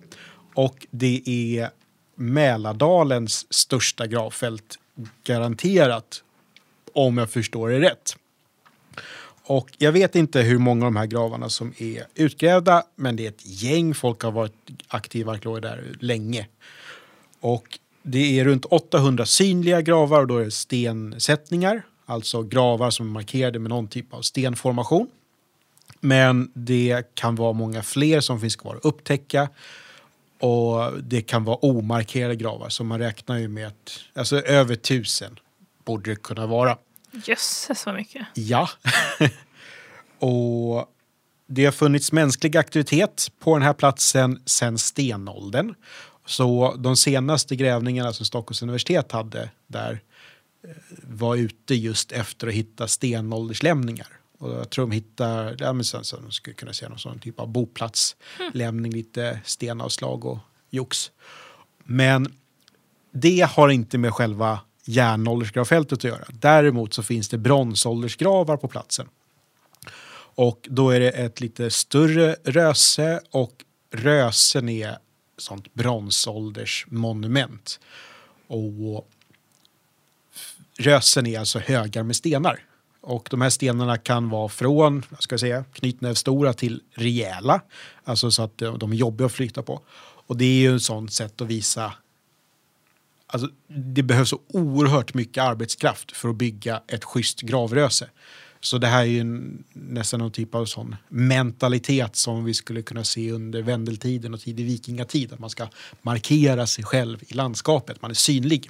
och 0.54 0.88
det 0.92 1.22
är 1.26 1.70
Mälardalens 2.16 3.54
största 3.54 4.08
gravfält 4.08 4.80
garanterat 5.24 6.24
om 6.94 7.18
jag 7.18 7.30
förstår 7.30 7.70
det 7.70 7.80
rätt. 7.80 8.18
Och 9.48 9.70
jag 9.78 9.92
vet 9.92 10.16
inte 10.16 10.42
hur 10.42 10.58
många 10.58 10.86
av 10.86 10.92
de 10.92 10.98
här 10.98 11.06
gravarna 11.06 11.50
som 11.50 11.74
är 11.78 12.08
utgrävda 12.16 12.84
men 12.96 13.16
det 13.16 13.26
är 13.26 13.30
ett 13.30 13.46
gäng. 13.46 13.94
Folk 13.94 14.22
har 14.22 14.32
varit 14.32 14.54
aktiva 14.88 15.32
arkeologer 15.32 15.62
där 15.62 15.96
länge. 16.00 16.48
Och 17.40 17.80
det 18.04 18.40
är 18.40 18.46
runt 18.46 18.66
800 18.66 19.26
synliga 19.26 19.82
gravar 19.82 20.22
och 20.22 20.28
då 20.28 20.38
är 20.38 20.46
det 20.46 20.52
stensättningar. 20.52 21.86
Alltså 22.06 22.44
gravar 22.44 22.90
som 22.90 23.08
är 23.08 23.12
markerade 23.12 23.60
med 23.60 23.70
någon 23.70 23.88
typ 23.88 24.14
av 24.14 24.22
stenformation. 24.22 25.08
Men 26.00 26.52
det 26.54 27.16
kan 27.16 27.36
vara 27.36 27.54
många 27.54 27.84
fler 27.84 28.22
som 28.22 28.42
finns 28.42 28.56
kvar 28.56 28.76
att 28.76 28.86
upptäcka. 28.86 29.50
Och 30.40 31.04
det 31.04 31.22
kan 31.22 31.44
vara 31.44 31.58
omarkerade 31.58 32.36
gravar, 32.36 32.70
så 32.70 32.84
man 32.84 33.00
räknar 33.00 33.38
ju 33.38 33.48
med 33.48 33.68
att 33.68 34.00
alltså 34.14 34.42
över 34.42 34.76
tusen 34.76 35.40
borde 35.86 36.12
det 36.12 36.16
kunna 36.16 36.48
vara. 36.48 36.78
Jösses 37.26 37.86
vad 37.86 37.96
mycket. 37.96 38.28
Ja. 38.34 38.70
och 40.20 40.90
det 41.48 41.66
har 41.66 41.72
funnits 41.72 42.12
mänsklig 42.12 42.58
aktivitet 42.58 43.32
på 43.40 43.54
den 43.56 43.64
här 43.64 43.74
platsen 43.74 44.42
sedan 44.46 44.78
stenåldern. 44.78 45.76
Så 46.26 46.76
de 46.78 46.96
senaste 46.96 47.56
grävningarna 47.56 48.14
som 48.14 48.26
Stockholms 48.26 48.62
universitet 48.62 49.12
hade 49.12 49.50
där 49.68 50.00
eh, 50.64 50.70
var 51.04 51.36
ute 51.36 51.76
just 51.76 52.12
efter 52.12 52.48
att 52.48 52.54
hitta 52.54 52.88
stenålderslämningar. 52.88 54.08
Och 54.38 54.52
jag 54.52 54.70
tror 54.70 54.86
de 54.86 54.92
hittar, 54.92 55.56
ja, 55.60 55.74
men 55.74 55.86
sen, 55.86 56.04
så 56.04 56.18
de 56.18 56.32
skulle 56.32 56.54
kunna 56.54 56.74
se 56.74 56.90
någon 56.90 57.00
sån 57.00 57.20
typ 57.20 57.40
av 57.40 57.48
boplatslämning, 57.48 58.92
lite 58.92 59.40
stenavslag 59.46 60.26
och 60.26 60.38
jox. 60.70 61.12
Men 61.84 62.34
det 63.12 63.50
har 63.52 63.70
inte 63.70 63.98
med 63.98 64.14
själva 64.14 64.60
järnåldersgravfältet 64.86 65.98
att 65.98 66.04
göra. 66.04 66.26
Däremot 66.30 66.94
så 66.94 67.04
finns 67.04 67.30
det 67.30 67.38
bronsåldersgravar 67.38 68.58
på 68.58 68.68
platsen. 68.68 69.08
Och 70.38 70.68
då 70.70 70.90
är 70.90 71.00
det 71.00 71.10
ett 71.10 71.42
lite 71.42 71.70
större 71.70 72.36
röse 72.44 73.22
och 73.32 73.66
rösen 73.92 74.70
är 74.70 74.98
sånt 75.38 75.74
bronsåldersmonument. 75.74 77.80
Och 78.48 79.10
rösen 80.78 81.26
är 81.26 81.40
alltså 81.40 81.60
högar 81.60 82.04
med 82.04 82.16
stenar. 82.16 82.66
Och 83.06 83.28
de 83.32 83.42
här 83.42 83.50
stenarna 83.50 83.98
kan 83.98 84.30
vara 84.30 84.50
från 84.50 85.04
ska 85.20 85.34
jag 85.34 85.40
säga, 85.40 85.64
knytnävstora 85.74 86.54
till 86.54 86.82
rejäla. 86.94 87.62
Alltså 88.04 88.32
så 88.32 88.44
att 88.44 88.62
eh, 88.62 88.74
de 88.74 88.92
är 88.92 88.96
jobbiga 88.96 89.26
att 89.26 89.32
flytta 89.32 89.62
på. 89.64 89.82
Och 90.28 90.38
det 90.38 90.46
är 90.46 90.60
ju 90.60 90.76
ett 90.76 90.82
sånt 90.82 91.14
sätt 91.14 91.42
att 91.42 91.48
visa 91.48 91.94
Alltså, 93.28 93.50
det 93.68 94.04
behövs 94.04 94.30
så 94.30 94.40
oerhört 94.48 95.14
mycket 95.14 95.44
arbetskraft 95.44 96.18
för 96.18 96.30
att 96.30 96.36
bygga 96.36 96.82
ett 96.88 97.04
schysst 97.04 97.42
gravröse. 97.42 98.10
Så 98.60 98.78
det 98.78 98.88
här 98.88 99.02
är 99.02 99.06
ju 99.06 99.24
nästan 99.74 100.20
någon 100.20 100.32
typ 100.32 100.56
av 100.56 100.66
sån 100.66 100.96
mentalitet 101.10 102.16
som 102.16 102.46
vi 102.46 102.54
skulle 102.54 102.82
kunna 102.82 103.04
se 103.04 103.32
under 103.32 103.62
vendeltiden 103.62 104.34
och 104.34 104.40
tidig 104.40 104.66
vikingatid. 104.66 105.34
Att 105.34 105.40
man 105.40 105.50
ska 105.50 105.68
markera 106.02 106.68
sig 106.68 106.84
själv 106.84 107.24
i 107.28 107.34
landskapet, 107.34 108.02
man 108.02 108.12
är 108.12 108.16
synlig. 108.16 108.70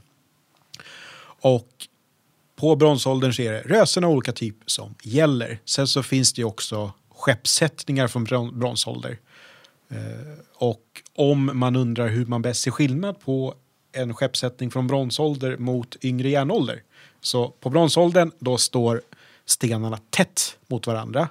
Och 1.42 1.88
på 2.56 2.76
bronsåldern 2.76 3.34
så 3.34 3.42
är 3.42 3.52
det 3.52 3.62
rösen 3.62 4.04
av 4.04 4.12
olika 4.12 4.32
typ 4.32 4.56
som 4.66 4.96
gäller. 5.04 5.60
Sen 5.66 5.88
så 5.88 6.04
finns 6.04 6.34
det 6.34 6.42
ju 6.42 6.46
också 6.46 6.92
skeppssättningar 7.16 8.08
från 8.08 8.24
bronsålder. 8.60 9.20
Eh, 9.90 9.98
och 10.56 11.02
om 11.16 11.52
man 11.54 11.76
undrar 11.76 12.08
hur 12.08 12.26
man 12.26 12.42
bäst 12.42 12.62
ser 12.62 12.72
skillnad 12.72 13.20
på 13.20 13.56
en 13.92 14.14
skeppssättning 14.14 14.72
från 14.72 14.88
bronsålder 14.88 15.58
mot 15.58 15.96
yngre 16.02 16.30
järnålder. 16.30 16.84
Så 17.22 17.50
på 17.50 17.70
bronsåldern 17.70 18.32
då 18.40 18.58
står 18.58 19.02
stenarna 19.46 20.00
tätt 20.10 20.58
mot 20.68 20.88
varandra 20.88 21.30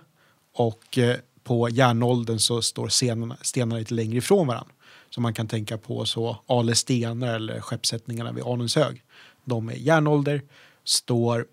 och 0.55 0.99
eh, 0.99 1.17
på 1.45 1.69
järnåldern 1.69 2.39
så 2.39 2.63
står 2.63 2.89
stenarna, 2.89 3.37
stenarna 3.43 3.79
lite 3.79 3.95
längre 3.95 4.19
ifrån 4.19 4.47
varandra. 4.47 4.73
Så 5.11 5.21
man 5.21 5.35
kan 5.35 5.49
tänka 5.49 5.79
på 5.79 6.05
så 6.05 6.37
Ale 6.47 6.75
stenar 6.75 7.35
eller 7.35 7.61
skeppssättningarna 7.61 8.33
vid 8.33 8.45
Anundshög. 8.45 9.03
De 9.45 9.69
är 9.69 9.75
järnålder, 9.75 10.43
står 10.85 11.47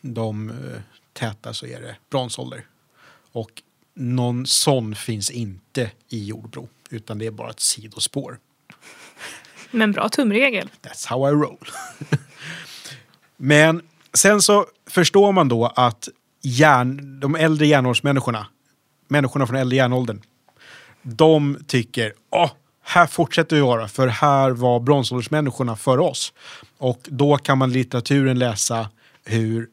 de 0.00 0.50
eh, 0.50 0.80
täta 1.12 1.54
så 1.54 1.66
är 1.66 1.80
det 1.80 1.96
bronsålder. 2.10 2.66
Och 3.32 3.62
någon 3.94 4.46
sån 4.46 4.94
finns 4.94 5.30
inte 5.30 5.90
i 6.08 6.24
Jordbro 6.24 6.68
utan 6.90 7.18
det 7.18 7.26
är 7.26 7.30
bara 7.30 7.50
ett 7.50 7.60
sidospår. 7.60 8.38
Men 9.70 9.92
bra 9.92 10.08
tumregel. 10.08 10.70
That's 10.82 11.08
how 11.08 11.28
I 11.28 11.32
roll. 11.32 11.68
Men 13.36 13.82
sen 14.12 14.42
så 14.42 14.66
förstår 14.86 15.32
man 15.32 15.48
då 15.48 15.66
att 15.66 16.08
järn, 16.42 17.20
de 17.20 17.34
äldre 17.34 17.66
järnåldersmänniskorna, 17.66 18.46
människorna 19.08 19.46
från 19.46 19.56
äldre 19.56 19.76
järnåldern, 19.76 20.22
de 21.02 21.58
tycker 21.66 22.12
åh, 22.30 22.50
här 22.88 23.06
fortsätter 23.06 23.56
vi 23.56 23.62
vara, 23.62 23.88
för 23.88 24.08
här 24.08 24.50
var 24.50 24.80
bronsåldersmänniskorna 24.80 25.76
före 25.76 26.00
oss. 26.00 26.32
Och 26.78 27.00
då 27.04 27.36
kan 27.36 27.58
man 27.58 27.70
i 27.70 27.74
litteraturen 27.74 28.38
läsa 28.38 28.88
hur 29.24 29.68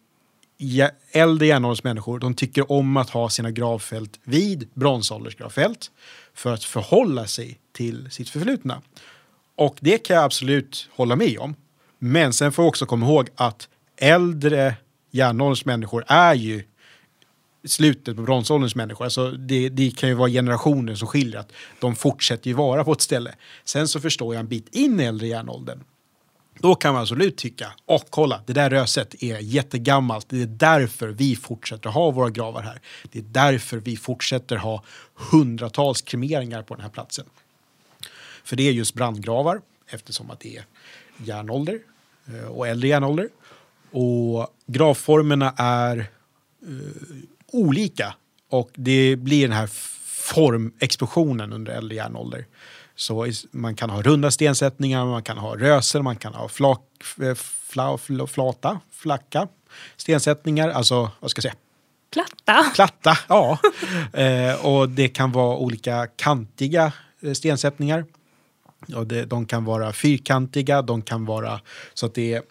äldre 1.12 1.48
järnåldersmänniskor, 1.48 2.20
de 2.20 2.34
tycker 2.34 2.72
om 2.72 2.98
att 2.98 3.10
ha 3.10 3.30
sina 3.30 3.52
gravfält 3.52 4.20
vid 4.24 4.70
bronsåldersgravfält 4.74 5.92
för 6.34 6.54
att 6.54 6.64
förhålla 6.64 7.28
sig 7.28 7.60
till 7.74 8.12
sitt 8.12 8.30
förflutna. 8.30 8.82
Och 9.56 9.76
det 9.80 9.98
kan 9.98 10.16
jag 10.16 10.26
absolut 10.26 10.90
hålla 10.96 11.16
med 11.16 11.40
om. 11.40 11.56
Men 12.00 12.34
sen 12.34 12.52
får 12.52 12.64
vi 12.64 12.70
också 12.70 12.86
komma 12.86 13.06
ihåg 13.06 13.30
att 13.36 13.70
äldre 13.98 14.76
järnålderns 15.12 15.66
människor 15.66 16.04
är 16.08 16.34
ju 16.34 16.64
slutet 17.66 18.16
på 18.16 18.22
bronsålderns 18.22 18.76
människor. 18.76 19.06
Alltså 19.06 19.32
det, 19.32 19.70
det 19.70 19.98
kan 19.98 20.10
ju 20.10 20.16
vara 20.16 20.30
generationer 20.30 20.96
som 20.96 21.08
skiljer. 21.08 21.40
Att 21.40 21.52
de 21.80 21.96
fortsätter 21.96 22.48
ju 22.48 22.54
vara 22.54 22.84
på 22.84 22.92
ett 22.92 23.02
ställe. 23.02 23.36
Sen 23.64 23.88
så 23.88 24.00
förstår 24.00 24.36
jag 24.36 24.40
en 24.40 24.48
bit 24.48 24.76
in 24.76 25.00
i 25.00 25.04
äldre 25.04 25.28
järnåldern. 25.28 25.80
Då 26.60 26.76
kan 26.76 26.94
man 26.94 27.02
absolut 27.02 27.38
tycka, 27.38 27.74
åh 27.86 28.02
kolla, 28.10 28.42
det 28.46 28.54
där 28.54 28.70
röset 28.70 29.24
är 29.24 29.40
jättegammalt. 29.40 30.30
Det 30.30 30.42
är 30.42 30.46
därför 30.46 31.08
vi 31.08 31.36
fortsätter 31.36 31.90
ha 31.90 32.12
våra 32.12 32.30
gravar 32.30 32.62
här. 32.62 32.82
Det 33.12 33.20
är 33.20 33.24
därför 33.24 33.78
vi 33.78 33.98
fortsätter 33.98 34.56
ha 34.56 34.84
hundratals 35.16 36.02
kremeringar 36.02 36.64
på 36.64 36.74
den 36.76 36.84
här 36.84 36.90
platsen. 36.90 37.26
För 38.44 38.56
det 38.56 38.64
är 38.64 38.72
just 38.72 38.94
brandgravar 38.94 39.62
eftersom 39.88 40.32
att 40.32 40.40
det 40.40 40.58
är 40.58 40.66
järnålder 41.18 41.80
eh, 42.28 42.48
och 42.48 42.68
äldre 42.68 42.88
järnålder. 42.88 43.30
Och 43.92 44.48
gravformerna 44.68 45.54
är 45.58 45.98
eh, 45.98 46.08
olika 47.54 48.16
och 48.50 48.70
det 48.76 49.16
blir 49.16 49.48
den 49.48 49.58
här 49.58 49.70
formexplosionen 50.06 51.54
under 51.54 51.74
äldre 51.74 51.96
järnålder. 51.96 52.46
Så 52.96 53.28
man 53.52 53.76
kan 53.76 53.90
ha 53.90 54.02
runda 54.02 54.32
stensättningar, 54.32 55.06
man 55.06 55.24
kan 55.24 55.38
ha 55.38 55.56
röser, 55.56 56.02
man 56.02 56.16
kan 56.16 56.34
ha 56.34 56.48
flak, 56.48 56.82
eh, 57.22 57.36
fla, 57.36 57.98
fla, 57.98 58.28
flata, 58.28 58.80
flacka 58.92 59.48
stensättningar, 59.98 60.70
alltså 60.70 61.12
vad 61.20 61.32
ska 61.32 61.40
jag 61.40 61.44
säga, 61.44 61.56
Platta. 62.14 62.72
platta, 62.76 63.18
ja. 63.30 63.60
eh, 64.14 64.66
och 64.66 64.90
det 64.90 65.08
kan 65.08 65.32
vara 65.32 65.58
olika 65.58 66.08
kantiga 66.16 66.94
eh, 67.22 67.34
stensättningar. 67.34 68.06
Och 68.96 69.08
det, 69.08 69.26
de 69.26 69.46
kan 69.46 69.66
vara 69.66 69.94
fyrkantiga, 69.94 70.82
de 70.82 71.02
kan 71.02 71.26
vara 71.26 71.62
så 71.94 72.06
att 72.06 72.14
det 72.14 72.34
är 72.34 72.42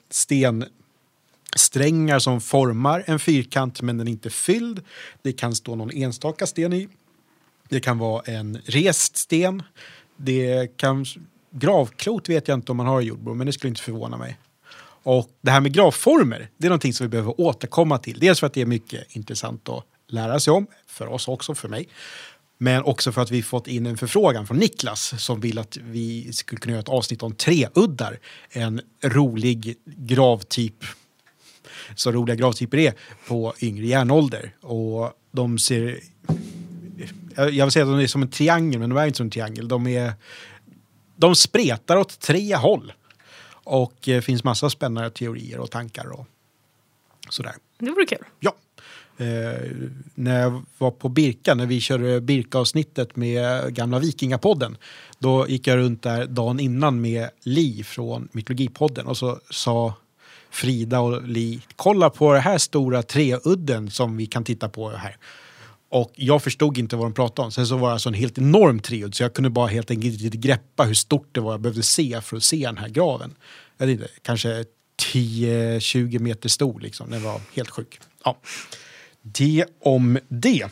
strängar 1.56 2.18
som 2.18 2.40
formar 2.40 3.04
en 3.06 3.18
fyrkant 3.18 3.82
men 3.82 3.98
den 3.98 4.08
är 4.08 4.12
inte 4.12 4.30
fylld. 4.30 4.80
Det 5.22 5.32
kan 5.32 5.54
stå 5.54 5.74
någon 5.74 5.90
enstaka 5.90 6.46
sten 6.46 6.72
i. 6.72 6.88
Det 7.68 7.80
kan 7.80 7.98
vara 7.98 8.22
en 8.22 8.58
rest 8.64 9.16
sten. 9.16 9.62
Det 10.16 10.76
kan, 10.76 11.04
gravklot 11.50 12.28
vet 12.28 12.48
jag 12.48 12.58
inte 12.58 12.72
om 12.72 12.76
man 12.76 12.86
har 12.86 13.00
i 13.00 13.04
jordbro, 13.04 13.34
men 13.34 13.46
det 13.46 13.52
skulle 13.52 13.68
inte 13.68 13.82
förvåna 13.82 14.16
mig. 14.16 14.38
Och 15.04 15.30
det 15.40 15.50
här 15.50 15.60
med 15.60 15.72
gravformer, 15.72 16.48
det 16.58 16.66
är 16.66 16.70
någonting 16.70 16.92
som 16.92 17.04
vi 17.04 17.08
behöver 17.08 17.40
återkomma 17.40 17.98
till. 17.98 18.18
Dels 18.18 18.40
för 18.40 18.46
att 18.46 18.54
det 18.54 18.60
är 18.60 18.66
mycket 18.66 19.16
intressant 19.16 19.68
att 19.68 19.84
lära 20.08 20.40
sig 20.40 20.52
om, 20.52 20.66
för 20.86 21.06
oss 21.06 21.28
också, 21.28 21.54
för 21.54 21.68
mig. 21.68 21.88
Men 22.58 22.82
också 22.82 23.12
för 23.12 23.22
att 23.22 23.30
vi 23.30 23.42
fått 23.42 23.66
in 23.66 23.86
en 23.86 23.96
förfrågan 23.96 24.46
från 24.46 24.56
Niklas 24.56 25.24
som 25.24 25.40
vill 25.40 25.58
att 25.58 25.76
vi 25.76 26.32
skulle 26.32 26.60
kunna 26.60 26.72
göra 26.72 26.80
ett 26.82 26.88
avsnitt 26.88 27.22
om 27.22 27.34
treuddar. 27.34 28.18
En 28.50 28.80
rolig 29.04 29.76
gravtyp, 29.84 30.84
så 31.94 32.12
roliga 32.12 32.36
gravtyper 32.36 32.78
är 32.78 32.94
på 33.28 33.54
yngre 33.60 33.86
järnålder. 33.86 34.54
Och 34.60 35.12
de 35.30 35.58
ser... 35.58 36.00
Jag 37.36 37.66
vill 37.66 37.70
säga 37.70 37.84
att 37.84 37.90
de 37.90 38.00
är 38.00 38.06
som 38.06 38.22
en 38.22 38.30
triangel, 38.30 38.80
men 38.80 38.90
de 38.90 38.98
är 38.98 39.06
inte 39.06 39.16
som 39.16 39.26
en 39.26 39.30
triangel. 39.30 39.68
De, 39.68 39.86
är, 39.86 40.12
de 41.16 41.36
spretar 41.36 41.96
åt 41.96 42.20
tre 42.20 42.54
håll. 42.54 42.92
Och 43.64 43.94
det 44.04 44.22
finns 44.22 44.44
massa 44.44 44.70
spännande 44.70 45.10
teorier 45.10 45.58
och 45.58 45.70
tankar 45.70 46.12
och 46.12 46.26
sådär. 47.30 47.54
Det 47.78 47.90
vore 47.90 48.06
kul. 48.06 48.24
Ja. 48.40 48.54
Eh, 49.16 49.70
när 50.14 50.40
jag 50.40 50.62
var 50.78 50.90
på 50.90 51.08
Birka, 51.08 51.54
när 51.54 51.66
vi 51.66 51.80
körde 51.80 52.20
Birka-avsnittet 52.20 53.16
med 53.16 53.74
gamla 53.74 53.98
Vikingapodden, 53.98 54.76
då 55.18 55.48
gick 55.48 55.66
jag 55.66 55.76
runt 55.76 56.02
där 56.02 56.26
dagen 56.26 56.60
innan 56.60 57.00
med 57.00 57.28
Li 57.42 57.84
från 57.84 58.28
Mytologipodden 58.32 59.06
och 59.06 59.16
så 59.16 59.40
sa 59.50 59.94
Frida 60.52 61.00
och 61.00 61.28
Li, 61.28 61.60
kolla 61.76 62.10
på 62.10 62.32
den 62.32 62.42
här 62.42 62.58
stora 62.58 63.02
treudden 63.02 63.90
som 63.90 64.16
vi 64.16 64.26
kan 64.26 64.44
titta 64.44 64.68
på 64.68 64.90
här. 64.90 65.16
Och 65.88 66.12
jag 66.14 66.42
förstod 66.42 66.78
inte 66.78 66.96
vad 66.96 67.06
de 67.06 67.14
pratade 67.14 67.46
om. 67.46 67.52
Sen 67.52 67.66
så 67.66 67.76
var 67.76 67.88
det 67.88 67.92
alltså 67.92 68.08
en 68.08 68.14
helt 68.14 68.38
enorm 68.38 68.80
treudd 68.80 69.14
så 69.14 69.22
jag 69.22 69.34
kunde 69.34 69.50
bara 69.50 69.66
helt 69.66 69.90
enkelt 69.90 70.22
inte 70.22 70.36
greppa 70.36 70.84
hur 70.84 70.94
stort 70.94 71.28
det 71.32 71.40
var 71.40 71.52
jag 71.52 71.60
behövde 71.60 71.82
se 71.82 72.20
för 72.20 72.36
att 72.36 72.42
se 72.42 72.66
den 72.66 72.78
här 72.78 72.88
graven. 72.88 73.34
Jag 73.78 73.86
vet 73.86 74.00
inte, 74.00 74.08
kanske 74.22 74.64
10-20 75.12 76.18
meter 76.18 76.48
stor 76.48 76.80
liksom. 76.80 77.10
Den 77.10 77.22
var 77.22 77.40
helt 77.54 77.70
sjuk. 77.70 78.00
Ja. 78.24 78.36
Det 79.22 79.64
om 79.80 80.18
det. 80.28 80.68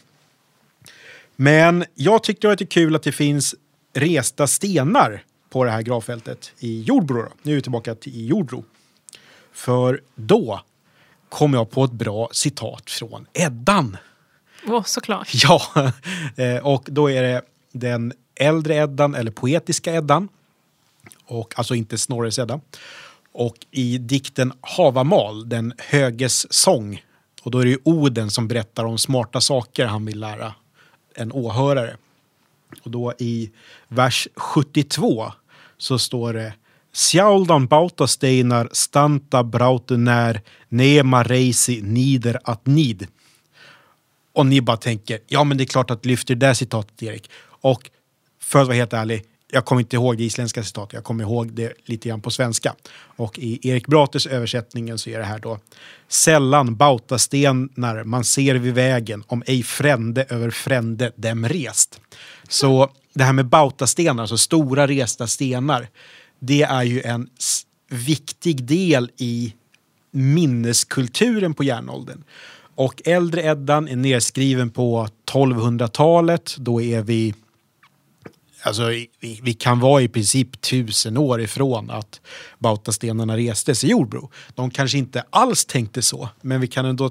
Men 1.37 1.85
jag 1.95 2.23
tyckte 2.23 2.41
det 2.41 2.49
var 2.49 2.53
lite 2.53 2.67
kul 2.67 2.97
att 2.97 3.03
det 3.03 3.13
finns 3.13 3.55
resta 3.95 4.47
stenar 4.47 5.25
på 5.51 5.65
det 5.65 5.71
här 5.71 5.83
gravfältet 5.83 6.53
i 6.59 6.83
Jordbro. 6.83 7.23
Då. 7.23 7.29
Nu 7.43 7.53
är 7.53 7.57
vi 7.57 7.63
tillbaka 7.63 7.95
till 7.95 8.15
i 8.15 8.27
Jordbro. 8.27 8.65
För 9.53 10.01
då 10.15 10.61
kom 11.29 11.55
jag 11.55 11.71
på 11.71 11.85
ett 11.85 11.93
bra 11.93 12.29
citat 12.33 12.91
från 12.91 13.27
Eddan. 13.33 13.97
Åh, 14.67 14.83
såklart. 14.85 15.29
Ja, 15.35 15.63
eh, 16.37 16.67
och 16.67 16.85
då 16.87 17.11
är 17.11 17.23
det 17.23 17.43
den 17.73 18.13
äldre 18.35 18.75
Eddan, 18.75 19.15
eller 19.15 19.31
poetiska 19.31 19.95
Eddan. 19.95 20.29
Och, 21.25 21.59
alltså 21.59 21.75
inte 21.75 21.99
Snorres 21.99 22.39
Edda. 22.39 22.61
Och 23.33 23.57
i 23.71 23.99
dikten 23.99 24.53
Havamal, 24.61 25.49
den 25.49 25.73
höges 25.79 26.53
sång. 26.53 27.05
Och 27.43 27.51
då 27.51 27.59
är 27.59 27.65
det 27.65 27.71
ju 27.71 27.79
Oden 27.85 28.31
som 28.31 28.49
berättar 28.49 28.85
om 28.85 28.99
smarta 28.99 29.41
saker 29.41 29.87
han 29.87 30.05
vill 30.05 30.21
lära 30.21 30.55
en 31.15 31.33
åhörare. 31.33 31.97
Och 32.83 32.91
då 32.91 33.13
i 33.19 33.51
vers 33.89 34.29
72 34.37 35.33
så 35.79 35.99
står 35.99 36.33
det 36.33 36.53
Sjauldan 36.93 37.67
bautasteinar 37.67 38.69
stanta 38.73 39.45
Brautenär 39.45 40.41
nema 40.69 41.23
reisi 41.23 41.83
nider 41.83 42.39
att 42.45 42.67
nid. 42.67 43.07
Och 44.33 44.47
ni 44.47 44.61
bara 44.61 44.77
tänker, 44.77 45.19
ja 45.27 45.45
men 45.45 45.57
det 45.57 45.65
är 45.65 45.67
klart 45.67 45.91
att 45.91 46.03
du 46.03 46.09
lyfter 46.09 46.35
det 46.35 46.47
där 46.47 46.55
citatet 46.55 47.03
Erik. 47.03 47.31
Och 47.43 47.91
för 48.43 48.61
att 48.61 48.67
vara 48.67 48.77
helt 48.77 48.93
ärlig, 48.93 49.25
jag 49.53 49.65
kommer 49.65 49.81
inte 49.81 49.97
ihåg 49.97 50.19
det 50.19 50.25
isländska 50.25 50.63
citatet, 50.63 50.93
jag 50.93 51.05
kommer 51.05 51.25
ihåg 51.25 51.53
det 51.53 51.73
lite 51.85 52.09
grann 52.09 52.21
på 52.21 52.31
svenska. 52.31 52.75
Och 53.17 53.39
i 53.39 53.69
Erik 53.69 53.87
Brates 53.87 54.27
översättningen 54.27 54.99
så 54.99 55.11
är 55.11 55.19
det 55.19 55.25
här 55.25 55.39
då 55.39 55.59
Sällan 56.09 56.77
bautastenar 56.77 58.05
man 58.05 58.25
ser 58.25 58.55
vid 58.55 58.75
vägen 58.75 59.25
om 59.27 59.43
ej 59.47 59.63
frände 59.63 60.27
över 60.29 60.51
frände 60.51 61.13
dem 61.17 61.49
rest. 61.49 62.01
Så 62.49 62.91
det 63.15 63.25
här 63.25 63.33
med 63.33 63.47
bautastenar, 63.47 64.23
alltså 64.23 64.39
stora 64.39 64.87
resta 64.87 65.27
stenar, 65.27 65.89
det 66.41 66.63
är 66.63 66.83
ju 66.83 67.03
en 67.03 67.29
viktig 67.89 68.65
del 68.65 69.11
i 69.17 69.55
minneskulturen 70.11 71.55
på 71.55 71.65
järnåldern. 71.65 72.25
Och 72.75 73.03
äldre 73.05 73.43
Eddan 73.43 73.89
är 73.89 73.97
nedskriven 73.97 74.71
på 74.71 75.09
1200-talet. 75.33 76.57
Då 76.59 76.81
är 76.81 77.03
vi... 77.03 77.35
Alltså, 78.63 78.87
vi, 79.21 79.41
vi 79.43 79.55
kan 79.55 79.81
vara 79.81 80.03
i 80.03 80.09
princip 80.09 80.61
tusen 80.61 81.17
år 81.17 81.41
ifrån 81.41 81.91
att 81.91 82.21
bautastenarna 82.59 83.37
restes 83.37 83.85
i 83.85 83.89
Jordbro. 83.89 84.31
De 84.55 84.71
kanske 84.71 84.99
inte 84.99 85.25
alls 85.31 85.65
tänkte 85.65 86.03
så, 86.03 86.29
men 86.41 86.61
vi 86.61 86.67
kan 86.67 86.85
ändå... 86.85 87.11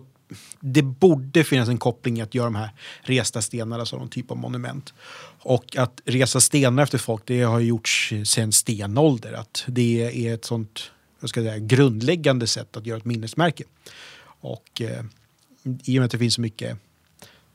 Det 0.60 0.82
borde 0.82 1.44
finnas 1.44 1.70
en 1.70 1.78
koppling 1.78 2.22
att 2.22 2.36
göra 2.36 2.46
de 2.46 2.56
här 2.56 2.70
resta 3.02 3.42
stenarna 3.42 3.86
som 3.86 4.00
någon 4.00 4.10
typ 4.10 4.32
av 4.32 4.38
monument. 4.38 4.94
Och 5.42 5.78
att 5.78 6.02
resa 6.06 6.40
stenar 6.40 6.84
efter 6.84 6.98
folk, 6.98 7.24
det 7.26 7.42
har 7.42 7.60
gjorts 7.60 8.14
sedan 8.26 8.52
stenålder. 8.52 9.34
Att 9.34 9.64
det 9.68 10.28
är 10.28 10.34
ett 10.34 10.46
sånt 10.46 10.92
jag 11.20 11.30
ska 11.30 11.42
säga, 11.42 11.58
grundläggande 11.58 12.48
sätt 12.48 12.78
att 12.78 12.86
göra 12.86 12.98
ett 12.98 13.06
minnesmärke. 13.06 13.64
Och 14.42 14.82
eh, 14.82 15.04
i 15.84 15.98
och 15.98 16.02
med 16.02 16.06
att 16.06 16.12
det 16.12 16.18
finns 16.18 16.34
så 16.34 16.42
mycket 16.42 16.78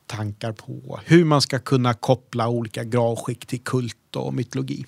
tankar 0.06 0.52
på 0.52 1.00
hur 1.04 1.24
man 1.24 1.42
ska 1.42 1.58
kunna 1.58 1.94
koppla 1.94 2.48
olika 2.48 2.84
gravskick 2.84 3.46
till 3.46 3.60
kult 3.60 4.16
och 4.16 4.34
mytologi. 4.34 4.86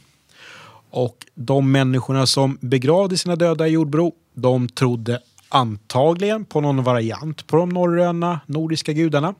Och 0.90 1.26
de 1.34 1.72
människorna 1.72 2.26
som 2.26 2.58
begravde 2.60 3.16
sina 3.16 3.36
döda 3.36 3.68
i 3.68 3.70
Jordbro, 3.70 4.14
de 4.34 4.68
trodde 4.68 5.20
antagligen 5.48 6.44
på 6.44 6.60
någon 6.60 6.84
variant 6.84 7.46
på 7.46 7.56
de 7.56 7.68
norröna 7.68 8.40
nordiska 8.46 8.92
gudarna. 8.92 9.34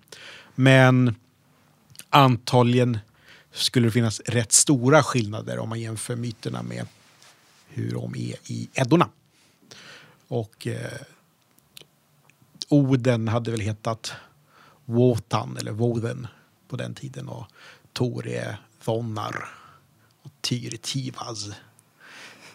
Men 0.54 1.14
antagligen 2.10 2.98
skulle 3.56 3.86
det 3.86 3.92
finnas 3.92 4.20
rätt 4.20 4.52
stora 4.52 5.02
skillnader 5.02 5.58
om 5.58 5.68
man 5.68 5.80
jämför 5.80 6.16
myterna 6.16 6.62
med 6.62 6.86
hur 7.68 7.92
de 7.92 8.14
är 8.14 8.36
i 8.46 8.68
Eddorna. 8.74 9.08
Och 10.28 10.66
eh, 10.66 11.00
Oden 12.68 13.28
hade 13.28 13.50
väl 13.50 13.60
hetat 13.60 14.12
Wotan 14.84 15.56
eller 15.56 15.72
Woden 15.72 16.26
på 16.68 16.76
den 16.76 16.94
tiden 16.94 17.28
och 17.28 17.46
Tor 17.92 18.26
är 18.26 18.60
Vonnar 18.84 19.48
och 20.22 20.30
Tyr 20.40 20.74
är 20.74 20.78
Tivaz. 20.78 21.50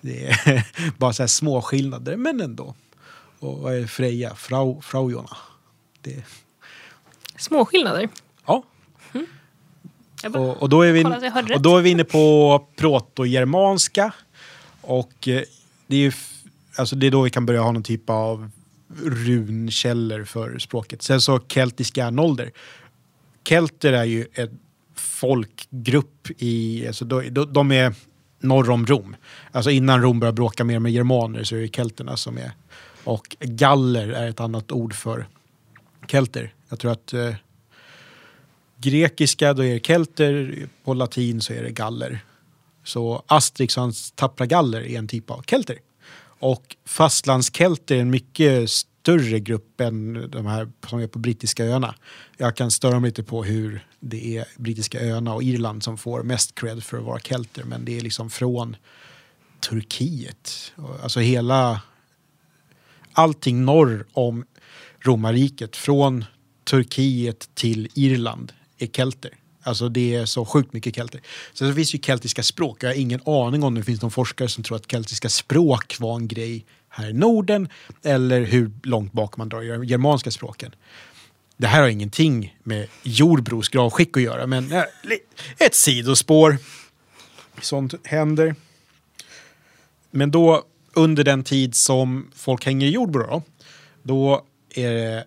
Det 0.01 0.27
är 0.27 0.67
bara 0.97 1.13
så 1.13 1.23
här 1.23 1.27
små 1.27 1.61
skillnader 1.61 2.17
men 2.17 2.41
ändå. 2.41 2.75
Och 3.39 3.59
vad 3.59 3.75
är 3.75 3.87
Freja? 3.87 4.35
Frau, 4.35 4.81
Fraujona. 4.81 5.37
Det, 6.01 6.23
Små 7.37 7.65
skillnader 7.65 8.09
bara, 10.29 10.43
och, 10.43 10.61
och, 10.61 10.69
då 10.69 10.81
är 10.81 10.91
vi, 10.91 11.03
hörde 11.29 11.55
och 11.55 11.61
då 11.61 11.77
är 11.77 11.81
vi 11.81 11.89
inne 11.89 12.03
på 12.03 12.65
protogermanska. 12.75 14.13
Och 14.81 15.27
eh, 15.27 15.41
det 15.87 15.95
är 15.95 15.99
ju 15.99 16.11
alltså 16.75 16.95
det 16.95 17.07
är 17.07 17.11
då 17.11 17.21
vi 17.21 17.29
kan 17.29 17.45
börja 17.45 17.61
ha 17.61 17.71
någon 17.71 17.83
typ 17.83 18.09
av 18.09 18.51
runkällor 19.03 20.23
för 20.23 20.59
språket. 20.59 21.01
Sen 21.01 21.21
så 21.21 21.39
keltisk 21.39 21.97
järnålder. 21.97 22.51
Kelter 23.43 23.93
är 23.93 24.03
ju 24.03 24.27
en 24.33 24.59
folkgrupp 24.95 26.27
i, 26.37 26.87
alltså 26.87 27.05
då, 27.05 27.45
de 27.45 27.71
är 27.71 27.93
norr 28.39 28.69
om 28.69 28.85
Rom. 28.85 29.15
Alltså 29.51 29.71
innan 29.71 30.01
Rom 30.01 30.19
började 30.19 30.35
bråka 30.35 30.63
mer 30.63 30.79
med 30.79 30.91
germaner 30.91 31.43
så 31.43 31.55
är 31.55 31.59
det 31.59 31.75
kelterna 31.75 32.17
som 32.17 32.37
är. 32.37 32.51
Och 33.03 33.37
galler 33.39 34.07
är 34.07 34.29
ett 34.29 34.39
annat 34.39 34.71
ord 34.71 34.93
för 34.93 35.27
kelter. 36.07 36.53
Jag 36.69 36.79
tror 36.79 36.91
att 36.91 37.13
eh, 37.13 37.35
grekiska 38.81 39.53
då 39.53 39.63
är 39.63 39.73
det 39.73 39.85
kelter, 39.85 40.67
på 40.83 40.93
latin 40.93 41.41
så 41.41 41.53
är 41.53 41.63
det 41.63 41.71
galler. 41.71 42.19
Så 42.83 43.23
Asterix 43.27 43.77
och 43.77 43.83
hans 43.83 44.11
tappra 44.11 44.45
galler 44.45 44.81
är 44.81 44.97
en 44.97 45.07
typ 45.07 45.29
av 45.31 45.43
kelter. 45.47 45.77
Och 46.39 46.75
fastlandskelter 46.85 47.95
är 47.95 47.99
en 47.99 48.09
mycket 48.09 48.69
större 48.69 49.39
grupp 49.39 49.81
än 49.81 50.29
de 50.31 50.45
här 50.45 50.71
som 50.87 50.99
är 50.99 51.07
på 51.07 51.19
brittiska 51.19 51.65
öarna. 51.65 51.95
Jag 52.37 52.55
kan 52.55 52.71
störa 52.71 52.99
mig 52.99 53.07
lite 53.07 53.23
på 53.23 53.43
hur 53.43 53.85
det 53.99 54.37
är 54.37 54.45
brittiska 54.57 54.99
öarna 54.99 55.33
och 55.33 55.43
Irland 55.43 55.83
som 55.83 55.97
får 55.97 56.23
mest 56.23 56.55
cred 56.55 56.83
för 56.83 56.97
att 56.97 57.03
vara 57.03 57.19
kelter. 57.19 57.63
Men 57.63 57.85
det 57.85 57.97
är 57.97 58.01
liksom 58.01 58.29
från 58.29 58.75
Turkiet. 59.69 60.73
Alltså 61.03 61.19
hela... 61.19 61.81
Allting 63.13 63.65
norr 63.65 64.05
om 64.11 64.45
romarriket. 64.99 65.75
Från 65.75 66.25
Turkiet 66.63 67.49
till 67.53 67.89
Irland 67.93 68.53
är 68.81 68.87
kelter. 68.87 69.31
Alltså 69.63 69.89
det 69.89 70.15
är 70.15 70.25
så 70.25 70.45
sjukt 70.45 70.73
mycket 70.73 70.95
kelter. 70.95 71.21
Sen 71.53 71.69
så 71.69 71.75
finns 71.75 71.95
ju 71.95 71.99
keltiska 71.99 72.43
språk. 72.43 72.83
Jag 72.83 72.89
har 72.89 72.95
ingen 72.95 73.21
aning 73.25 73.63
om 73.63 73.75
det 73.75 73.83
finns 73.83 74.01
någon 74.01 74.11
forskare 74.11 74.47
som 74.47 74.63
tror 74.63 74.77
att 74.77 74.91
keltiska 74.91 75.29
språk 75.29 75.99
var 75.99 76.15
en 76.15 76.27
grej 76.27 76.65
här 76.89 77.09
i 77.09 77.13
Norden 77.13 77.69
eller 78.03 78.41
hur 78.41 78.71
långt 78.83 79.13
bak 79.13 79.37
man 79.37 79.49
drar 79.49 79.61
de 79.61 79.85
germanska 79.85 80.31
språken. 80.31 80.75
Det 81.57 81.67
här 81.67 81.81
har 81.81 81.89
ingenting 81.89 82.57
med 82.63 82.87
Jordbros 83.03 83.69
gravskick 83.69 84.17
att 84.17 84.23
göra 84.23 84.47
men 84.47 84.71
eh, 84.71 84.83
ett 85.59 85.75
sidospår. 85.75 86.57
Sånt 87.61 87.93
händer. 88.03 88.55
Men 90.11 90.31
då 90.31 90.63
under 90.93 91.23
den 91.23 91.43
tid 91.43 91.75
som 91.75 92.31
folk 92.35 92.65
hänger 92.65 92.87
i 92.87 92.89
Jordbro 92.89 93.27
då, 93.27 93.43
då 94.03 94.45
är 94.75 94.91
det 94.91 95.25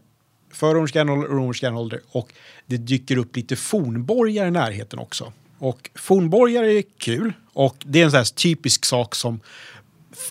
för 0.55 0.75
romersk 0.75 0.97
och 0.97 1.31
romersk 1.31 1.63
järnålder 1.63 2.01
och 2.13 2.33
det 2.67 2.77
dyker 2.77 3.17
upp 3.17 3.37
lite 3.37 3.57
fornborgar 3.57 4.47
i 4.47 4.51
närheten 4.51 4.99
också. 4.99 5.33
Och 5.59 5.91
fornborgar 5.95 6.63
är 6.63 6.83
kul 6.99 7.33
och 7.53 7.77
det 7.85 8.01
är 8.01 8.05
en 8.05 8.11
sån 8.11 8.19
här 8.19 8.25
typisk 8.25 8.85
sak 8.85 9.15
som 9.15 9.41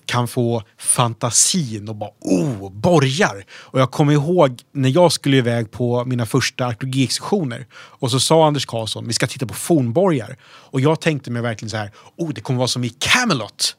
kan 0.05 0.27
få 0.27 0.63
fantasin 0.77 1.89
och 1.89 1.95
bara 1.95 2.09
oh, 2.19 2.71
borgar. 2.71 3.45
Och 3.51 3.79
jag 3.79 3.91
kommer 3.91 4.13
ihåg 4.13 4.61
när 4.71 4.89
jag 4.89 5.11
skulle 5.11 5.37
iväg 5.37 5.71
på 5.71 6.05
mina 6.05 6.25
första 6.25 6.65
arkeologiexkursioner 6.65 7.65
och 7.73 8.11
så 8.11 8.19
sa 8.19 8.47
Anders 8.47 8.65
Karlsson 8.65 9.07
vi 9.07 9.13
ska 9.13 9.27
titta 9.27 9.45
på 9.45 9.53
fornborgar. 9.53 10.37
Och 10.43 10.81
jag 10.81 11.01
tänkte 11.01 11.31
mig 11.31 11.41
verkligen 11.41 11.69
så 11.69 11.77
här, 11.77 11.91
oh 12.15 12.29
det 12.33 12.41
kommer 12.41 12.57
vara 12.57 12.67
som 12.67 12.83
i 12.83 12.89
Camelot. 12.89 13.75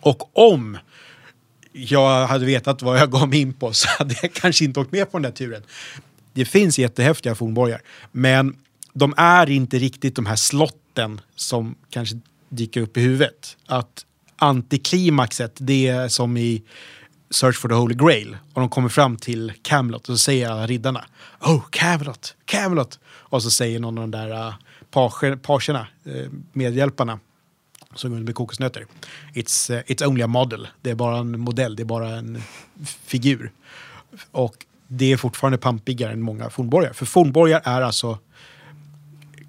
Och 0.00 0.50
om 0.50 0.78
jag 1.78 2.26
hade 2.26 2.46
vetat 2.46 2.82
vad 2.82 2.98
jag 2.98 3.10
gav 3.12 3.28
mig 3.28 3.40
in 3.40 3.52
på 3.52 3.72
så 3.72 3.88
hade 3.98 4.14
jag 4.22 4.32
kanske 4.32 4.64
inte 4.64 4.80
åkt 4.80 4.92
med 4.92 5.10
på 5.10 5.18
den 5.18 5.22
där 5.22 5.30
turen. 5.30 5.62
Det 6.32 6.44
finns 6.44 6.78
jättehäftiga 6.78 7.34
fornborgar, 7.34 7.80
men 8.12 8.56
de 8.92 9.14
är 9.16 9.50
inte 9.50 9.78
riktigt 9.78 10.16
de 10.16 10.26
här 10.26 10.36
slotten 10.36 11.20
som 11.36 11.74
kanske 11.90 12.20
dyker 12.48 12.80
upp 12.80 12.96
i 12.96 13.00
huvudet. 13.00 13.56
Att 13.66 14.04
antiklimaxet, 14.36 15.56
det 15.58 15.86
är 15.86 16.08
som 16.08 16.36
i 16.36 16.62
Search 17.30 17.56
for 17.56 17.68
the 17.68 17.74
Holy 17.74 17.94
Grail. 17.94 18.36
Och 18.52 18.60
de 18.60 18.68
kommer 18.68 18.88
fram 18.88 19.16
till 19.16 19.52
Camelot 19.62 20.08
och 20.08 20.14
så 20.14 20.18
säger 20.18 20.50
alla 20.50 20.66
riddarna 20.66 21.04
Oh, 21.40 21.62
Camelot, 21.70 22.34
Camelot. 22.44 22.98
Och 23.06 23.42
så 23.42 23.50
säger 23.50 23.80
någon 23.80 23.98
av 23.98 24.08
de 24.08 24.18
där 24.18 24.30
äh, 24.30 25.30
uh, 25.30 25.36
pagerna, 25.36 25.86
äh, 26.04 26.12
medhjälparna, 26.52 27.18
som 27.94 28.10
går 28.10 28.18
med 28.18 28.34
kokosnötter. 28.34 28.86
It's, 29.34 29.74
uh, 29.74 29.82
it's 29.86 30.06
only 30.06 30.22
a 30.22 30.26
model. 30.26 30.68
Det 30.80 30.90
är 30.90 30.94
bara 30.94 31.18
en 31.18 31.40
modell, 31.40 31.76
det 31.76 31.82
är 31.82 31.84
bara 31.84 32.08
en 32.08 32.42
figur. 33.06 33.52
Och 34.30 34.66
det 34.88 35.12
är 35.12 35.16
fortfarande 35.16 35.58
pampigare 35.58 36.12
än 36.12 36.22
många 36.22 36.50
fornborgar. 36.50 36.92
För 36.92 37.06
fornborgar 37.06 37.62
är 37.64 37.82
alltså 37.82 38.18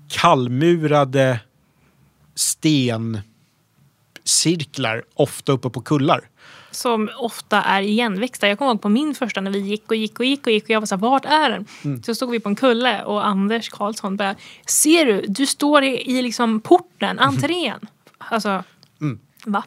kallmurade 0.10 1.40
stencirklar, 2.36 5.04
ofta 5.14 5.52
uppe 5.52 5.70
på 5.70 5.82
kullar. 5.82 6.22
Som 6.72 7.10
ofta 7.18 7.62
är 7.62 7.82
igenväxta. 7.82 8.48
Jag 8.48 8.58
kommer 8.58 8.72
ihåg 8.72 8.82
på 8.82 8.90
min 8.90 9.16
första 9.16 9.42
när 9.42 9.52
vi 9.52 9.60
gick 9.60 9.90
och 9.90 9.96
gick 9.96 10.20
och 10.20 10.26
gick 10.26 10.48
och 10.48 10.54
gick 10.54 10.64
och 10.64 10.70
jag 10.70 10.82
var 10.82 10.88
så 10.88 10.96
här, 10.96 11.02
vart 11.02 11.26
är 11.26 11.50
den? 11.50 11.66
Mm. 11.84 12.04
Så 12.04 12.16
stod 12.16 12.32
vi 12.32 12.40
på 12.40 12.50
en 12.50 12.56
kulle 12.56 13.04
och 13.04 13.28
Anders 13.28 13.70
Karlsson 13.70 14.18
bara, 14.18 14.36
ser 14.66 15.06
du, 15.06 15.26
du 15.28 15.46
står 15.46 15.84
i, 15.84 16.12
i 16.12 16.22
liksom 16.22 16.62
porten, 16.62 17.20
entrén. 17.30 17.68
Mm. 17.68 17.88
Alltså, 18.20 18.63
mm. 19.01 19.20
va? 19.45 19.63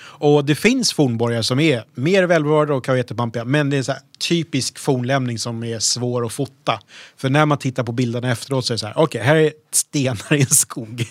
Och 0.00 0.44
det 0.44 0.54
finns 0.54 0.92
fornborgar 0.92 1.42
som 1.42 1.60
är 1.60 1.84
mer 1.94 2.24
välbevarade 2.24 2.74
och 2.74 2.84
kan 2.84 2.92
vara 2.92 2.98
jättepampiga. 2.98 3.44
Men 3.44 3.70
det 3.70 3.88
är 3.88 3.90
en 3.90 3.96
typisk 4.28 4.78
fornlämning 4.78 5.38
som 5.38 5.64
är 5.64 5.78
svår 5.78 6.26
att 6.26 6.32
fota. 6.32 6.80
För 7.16 7.30
när 7.30 7.46
man 7.46 7.58
tittar 7.58 7.82
på 7.82 7.92
bilderna 7.92 8.32
efteråt 8.32 8.66
så 8.66 8.72
är 8.72 8.74
det 8.74 8.78
så 8.78 8.86
här, 8.86 8.98
okej, 8.98 9.20
okay, 9.20 9.22
här 9.22 9.36
är 9.36 9.52
stenar 9.70 10.34
i 10.34 10.40
en 10.40 10.46
skog. 10.46 11.04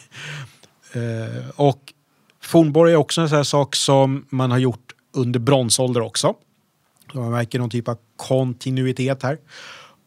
Uh, 0.95 1.49
och 1.55 1.93
fornborgar 2.41 2.93
är 2.93 2.97
också 2.97 3.21
en 3.21 3.29
sån 3.29 3.35
här 3.35 3.43
sak 3.43 3.75
som 3.75 4.25
man 4.29 4.51
har 4.51 4.57
gjort 4.57 4.93
under 5.13 5.39
bronsålder 5.39 6.01
också. 6.01 6.35
Så 7.11 7.17
man 7.17 7.31
märker 7.31 7.59
någon 7.59 7.69
typ 7.69 7.87
av 7.87 7.97
kontinuitet 8.15 9.23
här. 9.23 9.37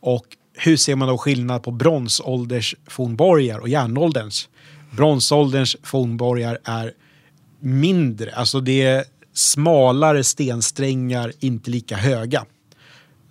Och 0.00 0.26
hur 0.54 0.76
ser 0.76 0.96
man 0.96 1.08
då 1.08 1.18
skillnad 1.18 1.62
på 1.62 1.70
bronsålders 1.70 2.74
fornborgar 2.86 3.58
och 3.58 3.68
järnålderns? 3.68 4.48
Bronsålderns 4.90 5.76
fornborgar 5.82 6.58
är 6.64 6.92
mindre, 7.60 8.34
alltså 8.34 8.60
det 8.60 8.82
är 8.82 9.04
smalare 9.32 10.24
stensträngar, 10.24 11.32
inte 11.38 11.70
lika 11.70 11.96
höga. 11.96 12.44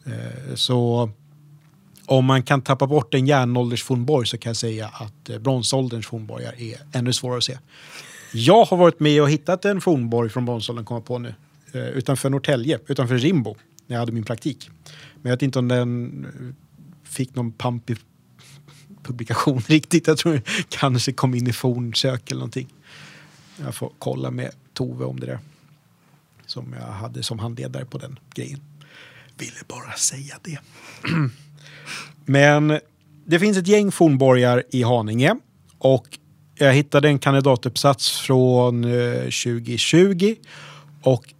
Eh, 0.06 0.56
så 0.56 1.10
om 2.06 2.26
man 2.26 2.44
kan 2.44 2.62
tappa 2.62 2.88
bort 2.88 3.14
en 3.14 3.28
järnålders 3.28 3.84
fornborg 3.84 4.28
så 4.28 4.38
kan 4.38 4.50
jag 4.50 4.58
säga 4.58 4.88
att 4.88 5.30
eh, 5.30 5.40
bronsålderns 5.40 6.08
fornborgar 6.08 6.54
är 6.58 6.78
ännu 6.94 7.14
svårare 7.14 7.38
att 7.38 7.44
se. 7.44 7.58
Jag 8.34 8.66
har 8.66 8.78
varit 8.78 9.00
med 9.00 9.22
och 9.22 9.30
hittat 9.30 9.66
en 9.66 9.82
fornborg 9.82 10.30
från 10.30 10.46
bronsåldern, 10.46 10.86
kommer 10.86 11.02
på 11.02 11.20
nu, 11.20 11.34
eh, 11.72 11.82
utanför 11.82 12.30
Norrtälje, 12.30 12.80
utanför 12.88 13.18
Rimbo, 13.18 13.56
när 13.88 13.96
jag 13.96 14.00
hade 14.00 14.12
min 14.12 14.24
praktik. 14.24 14.70
Men 15.22 15.30
jag 15.30 15.38
vet 15.38 15.42
inte 15.42 15.60
om 15.60 15.68
den 15.68 16.28
fick 17.04 17.36
någon 17.36 17.52
pampig 17.52 17.98
publikation 19.10 19.60
riktigt. 19.68 20.08
Jag 20.08 20.18
tror 20.18 20.42
kanske 20.70 21.14
kom 21.14 21.36
in 21.36 21.48
i 21.48 21.54
fornsök 21.54 22.32
eller 22.32 22.40
någonting. 22.40 22.68
Jag 23.58 23.76
får 23.76 23.92
kolla 24.00 24.32
med 24.32 24.52
Tove 24.74 25.06
om 25.06 25.20
det 25.20 25.26
där. 25.26 25.40
Som 26.46 26.76
jag 26.80 26.92
hade 26.92 27.24
som 27.24 27.40
handledare 27.40 27.86
på 27.86 27.98
den 27.98 28.20
grejen. 28.36 28.60
Ville 29.38 29.60
bara 29.68 29.94
säga 29.94 30.36
det. 30.44 30.60
Men 32.26 32.80
det 33.26 33.40
finns 33.40 33.58
ett 33.58 33.68
gäng 33.68 33.92
fornborgar 33.92 34.64
i 34.72 34.84
Haninge. 34.84 35.36
Och 35.78 36.20
jag 36.56 36.74
hittade 36.74 37.08
en 37.08 37.20
kandidatuppsats 37.20 38.20
från 38.20 38.84
eh, 38.84 39.22
2020. 39.22 40.36
Och 41.02 41.34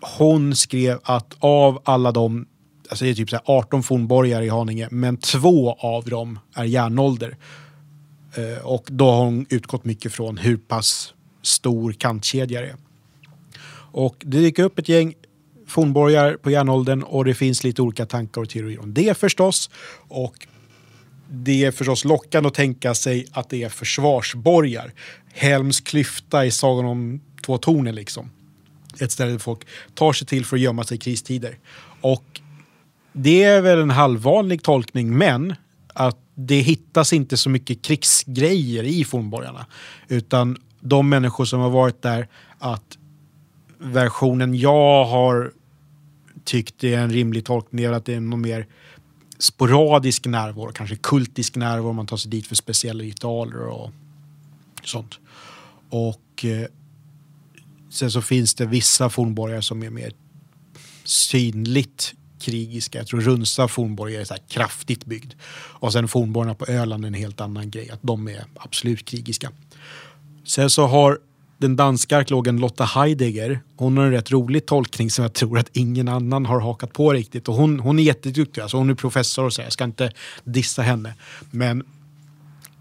hon 0.00 0.56
skrev 0.56 0.98
att 1.02 1.34
av 1.38 1.82
alla 1.84 2.12
de, 2.12 2.46
alltså 2.92 3.04
det 3.04 3.10
är 3.10 3.14
typ 3.14 3.30
så 3.30 3.38
18 3.44 3.82
fornborgar 3.82 4.42
i 4.42 4.48
Haninge, 4.48 4.88
men 4.90 5.16
två 5.16 5.72
av 5.72 6.04
dem 6.04 6.38
är 6.54 6.64
järnålder. 6.64 7.36
Eh, 8.34 8.66
och 8.66 8.84
då 8.90 9.10
har 9.10 9.24
hon 9.24 9.46
utgått 9.48 9.84
mycket 9.84 10.12
från 10.12 10.36
hur 10.36 10.56
pass 10.56 11.14
stor 11.42 11.92
kantkedja 11.92 12.60
det 12.60 12.66
är. 12.66 12.76
Och 13.92 14.16
det 14.18 14.38
dyker 14.38 14.62
upp 14.62 14.78
ett 14.78 14.88
gäng 14.88 15.14
fornborgar 15.66 16.36
på 16.36 16.50
järnåldern 16.50 17.02
och 17.02 17.24
det 17.24 17.34
finns 17.34 17.64
lite 17.64 17.82
olika 17.82 18.06
tankar 18.06 18.40
och 18.40 18.48
teorier 18.48 18.80
om 18.80 18.94
det 18.94 19.18
förstås. 19.18 19.70
Och 20.08 20.46
det 21.30 21.64
är 21.64 21.70
förstås 21.70 22.04
lockande 22.04 22.48
att 22.48 22.54
tänka 22.54 22.94
sig 22.94 23.26
att 23.32 23.48
det 23.48 23.62
är 23.62 23.68
försvarsborgar. 23.68 24.92
Helms 25.32 25.80
klyfta 25.80 26.46
i 26.46 26.50
Sagan 26.50 26.84
om 26.84 27.20
två 27.46 27.58
tornen 27.58 27.94
liksom. 27.94 28.30
Ett 29.00 29.12
ställe 29.12 29.30
där 29.30 29.38
folk 29.38 29.60
tar 29.94 30.12
sig 30.12 30.26
till 30.26 30.44
för 30.44 30.56
att 30.56 30.62
gömma 30.62 30.84
sig 30.84 30.96
i 30.96 30.98
kristider. 30.98 31.58
Och 32.00 32.41
det 33.12 33.42
är 33.42 33.60
väl 33.60 33.78
en 33.78 33.90
halvvanlig 33.90 34.62
tolkning 34.62 35.18
men 35.18 35.54
att 35.94 36.18
det 36.34 36.60
hittas 36.60 37.12
inte 37.12 37.36
så 37.36 37.50
mycket 37.50 37.82
krigsgrejer 37.82 38.84
i 38.84 39.04
fornborgarna. 39.04 39.66
Utan 40.08 40.56
de 40.80 41.08
människor 41.08 41.44
som 41.44 41.60
har 41.60 41.70
varit 41.70 42.02
där 42.02 42.28
att 42.58 42.98
versionen 43.78 44.54
jag 44.54 45.04
har 45.04 45.52
tyckt 46.44 46.84
är 46.84 46.98
en 46.98 47.10
rimlig 47.10 47.44
tolkning 47.44 47.84
är 47.84 47.92
att 47.92 48.04
det 48.04 48.14
är 48.14 48.20
någon 48.20 48.40
mer 48.40 48.66
sporadisk 49.38 50.26
närvaro, 50.26 50.72
kanske 50.72 50.96
kultisk 50.96 51.56
närvaro, 51.56 51.92
man 51.92 52.06
tar 52.06 52.16
sig 52.16 52.30
dit 52.30 52.46
för 52.46 52.54
speciella 52.54 53.02
ritualer 53.04 53.66
och 53.66 53.90
sånt. 54.84 55.18
Och 55.90 56.44
eh, 56.44 56.66
sen 57.90 58.10
så 58.10 58.22
finns 58.22 58.54
det 58.54 58.66
vissa 58.66 59.10
fornborgar 59.10 59.60
som 59.60 59.82
är 59.82 59.90
mer 59.90 60.12
synligt 61.04 62.14
krigiska. 62.42 62.98
Jag 62.98 63.06
tror 63.06 63.20
Runsa 63.20 63.68
fornborg 63.68 64.16
är 64.16 64.24
så 64.24 64.34
kraftigt 64.48 65.04
byggd. 65.04 65.32
Och 65.54 65.92
sen 65.92 66.08
fornborgarna 66.08 66.54
på 66.54 66.66
Öland 66.66 67.04
är 67.04 67.08
en 67.08 67.14
helt 67.14 67.40
annan 67.40 67.70
grej, 67.70 67.90
att 67.90 68.02
de 68.02 68.28
är 68.28 68.44
absolut 68.54 69.04
krigiska. 69.04 69.50
Sen 70.44 70.70
så 70.70 70.86
har 70.86 71.18
den 71.58 71.76
danska 71.76 72.16
arkeologen 72.16 72.56
Lotta 72.56 72.84
Heidegger, 72.84 73.60
hon 73.76 73.96
har 73.96 74.04
en 74.04 74.10
rätt 74.10 74.30
rolig 74.30 74.66
tolkning 74.66 75.10
som 75.10 75.22
jag 75.22 75.32
tror 75.32 75.58
att 75.58 75.68
ingen 75.72 76.08
annan 76.08 76.46
har 76.46 76.60
hakat 76.60 76.92
på 76.92 77.12
riktigt. 77.12 77.48
Och 77.48 77.54
hon, 77.54 77.80
hon 77.80 77.98
är 77.98 78.02
jätteduktig, 78.02 78.60
alltså 78.60 78.76
hon 78.76 78.90
är 78.90 78.94
professor 78.94 79.44
och 79.44 79.52
så, 79.52 79.62
jag 79.62 79.72
ska 79.72 79.84
inte 79.84 80.12
dissa 80.44 80.82
henne. 80.82 81.14
Men 81.50 81.84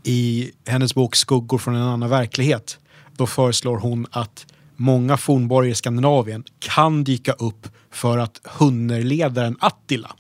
i 0.04 0.52
hennes 0.66 0.96
bok 0.96 1.16
Skuggor 1.16 1.58
från 1.58 1.76
en 1.76 1.82
annan 1.82 2.10
verklighet, 2.10 2.78
då 3.18 3.28
föreslår 3.28 3.78
hon 3.78 4.08
att 4.12 4.46
många 4.82 5.18
fornborgar 5.18 5.72
i 5.72 5.76
Skandinavien 5.76 6.44
kan 6.60 7.04
dyka 7.04 7.32
upp 7.32 7.68
för 7.92 8.18
att 8.18 8.42
hunnerledaren 8.44 9.58
Attila, 9.60 10.12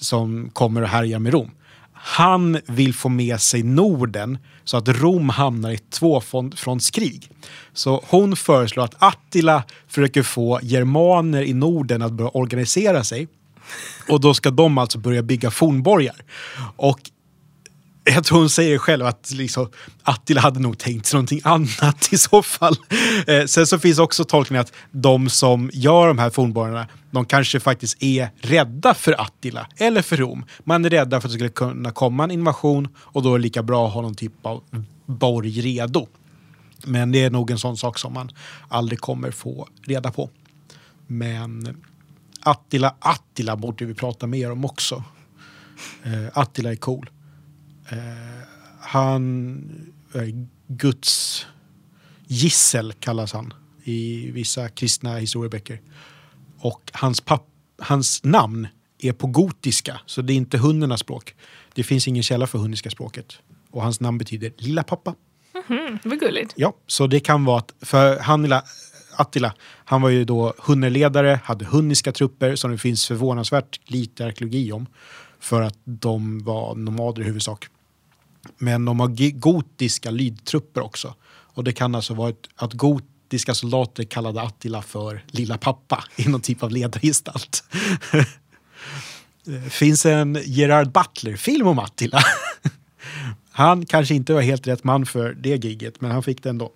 som 0.00 0.50
kommer 0.52 0.82
och 0.82 0.88
härjar 0.88 1.18
med 1.18 1.32
Rom, 1.32 1.50
han 1.92 2.60
vill 2.66 2.94
få 2.94 3.08
med 3.08 3.40
sig 3.40 3.62
Norden 3.62 4.38
så 4.64 4.76
att 4.76 4.88
Rom 4.88 5.28
hamnar 5.28 5.70
i 5.70 5.74
ett 5.74 5.90
tvåfrontskrig. 5.90 7.30
Så 7.72 8.04
hon 8.08 8.36
föreslår 8.36 8.84
att 8.84 9.02
Attila 9.02 9.62
försöker 9.88 10.22
få 10.22 10.60
germaner 10.62 11.42
i 11.42 11.54
Norden 11.54 12.02
att 12.02 12.12
börja 12.12 12.30
organisera 12.30 13.04
sig. 13.04 13.28
Och 14.08 14.20
då 14.20 14.34
ska 14.34 14.50
de 14.50 14.78
alltså 14.78 14.98
börja 14.98 15.22
bygga 15.22 15.50
fornborgar. 15.50 16.16
Och 16.76 17.00
jag 18.04 18.24
tror 18.24 18.38
hon 18.38 18.50
säger 18.50 18.78
själv 18.78 19.06
att 19.06 19.30
liksom, 19.30 19.70
Attila 20.02 20.40
hade 20.40 20.60
nog 20.60 20.78
tänkt 20.78 21.06
sig 21.06 21.16
någonting 21.16 21.40
annat 21.44 22.08
i 22.12 22.18
så 22.18 22.42
fall. 22.42 22.76
Eh, 23.26 23.44
sen 23.44 23.66
så 23.66 23.78
finns 23.78 23.98
också 23.98 24.24
tolkningen 24.24 24.60
att 24.60 24.72
de 24.90 25.28
som 25.28 25.70
gör 25.72 26.08
de 26.08 26.18
här 26.18 26.30
fornborgarna, 26.30 26.86
de 27.10 27.24
kanske 27.24 27.60
faktiskt 27.60 28.02
är 28.02 28.28
rädda 28.40 28.94
för 28.94 29.20
Attila 29.20 29.66
eller 29.76 30.02
för 30.02 30.16
Rom. 30.16 30.44
Man 30.64 30.84
är 30.84 30.90
rädda 30.90 31.20
för 31.20 31.28
att 31.28 31.32
det 31.32 31.38
skulle 31.38 31.50
kunna 31.50 31.90
komma 31.90 32.24
en 32.24 32.30
invasion 32.30 32.88
och 32.96 33.22
då 33.22 33.34
är 33.34 33.38
det 33.38 33.42
lika 33.42 33.62
bra 33.62 33.86
att 33.86 33.94
ha 33.94 34.02
någon 34.02 34.14
typ 34.14 34.46
av 34.46 34.62
borg 35.06 35.60
redo. 35.60 36.06
Men 36.84 37.12
det 37.12 37.24
är 37.24 37.30
nog 37.30 37.50
en 37.50 37.58
sån 37.58 37.76
sak 37.76 37.98
som 37.98 38.12
man 38.12 38.30
aldrig 38.68 39.00
kommer 39.00 39.30
få 39.30 39.68
reda 39.82 40.10
på. 40.10 40.30
Men 41.06 41.82
Attila, 42.40 42.94
Attila 42.98 43.56
borde 43.56 43.84
vi 43.84 43.94
prata 43.94 44.26
mer 44.26 44.52
om 44.52 44.64
också. 44.64 45.04
Eh, 46.02 46.38
Attila 46.38 46.70
är 46.70 46.76
cool. 46.76 47.10
Eh, 47.92 47.98
han 48.80 49.94
är 50.12 50.46
Guds 50.68 51.46
gissel 52.26 52.92
kallas 52.92 53.32
han 53.32 53.54
i 53.84 54.30
vissa 54.30 54.68
kristna 54.68 55.16
historieböcker. 55.16 55.80
Och 56.58 56.90
hans, 56.92 57.20
papp, 57.20 57.46
hans 57.78 58.24
namn 58.24 58.68
är 58.98 59.12
på 59.12 59.26
gotiska, 59.26 60.00
så 60.06 60.22
det 60.22 60.32
är 60.32 60.34
inte 60.36 60.58
hunnernas 60.58 61.00
språk. 61.00 61.34
Det 61.74 61.82
finns 61.82 62.08
ingen 62.08 62.22
källa 62.22 62.46
för 62.46 62.58
hunniska 62.58 62.90
språket. 62.90 63.38
Och 63.70 63.82
hans 63.82 64.00
namn 64.00 64.18
betyder 64.18 64.52
lilla 64.56 64.82
pappa. 64.82 65.14
Mm, 65.68 65.98
vad 66.04 66.20
gulligt. 66.20 66.52
Ja, 66.56 66.74
så 66.86 67.06
det 67.06 67.20
kan 67.20 67.44
vara 67.44 67.58
att, 67.58 67.74
för 67.80 68.18
han, 68.18 68.42
lilla- 68.42 68.64
Attila, 69.16 69.54
han 69.84 70.02
var 70.02 70.08
ju 70.08 70.24
då 70.24 70.54
hunnerledare, 70.58 71.40
hade 71.44 71.64
hunniska 71.64 72.12
trupper 72.12 72.56
som 72.56 72.70
det 72.70 72.78
finns 72.78 73.06
förvånansvärt 73.06 73.80
lite 73.90 74.26
arkeologi 74.26 74.72
om. 74.72 74.86
För 75.40 75.62
att 75.62 75.78
de 75.84 76.44
var 76.44 76.74
nomader 76.74 77.22
i 77.22 77.24
huvudsak. 77.24 77.68
Men 78.58 78.84
de 78.84 79.00
har 79.00 79.30
gotiska 79.30 80.10
lydtrupper 80.10 80.80
också. 80.80 81.14
Och 81.54 81.64
det 81.64 81.72
kan 81.72 81.94
alltså 81.94 82.14
vara 82.14 82.30
ett, 82.30 82.48
att 82.56 82.72
gotiska 82.72 83.54
soldater 83.54 84.04
kallade 84.04 84.42
Attila 84.42 84.82
för 84.82 85.24
lilla 85.26 85.58
pappa 85.58 86.04
i 86.16 86.28
någon 86.28 86.40
typ 86.40 86.62
av 86.62 86.70
ledargestalt. 86.70 87.64
Det 89.44 89.72
finns 89.72 90.06
en 90.06 90.38
Gerard 90.44 90.92
Butler-film 90.92 91.66
om 91.66 91.78
Attila. 91.78 92.22
Han 93.52 93.86
kanske 93.86 94.14
inte 94.14 94.32
var 94.32 94.40
helt 94.40 94.66
rätt 94.66 94.84
man 94.84 95.06
för 95.06 95.34
det 95.34 95.64
giget, 95.64 96.00
men 96.00 96.10
han 96.10 96.22
fick 96.22 96.42
det 96.42 96.50
ändå. 96.50 96.72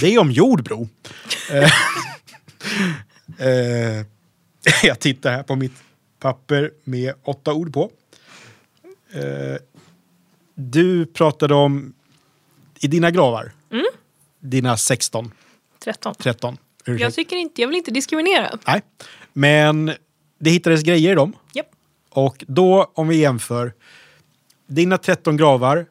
Det 0.00 0.14
är 0.14 0.18
om 0.18 0.30
Jordbro. 0.30 0.88
Eh, 1.50 1.72
eh, 3.46 4.06
jag 4.82 5.00
tittar 5.00 5.32
här 5.32 5.42
på 5.42 5.56
mitt 5.56 5.72
papper 6.18 6.70
med 6.84 7.14
åtta 7.22 7.52
ord 7.52 7.72
på. 7.72 7.90
Du 10.60 11.06
pratade 11.06 11.54
om 11.54 11.92
i 12.80 12.86
dina 12.86 13.10
gravar, 13.10 13.52
dina 14.40 14.76
16, 14.76 15.32
13. 15.84 16.14
13. 16.18 16.56
Jag 16.84 17.14
tycker 17.14 17.36
inte, 17.36 17.60
jag 17.60 17.68
vill 17.68 17.76
inte 17.76 17.90
diskriminera. 17.90 18.58
Nej, 18.66 18.82
men 19.32 19.92
det 20.38 20.50
hittades 20.50 20.82
grejer 20.82 21.12
i 21.12 21.14
dem. 21.14 21.32
Japp. 21.52 21.66
Och 22.10 22.44
då, 22.48 22.90
om 22.94 23.08
vi 23.08 23.16
jämför, 23.16 23.72
dina 24.66 24.98
13 24.98 25.36
gravar 25.36 25.86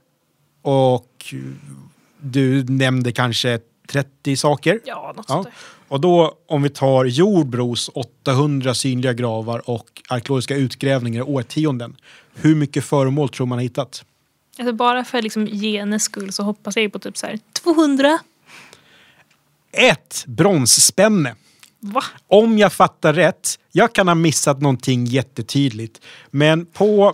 och 0.62 1.34
du 2.18 2.64
nämnde 2.64 3.12
kanske 3.12 3.60
30 3.88 4.38
saker. 4.38 4.80
Ja, 4.86 5.14
något 5.16 5.26
Ja. 5.30 5.46
Och 5.88 6.02
då, 6.02 6.38
om 6.48 6.62
vi 6.62 6.70
tar 6.70 7.06
Jordbros 7.06 7.90
800 7.94 8.74
synliga 8.74 9.14
gravar 9.14 9.70
och 9.70 10.02
arkeologiska 10.10 10.56
utgrävningar 10.56 11.20
i 11.20 11.24
årtionden. 11.24 11.96
Hur 12.34 12.56
mycket 12.56 12.86
föremål 12.86 13.30
tror 13.30 13.48
man 13.48 13.58
har 13.58 13.64
hittat? 13.64 14.06
Alltså 14.60 14.74
bara 14.74 15.04
för 15.04 15.22
liksom 15.22 15.48
genens 15.48 16.04
skull 16.04 16.32
så 16.32 16.44
hoppas 16.44 16.76
jag 16.76 16.84
ju 16.84 16.90
på 16.90 17.00
typ 17.00 17.18
så 17.18 17.26
här 17.26 17.40
200. 17.64 18.20
Ett 19.72 20.24
bronsspänne. 20.28 21.36
Va? 21.80 22.04
Om 22.28 22.58
jag 22.58 22.74
fattar 22.74 23.14
rätt, 23.14 23.60
jag 23.72 23.94
kan 23.94 24.08
ha 24.08 24.16
missat 24.16 24.62
någonting 24.62 25.06
jättetydligt, 25.06 26.02
men 26.32 26.66
på 26.66 27.14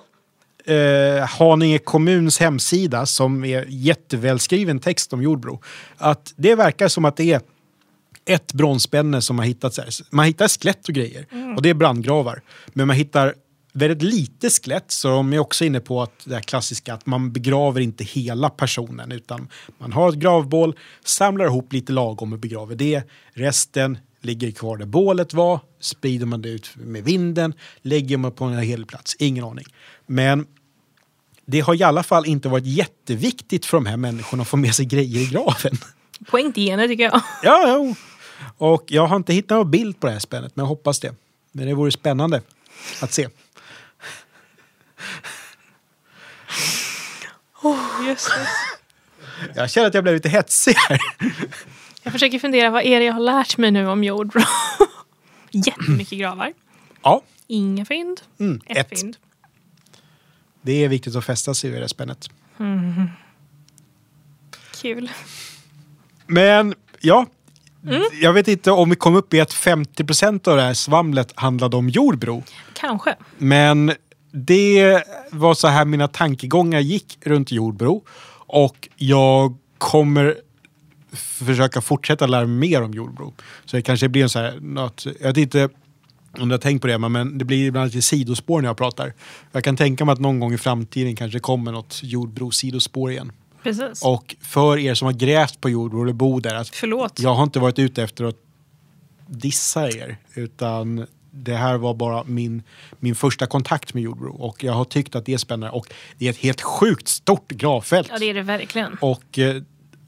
eh, 0.66 1.28
Haninge 1.28 1.78
kommuns 1.78 2.40
hemsida, 2.40 3.06
som 3.06 3.46
är 3.46 3.66
jättevälskriven 3.70 4.80
text 4.80 5.14
om 5.14 5.22
Jordbro, 5.22 5.62
att 5.98 6.34
det 6.36 6.56
verkar 6.56 6.88
som 6.88 7.06
att 7.06 7.18
det 7.18 7.34
är 7.34 7.42
ett 8.26 8.54
bronsspänne 8.54 9.22
som 9.22 9.40
har 9.40 9.46
hittats 9.46 9.78
här. 9.78 9.90
Man 10.10 10.26
hittar 10.26 10.48
skelett 10.48 10.88
och 10.88 10.94
grejer, 10.94 11.26
och 11.56 11.62
det 11.62 11.70
är 11.70 11.74
brandgravar. 11.74 12.42
Men 12.68 12.88
man 12.88 12.96
hittar 12.96 13.36
väldigt 13.76 14.02
lite 14.02 14.50
skelett, 14.50 14.92
så 14.92 15.08
de 15.08 15.34
är 15.34 15.40
också 15.40 15.66
inne 15.66 15.80
på 15.80 16.02
att 16.02 16.26
det 16.26 16.36
här 16.36 16.42
klassiska 16.42 16.94
att 16.94 17.06
man 17.06 17.32
begraver 17.32 17.82
inte 17.82 18.04
hela 18.04 18.50
personen, 18.50 19.12
utan 19.12 19.48
man 19.78 19.94
har 19.94 20.10
ett 20.10 20.16
gravbål, 20.16 20.76
samlar 21.04 21.46
ihop 21.46 21.74
lite 21.74 21.92
lagom 21.92 22.34
och 22.34 22.40
begraver 22.40 22.76
det. 22.76 23.04
Resten 23.34 23.98
ligger 24.22 24.52
kvar 24.52 24.78
där 24.78 24.86
bålet 24.86 25.34
var, 25.34 25.60
sprider 25.80 26.26
man 26.26 26.42
det 26.42 26.50
ut 26.50 26.72
med 26.76 27.04
vinden, 27.04 27.54
lägger 27.82 28.18
man 28.18 28.32
på 28.32 28.46
en 28.46 28.60
hel 28.60 28.86
plats, 28.86 29.16
ingen 29.20 29.44
aning. 29.44 29.66
Men 30.08 30.48
det 31.46 31.60
har 31.60 31.76
i 31.76 31.84
alla 31.84 32.04
fall 32.04 32.26
inte 32.26 32.50
varit 32.50 32.66
jätteviktigt 32.66 33.66
för 33.66 33.78
de 33.78 33.86
här 33.86 33.98
människorna 33.98 34.42
att 34.42 34.48
få 34.48 34.58
med 34.58 34.76
sig 34.76 34.86
grejer 34.86 35.22
i 35.22 35.26
graven. 35.26 35.78
Poäng 36.28 36.54
till 36.54 36.64
gener 36.64 36.88
tycker 36.88 37.04
jag. 37.04 37.22
Ja, 37.44 37.64
jo. 37.68 37.96
Och 38.58 38.84
jag 38.88 39.08
har 39.08 39.16
inte 39.16 39.34
hittat 39.34 39.58
någon 39.58 39.72
bild 39.72 40.00
på 40.00 40.08
det 40.08 40.14
här 40.14 40.20
spännet, 40.20 40.56
men 40.56 40.64
jag 40.64 40.68
hoppas 40.68 41.00
det. 41.00 41.16
Men 41.52 41.68
det 41.68 41.74
vore 41.74 41.92
spännande 41.92 42.42
att 43.02 43.14
se. 43.14 43.28
Oh, 47.62 48.08
jösses. 48.08 48.48
Jag 49.56 49.72
känner 49.72 49.88
att 49.88 49.94
jag 49.94 50.04
blev 50.04 50.16
lite 50.16 50.30
hetsig 50.30 50.74
här. 50.74 51.00
Jag 52.04 52.14
försöker 52.14 52.40
fundera, 52.40 52.70
vad 52.70 52.84
är 52.84 53.00
det 53.00 53.06
jag 53.06 53.14
har 53.14 53.20
lärt 53.20 53.58
mig 53.58 53.72
nu 53.72 53.88
om 53.88 54.04
jordbro? 54.04 54.42
Jättemycket 55.52 56.20
gravar. 56.20 56.54
Ja, 57.04 57.22
Inga 57.48 57.86
fynd. 57.86 58.22
Mm, 58.40 58.62
ett, 58.66 58.78
ett. 58.78 59.00
fynd. 59.00 59.18
det 60.62 60.84
är 60.84 60.90
viktigt 60.90 61.16
att 61.16 61.26
fästa 61.26 61.54
sig 61.54 61.70
vid 61.70 61.82
det 61.82 61.90
spännet. 61.90 62.30
Kul. 64.82 65.12
Men 66.28 66.74
ja, 67.00 67.26
jag 68.22 68.34
vet 68.34 68.48
inte 68.48 68.72
om 68.72 68.90
vi 68.90 68.96
kom 68.96 69.16
upp 69.16 69.34
i 69.34 69.42
att 69.42 69.54
50% 69.54 70.48
av 70.48 70.58
det 70.58 70.64
här 70.64 70.74
svamlet 70.74 71.32
handlade 71.36 71.78
om 71.78 71.90
Jordbro. 71.90 72.44
Kanske. 72.74 73.16
Men 73.38 73.94
det 74.36 75.04
var 75.32 75.54
så 75.54 75.68
här 75.68 75.86
mina 75.86 76.08
tankegångar 76.08 76.80
gick 76.80 77.18
runt 77.22 77.52
Jordbro. 77.52 78.04
Och 78.48 78.90
jag 78.96 79.58
kommer 79.78 80.36
försöka 81.16 81.82
fortsätta 81.82 82.28
lära 82.28 82.46
mig 82.46 82.70
mer 82.70 82.82
om 82.82 82.94
Jordbro. 82.94 83.34
Så 83.66 83.76
det 83.76 83.82
kanske 83.82 84.10
blir 84.10 84.24
en 84.24 84.30
så 84.30 84.40
här, 84.40 84.60
något, 84.62 85.06
jag 85.20 85.28
vet 85.28 85.38
inte 85.38 85.70
om 86.40 86.50
du 86.50 86.54
har 86.54 86.60
tänkt 86.60 86.82
på 86.82 86.88
det, 86.88 86.98
men 86.98 87.38
det 87.38 87.46
blir 87.46 87.68
ibland 87.68 87.86
lite 87.86 88.02
sidospår 88.02 88.62
när 88.62 88.70
jag 88.70 88.78
pratar. 88.78 89.14
Jag 89.52 89.64
kan 89.64 89.78
tänka 89.78 90.06
mig 90.06 90.14
att 90.14 90.20
någon 90.20 90.40
gång 90.40 90.54
i 90.54 90.58
framtiden 90.58 91.16
kanske 91.16 91.40
kommer 91.40 91.72
något 91.72 92.02
Jordbro-sidospår 92.04 93.12
igen. 93.12 93.32
Precis. 93.64 94.02
Och 94.04 94.36
för 94.42 94.78
er 94.78 94.94
som 94.94 95.06
har 95.06 95.14
grävt 95.14 95.62
på 95.62 95.70
Jordbro 95.70 96.04
eller 96.04 96.14
bor 96.14 96.42
där, 96.42 96.56
att 96.56 96.70
Förlåt. 96.70 97.20
jag 97.20 97.34
har 97.34 97.44
inte 97.44 97.60
varit 97.60 97.80
ute 97.80 98.04
efter 98.04 98.26
att 98.26 98.36
dissa 99.28 99.90
er, 99.90 100.18
utan 100.34 101.06
det 101.36 101.56
här 101.56 101.78
var 101.78 101.94
bara 101.94 102.24
min, 102.24 102.64
min 103.00 103.16
första 103.16 103.46
kontakt 103.46 103.94
med 103.94 104.04
Jordbro 104.04 104.36
och 104.36 104.64
jag 104.64 104.74
har 104.74 104.86
tyckt 104.86 105.16
att 105.16 105.26
det 105.26 105.34
är 105.34 105.38
spännande 105.38 105.70
och 105.70 105.94
det 106.18 106.26
är 106.26 106.30
ett 106.30 106.38
helt 106.38 106.62
sjukt 106.62 107.08
stort 107.08 107.52
gravfält. 107.52 108.08
Ja, 108.12 108.20
det 108.20 108.26
är 108.26 108.34
det 108.34 108.42
verkligen. 108.42 108.98
Och 109.02 109.40
eh, 109.40 109.62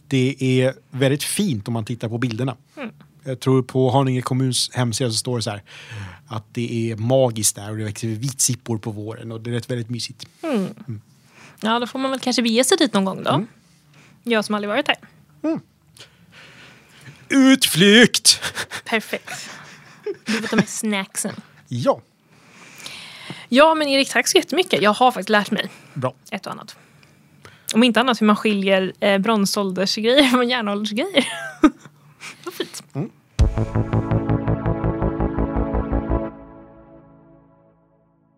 det 0.07 0.35
är 0.39 0.73
väldigt 0.89 1.23
fint 1.23 1.67
om 1.67 1.73
man 1.73 1.85
tittar 1.85 2.09
på 2.09 2.17
bilderna. 2.17 2.55
Mm. 2.77 2.89
Jag 3.23 3.39
tror 3.39 3.63
på 3.63 3.89
Haninge 3.89 4.21
kommuns 4.21 4.69
hemsida 4.73 5.09
så 5.09 5.17
står 5.17 5.35
det 5.35 5.41
så 5.41 5.49
här 5.49 5.63
att 6.27 6.45
det 6.51 6.91
är 6.91 6.95
magiskt 6.95 7.55
där 7.55 7.71
och 7.71 7.77
det 7.77 7.83
växer 7.83 8.07
vitsippor 8.07 8.77
på 8.77 8.91
våren 8.91 9.31
och 9.31 9.41
det 9.41 9.49
är 9.49 9.53
rätt 9.53 9.69
väldigt 9.69 9.89
mysigt. 9.89 10.27
Ja, 11.61 11.79
då 11.79 11.87
får 11.87 11.99
man 11.99 12.11
väl 12.11 12.19
kanske 12.19 12.41
bege 12.41 12.63
sig 12.63 12.77
dit 12.77 12.93
någon 12.93 13.05
gång 13.05 13.23
då. 13.23 13.29
Mm. 13.31 13.47
Jag 14.23 14.45
som 14.45 14.55
aldrig 14.55 14.69
varit 14.69 14.85
där. 14.85 14.97
Utflykt! 17.29 18.41
Perfekt. 18.85 19.49
Du 20.25 20.31
får 20.31 20.47
ta 20.47 20.55
med 20.55 20.69
snacksen. 20.69 21.35
Ja. 21.67 22.01
Ja, 23.49 23.75
men 23.75 23.87
Erik, 23.87 24.09
tack 24.09 24.27
så 24.27 24.37
jättemycket. 24.37 24.81
Jag 24.81 24.93
har 24.93 25.11
faktiskt 25.11 25.29
lärt 25.29 25.51
mig 25.51 25.69
Bra. 25.93 26.13
ett 26.31 26.45
och 26.45 26.51
annat. 26.51 26.75
Om 27.73 27.83
inte 27.83 27.99
annat 27.99 28.21
hur 28.21 28.27
man 28.27 28.35
skiljer 28.35 28.93
eh, 28.99 29.17
bronsåldersgrejer 29.17 30.23
från 30.23 30.49
järnåldersgrejer. 30.49 31.27
Vad 32.43 32.53
fint. 32.53 32.83
Mm. 32.93 33.09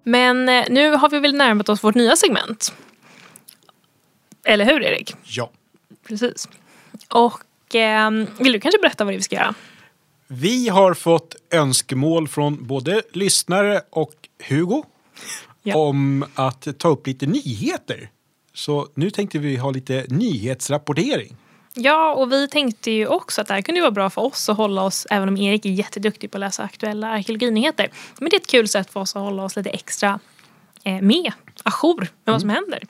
Men 0.04 0.50
eh, 0.50 0.66
nu 0.70 0.92
har 0.92 1.10
vi 1.10 1.20
väl 1.20 1.36
närmat 1.36 1.70
oss 1.70 1.84
vårt 1.84 1.96
nya 1.96 2.16
segment. 2.16 2.74
Eller 4.44 4.66
hur, 4.66 4.84
Erik? 4.84 5.16
Ja. 5.24 5.52
Precis. 6.08 6.48
Och 7.10 7.76
eh, 7.76 8.12
vill 8.40 8.54
du 8.54 8.60
kanske 8.60 8.80
berätta 8.82 9.04
vad 9.04 9.14
det 9.14 9.16
är 9.16 9.20
vi 9.20 9.24
ska 9.24 9.36
göra? 9.36 9.56
Vi 10.32 10.70
har 10.70 10.94
fått 10.94 11.36
önskemål 11.52 12.28
från 12.28 12.68
både 12.68 13.02
lyssnare 13.14 13.82
och 13.90 14.14
Hugo 14.50 14.84
Ja. 15.64 15.78
om 15.78 16.26
att 16.36 16.68
ta 16.78 16.88
upp 16.90 17.08
lite 17.08 17.26
nyheter. 17.26 18.10
Så 18.54 18.88
nu 18.94 19.10
tänkte 19.10 19.40
vi 19.40 19.56
ha 19.56 19.72
lite 19.72 20.06
nyhetsrapportering. 20.10 21.36
Ja, 21.74 22.14
och 22.14 22.32
vi 22.32 22.48
tänkte 22.48 22.92
ju 22.92 23.08
också 23.08 23.42
att 23.42 23.48
det 23.48 23.54
här 23.54 23.62
kunde 23.62 23.82
vara 23.82 23.92
bra 23.92 24.10
för 24.10 24.22
oss 24.22 24.50
att 24.50 24.58
hålla 24.58 24.82
oss, 24.84 25.08
även 25.10 25.30
om 25.30 25.38
Erik 25.38 25.66
är 25.66 25.70
jätteduktig 25.70 26.32
på 26.32 26.38
att 26.38 26.40
läsa 26.40 26.64
aktuella 26.64 27.08
arkeologinyheter. 27.08 27.90
Men 28.20 28.30
det 28.30 28.36
är 28.36 28.40
ett 28.40 28.48
kul 28.48 28.68
sätt 28.68 28.90
för 28.90 29.00
oss 29.00 29.16
att 29.16 29.22
hålla 29.22 29.44
oss 29.44 29.56
lite 29.56 29.70
extra 29.70 30.20
eh, 30.84 31.02
med, 31.02 31.32
ajour 31.64 32.00
med 32.24 32.34
vad 32.34 32.42
som 32.42 32.50
händer. 32.50 32.84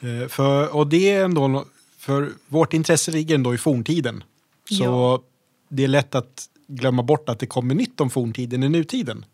Eh, 0.00 0.28
För, 0.28 0.74
och 0.76 0.86
det 0.86 1.10
är 1.10 1.24
ändå, 1.24 1.64
för 1.98 2.30
vårt 2.46 2.72
intresse 2.74 3.10
ligger 3.10 3.34
ändå 3.34 3.54
i 3.54 3.58
forntiden. 3.58 4.24
Så 4.68 4.74
Ja. 4.84 5.22
Det 5.68 5.84
är 5.84 5.88
lätt 5.88 6.14
att 6.14 6.48
glömma 6.66 7.02
bort 7.02 7.28
att 7.28 7.38
det 7.38 7.46
kommer 7.46 7.74
nytt 7.74 8.00
om 8.00 8.10
forntiden 8.10 8.62
i 8.62 8.68
nutiden. 8.68 9.24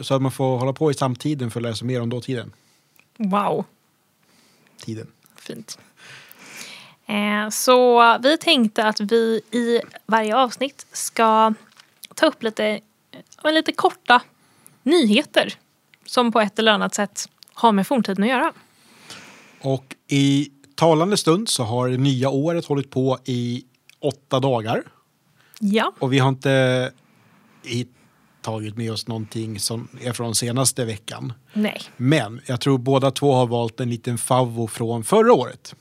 Så 0.00 0.14
att 0.14 0.22
man 0.22 0.32
får 0.32 0.58
hålla 0.58 0.72
på 0.72 0.90
i 0.90 0.94
samtiden 0.94 1.50
för 1.50 1.60
att 1.60 1.76
sig 1.76 1.86
mer 1.86 2.00
om 2.00 2.10
dåtiden. 2.10 2.52
Wow, 3.16 3.64
Tiden. 4.78 5.06
fint. 5.36 5.78
Eh, 7.06 7.48
så 7.50 8.18
vi 8.22 8.38
tänkte 8.38 8.84
att 8.84 9.00
vi 9.00 9.40
i 9.50 9.80
varje 10.06 10.36
avsnitt 10.36 10.86
ska 10.92 11.54
ta 12.14 12.26
upp 12.26 12.42
lite, 12.42 12.80
eh, 13.44 13.52
lite 13.52 13.72
korta 13.72 14.22
nyheter 14.82 15.54
som 16.06 16.32
på 16.32 16.40
ett 16.40 16.58
eller 16.58 16.72
annat 16.72 16.94
sätt 16.94 17.28
har 17.54 17.72
med 17.72 17.86
forntiden 17.86 18.24
att 18.24 18.30
göra. 18.30 18.52
Och 19.60 19.94
i 20.08 20.50
talande 20.74 21.16
stund 21.16 21.48
så 21.48 21.62
har 21.62 21.88
det 21.88 21.96
nya 21.96 22.30
året 22.30 22.66
hållit 22.66 22.90
på 22.90 23.18
i 23.24 23.64
åtta 23.98 24.40
dagar. 24.40 24.82
Ja, 25.66 25.92
Och 25.98 26.12
vi 26.12 26.18
har 26.18 26.28
inte 26.28 26.90
tagit 28.42 28.76
med 28.76 28.92
oss 28.92 29.06
någonting 29.06 29.60
som 29.60 29.88
är 30.00 30.12
från 30.12 30.34
senaste 30.34 30.84
veckan. 30.84 31.32
nej, 31.52 31.80
Men 31.96 32.40
jag 32.46 32.60
tror 32.60 32.78
båda 32.78 33.10
två 33.10 33.34
har 33.34 33.46
valt 33.46 33.80
en 33.80 33.90
liten 33.90 34.18
favvo 34.18 34.66
från 34.66 35.04
förra 35.04 35.32
året. 35.32 35.74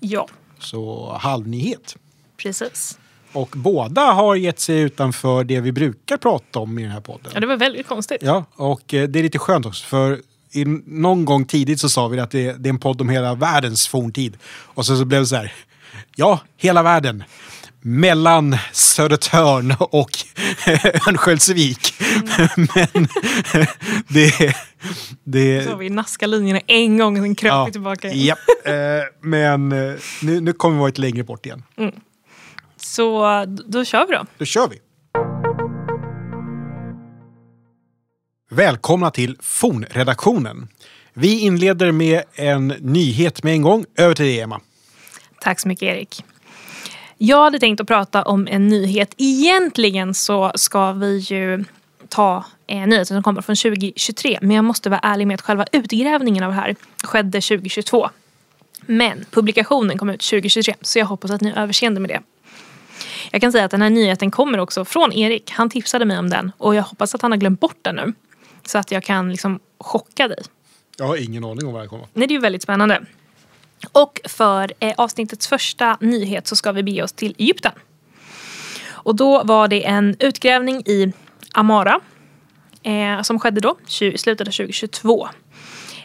ja, 0.00 0.28
Så 0.58 1.12
halvnyhet. 1.20 1.96
precis. 2.36 2.98
Och 3.32 3.48
båda 3.56 4.00
har 4.02 4.34
gett 4.36 4.60
sig 4.60 4.80
utanför 4.80 5.44
det 5.44 5.60
vi 5.60 5.72
brukar 5.72 6.16
prata 6.16 6.58
om 6.58 6.78
i 6.78 6.82
den 6.82 6.90
här 6.92 7.00
podden. 7.00 7.32
Ja, 7.34 7.40
det 7.40 7.46
var 7.46 7.56
väldigt 7.56 7.86
konstigt. 7.86 8.18
Ja, 8.22 8.44
och 8.54 8.94
eh, 8.94 9.08
det 9.08 9.18
är 9.18 9.22
lite 9.22 9.38
skönt 9.38 9.66
också 9.66 9.84
för 9.86 10.20
i, 10.50 10.64
någon 10.86 11.24
gång 11.24 11.44
tidigt 11.44 11.80
så 11.80 11.88
sa 11.88 12.08
vi 12.08 12.20
att 12.20 12.30
det, 12.30 12.52
det 12.52 12.68
är 12.68 12.72
en 12.72 12.78
podd 12.78 13.00
om 13.00 13.08
hela 13.08 13.34
världens 13.34 13.88
forntid. 13.88 14.36
Och 14.46 14.86
så, 14.86 14.96
så 14.96 15.04
blev 15.04 15.20
det 15.20 15.26
så 15.26 15.36
här, 15.36 15.52
ja, 16.16 16.40
hela 16.56 16.82
världen. 16.82 17.24
Mellan 17.80 18.56
Södertörn 18.72 19.74
och 19.78 20.10
Örnsköldsvik. 21.08 21.94
Men 22.56 23.08
det, 24.08 24.54
det, 25.24 25.64
Så 25.64 25.76
vi 25.76 25.90
naskat 25.90 26.28
linjerna 26.28 26.60
en 26.66 26.98
gång 26.98 27.16
och 27.18 27.22
sen 27.24 27.34
kröp 27.34 27.50
ja, 27.52 27.64
vi 27.64 27.72
tillbaka. 27.72 28.10
igen. 28.10 28.26
japp, 28.26 28.38
eh, 28.66 28.74
men 29.20 29.72
eh, 29.72 29.94
nu, 30.22 30.40
nu 30.40 30.52
kommer 30.52 30.74
vi 30.74 30.78
vara 30.78 30.88
lite 30.88 31.00
längre 31.00 31.24
bort 31.24 31.46
igen. 31.46 31.62
Så 32.76 33.28
d- 33.44 33.62
då 33.66 33.84
kör 33.84 34.06
vi 34.06 34.12
då. 34.14 34.26
Då 34.38 34.44
kör 34.44 34.68
vi! 34.68 34.78
Välkomna 38.50 39.10
till 39.10 39.36
Fornredaktionen. 39.40 40.68
Vi 41.14 41.40
inleder 41.40 41.92
med 41.92 42.22
en 42.34 42.68
nyhet 42.68 43.42
med 43.42 43.52
en 43.52 43.62
gång. 43.62 43.84
Över 43.96 44.14
till 44.14 44.24
dig, 44.24 44.40
Emma. 44.40 44.60
Tack 45.40 45.60
så 45.60 45.68
mycket 45.68 45.82
Erik. 45.82 46.24
Jag 47.18 47.44
hade 47.44 47.58
tänkt 47.58 47.80
att 47.80 47.86
prata 47.86 48.22
om 48.22 48.48
en 48.50 48.68
nyhet. 48.68 49.14
Egentligen 49.16 50.14
så 50.14 50.52
ska 50.54 50.92
vi 50.92 51.18
ju 51.18 51.64
ta 52.08 52.44
eh, 52.66 52.86
nyheten 52.86 53.06
som 53.06 53.22
kommer 53.22 53.42
från 53.42 53.56
2023. 53.56 54.38
Men 54.42 54.50
jag 54.50 54.64
måste 54.64 54.90
vara 54.90 55.00
ärlig 55.00 55.26
med 55.26 55.34
att 55.34 55.40
själva 55.40 55.64
utgrävningen 55.72 56.44
av 56.44 56.50
det 56.50 56.56
här 56.56 56.76
skedde 57.04 57.40
2022. 57.40 58.08
Men 58.80 59.24
publikationen 59.30 59.98
kom 59.98 60.10
ut 60.10 60.20
2023 60.20 60.74
så 60.80 60.98
jag 60.98 61.06
hoppas 61.06 61.30
att 61.30 61.40
ni 61.40 61.50
är 61.50 61.58
överseende 61.62 62.00
med 62.00 62.10
det. 62.10 62.20
Jag 63.30 63.40
kan 63.40 63.52
säga 63.52 63.64
att 63.64 63.70
den 63.70 63.82
här 63.82 63.90
nyheten 63.90 64.30
kommer 64.30 64.58
också 64.58 64.84
från 64.84 65.12
Erik. 65.12 65.50
Han 65.50 65.70
tipsade 65.70 66.04
mig 66.04 66.18
om 66.18 66.30
den 66.30 66.52
och 66.58 66.74
jag 66.74 66.82
hoppas 66.82 67.14
att 67.14 67.22
han 67.22 67.30
har 67.30 67.38
glömt 67.38 67.60
bort 67.60 67.78
den 67.82 67.96
nu. 67.96 68.12
Så 68.64 68.78
att 68.78 68.90
jag 68.90 69.04
kan 69.04 69.30
liksom 69.30 69.60
chocka 69.78 70.28
dig. 70.28 70.42
Jag 70.98 71.06
har 71.06 71.16
ingen 71.16 71.44
aning 71.44 71.66
om 71.66 71.72
vad 71.72 71.82
det 71.82 71.88
kommer. 71.88 72.06
Nej, 72.14 72.26
det 72.26 72.32
är 72.32 72.36
ju 72.36 72.40
väldigt 72.40 72.62
spännande. 72.62 73.02
Och 73.92 74.20
för 74.24 74.72
eh, 74.80 74.94
avsnittets 74.96 75.48
första 75.48 75.98
nyhet 76.00 76.46
så 76.46 76.56
ska 76.56 76.72
vi 76.72 76.82
bege 76.82 77.02
oss 77.02 77.12
till 77.12 77.34
Egypten. 77.38 77.72
Och 78.90 79.16
då 79.16 79.42
var 79.44 79.68
det 79.68 79.86
en 79.86 80.16
utgrävning 80.18 80.76
i 80.86 81.12
Amara 81.52 82.00
eh, 82.82 83.22
som 83.22 83.40
skedde 83.40 83.60
då, 83.60 83.76
i 84.00 84.18
slutet 84.18 84.48
av 84.48 84.52
2022. 84.52 85.28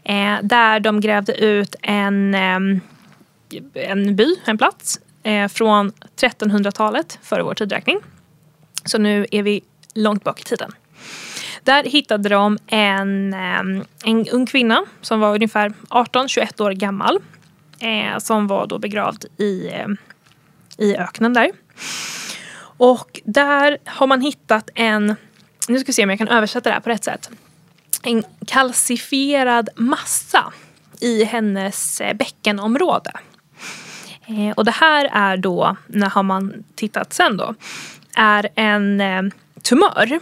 Eh, 0.03 0.35
där 0.43 0.79
de 0.79 1.01
grävde 1.01 1.33
ut 1.33 1.75
en, 1.81 2.35
eh, 2.35 2.59
en 3.73 4.15
by, 4.15 4.35
en 4.45 4.57
plats, 4.57 4.99
eh, 5.23 5.47
från 5.47 5.91
1300-talet 6.15 7.19
före 7.21 7.43
vår 7.43 7.53
tidräkning. 7.53 7.99
Så 8.85 8.97
nu 8.97 9.25
är 9.31 9.43
vi 9.43 9.61
långt 9.93 10.23
bak 10.23 10.41
i 10.41 10.43
tiden. 10.43 10.71
Där 11.63 11.83
hittade 11.83 12.29
de 12.29 12.57
en, 12.67 13.33
eh, 13.33 13.59
en 14.05 14.27
ung 14.31 14.45
kvinna 14.45 14.85
som 15.01 15.19
var 15.19 15.35
ungefär 15.35 15.73
18-21 15.89 16.61
år 16.61 16.71
gammal. 16.71 17.19
Eh, 17.83 18.17
som 18.17 18.47
var 18.47 18.67
då 18.67 18.79
begravd 18.79 19.25
i, 19.37 19.67
eh, 19.67 19.87
i 20.77 20.95
öknen 20.95 21.33
där. 21.33 21.51
Och 22.77 23.21
där 23.25 23.77
har 23.85 24.07
man 24.07 24.21
hittat 24.21 24.69
en, 24.75 25.15
nu 25.67 25.79
ska 25.79 25.87
vi 25.87 25.93
se 25.93 26.03
om 26.03 26.09
jag 26.09 26.19
kan 26.19 26.27
översätta 26.27 26.69
det 26.69 26.73
här 26.73 26.81
på 26.81 26.89
rätt 26.89 27.03
sätt. 27.03 27.29
En 28.03 28.23
kalcifierad 28.47 29.69
massa 29.75 30.53
i 30.99 31.23
hennes 31.23 32.01
eh, 32.01 32.13
bäckenområde. 32.13 33.11
Eh, 34.25 34.51
och 34.55 34.65
det 34.65 34.71
här 34.71 35.09
är 35.13 35.37
då, 35.37 35.75
när 35.87 36.09
har 36.09 36.23
man 36.23 36.63
tittat 36.75 37.13
sen 37.13 37.37
då, 37.37 37.55
är 38.15 38.49
en 38.55 39.01
eh, 39.01 39.21
tumör 39.61 40.19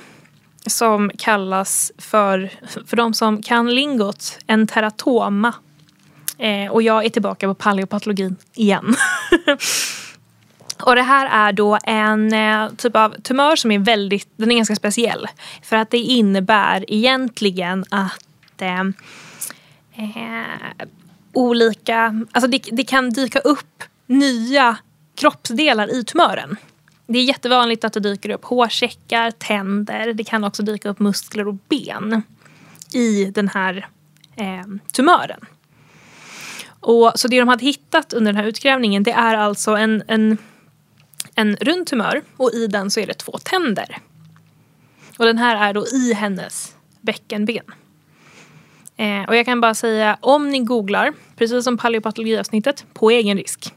som 0.65 1.11
kallas 1.17 1.91
för, 1.97 2.51
för 2.85 2.97
de 2.97 3.13
som 3.13 3.41
kan 3.41 3.75
lingot, 3.75 4.39
en 4.47 4.67
teratoma. 4.67 5.53
Eh, 6.41 6.71
och 6.71 6.81
jag 6.81 7.05
är 7.05 7.09
tillbaka 7.09 7.47
på 7.47 7.53
paleopatologin 7.53 8.35
igen. 8.53 8.95
och 10.81 10.95
det 10.95 11.01
här 11.01 11.47
är 11.47 11.53
då 11.53 11.77
en 11.83 12.33
eh, 12.33 12.69
typ 12.77 12.95
av 12.95 13.09
tumör 13.21 13.55
som 13.55 13.71
är 13.71 13.79
väldigt, 13.79 14.29
den 14.35 14.51
är 14.51 14.55
ganska 14.55 14.75
speciell. 14.75 15.27
För 15.63 15.75
att 15.75 15.89
det 15.89 15.97
innebär 15.97 16.85
egentligen 16.87 17.85
att 17.89 18.61
eh, 18.61 18.79
eh, 19.95 20.87
olika, 21.33 22.25
alltså 22.31 22.49
det, 22.49 22.69
det 22.71 22.83
kan 22.83 23.09
dyka 23.09 23.39
upp 23.39 23.83
nya 24.05 24.77
kroppsdelar 25.15 25.95
i 25.99 26.03
tumören. 26.03 26.57
Det 27.07 27.19
är 27.19 27.23
jättevanligt 27.23 27.83
att 27.83 27.93
det 27.93 27.99
dyker 27.99 28.29
upp 28.29 28.45
hårsäckar, 28.45 29.31
tänder, 29.31 30.13
det 30.13 30.23
kan 30.23 30.43
också 30.43 30.63
dyka 30.63 30.89
upp 30.89 30.99
muskler 30.99 31.47
och 31.47 31.55
ben 31.69 32.23
i 32.93 33.25
den 33.25 33.47
här 33.47 33.87
eh, 34.35 34.65
tumören. 34.93 35.45
Och, 36.81 37.11
så 37.15 37.27
det 37.27 37.39
de 37.39 37.47
hade 37.47 37.65
hittat 37.65 38.13
under 38.13 38.33
den 38.33 38.41
här 38.41 38.49
utgrävningen 38.49 39.03
det 39.03 39.11
är 39.11 39.35
alltså 39.35 39.71
en, 39.71 40.03
en, 40.07 40.37
en 41.35 41.55
rund 41.55 41.87
tumör 41.87 42.21
och 42.37 42.53
i 42.53 42.67
den 42.67 42.91
så 42.91 42.99
är 42.99 43.07
det 43.07 43.13
två 43.13 43.37
tänder. 43.43 43.97
Och 45.17 45.25
den 45.25 45.37
här 45.37 45.69
är 45.69 45.73
då 45.73 45.87
i 45.87 46.13
hennes 46.13 46.75
bäckenben. 47.01 47.63
Eh, 48.97 49.23
och 49.27 49.35
jag 49.35 49.45
kan 49.45 49.61
bara 49.61 49.73
säga 49.73 50.17
om 50.19 50.49
ni 50.49 50.59
googlar, 50.59 51.13
precis 51.35 51.63
som 51.63 51.77
paleopatologiavsnittet, 51.77 52.85
på 52.93 53.09
egen 53.09 53.37
risk. 53.37 53.73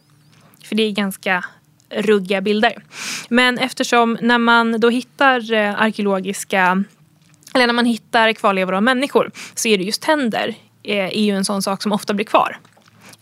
För 0.65 0.75
det 0.75 0.83
är 0.83 0.91
ganska 0.91 1.45
ruggiga 1.91 2.41
bilder. 2.41 2.85
Men 3.29 3.59
eftersom 3.59 4.19
när 4.21 4.39
man 4.39 4.81
då 4.81 4.91
hittar 4.91 5.53
eh, 5.53 5.81
arkeologiska 5.81 6.85
eller 7.55 7.67
när 7.67 7.75
man 7.75 7.85
hittar 7.85 8.33
kvarlevor 8.33 8.75
av 8.75 8.83
människor 8.83 9.31
så 9.55 9.69
är 9.69 9.79
det 9.79 9.85
just 9.85 10.03
tänder 10.03 10.55
eh, 10.83 10.99
är 10.99 11.23
ju 11.25 11.37
en 11.37 11.45
sån 11.45 11.63
sak 11.63 11.83
som 11.83 11.93
ofta 11.93 12.15
blir 12.15 12.27
kvar. 12.27 12.59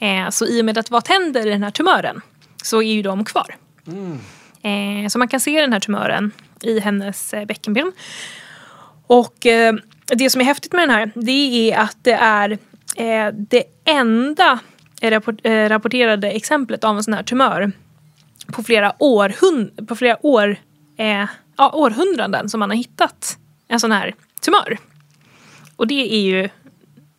Eh, 0.03 0.31
så 0.31 0.47
i 0.47 0.61
och 0.61 0.65
med 0.65 0.79
att 0.79 0.91
vad 0.91 1.09
händer 1.09 1.33
tänder 1.33 1.47
i 1.47 1.51
den 1.51 1.63
här 1.63 1.71
tumören 1.71 2.21
så 2.63 2.83
är 2.83 2.95
ju 2.95 3.03
de 3.03 3.25
kvar. 3.25 3.57
Eh, 4.63 5.09
så 5.09 5.19
man 5.19 5.29
kan 5.29 5.41
se 5.41 5.61
den 5.61 5.73
här 5.73 5.81
tumören 5.81 6.31
i 6.63 6.81
hennes 6.81 7.35
eh, 7.35 7.45
bäckenben. 7.45 7.93
Och 9.07 9.47
eh, 9.47 9.75
det 10.07 10.31
som 10.31 10.41
är 10.41 10.45
häftigt 10.45 10.73
med 10.73 10.83
den 10.83 10.91
här 10.91 11.11
det 11.15 11.73
är 11.73 11.79
att 11.79 11.97
det 12.03 12.13
är 12.13 12.51
eh, 12.97 13.35
det 13.35 13.65
enda 13.85 14.59
eh, 15.01 15.13
eh, 15.43 15.69
rapporterade 15.69 16.31
exemplet 16.31 16.85
av 16.85 16.97
en 16.97 17.03
sån 17.03 17.15
här 17.15 17.23
tumör 17.23 17.73
på 18.47 18.63
flera, 18.63 18.95
århund, 18.99 19.89
på 19.89 19.97
flera 19.97 20.27
år, 20.27 20.57
eh, 20.99 21.27
ja, 21.57 21.71
århundraden 21.73 22.49
som 22.49 22.61
man 22.61 22.71
har 22.71 22.77
hittat 22.77 23.39
en 23.69 23.81
sån 23.81 23.93
här 23.93 24.15
tumör. 24.41 24.79
Och 25.77 25.87
det 25.87 26.15
är 26.15 26.21
ju, 26.21 26.49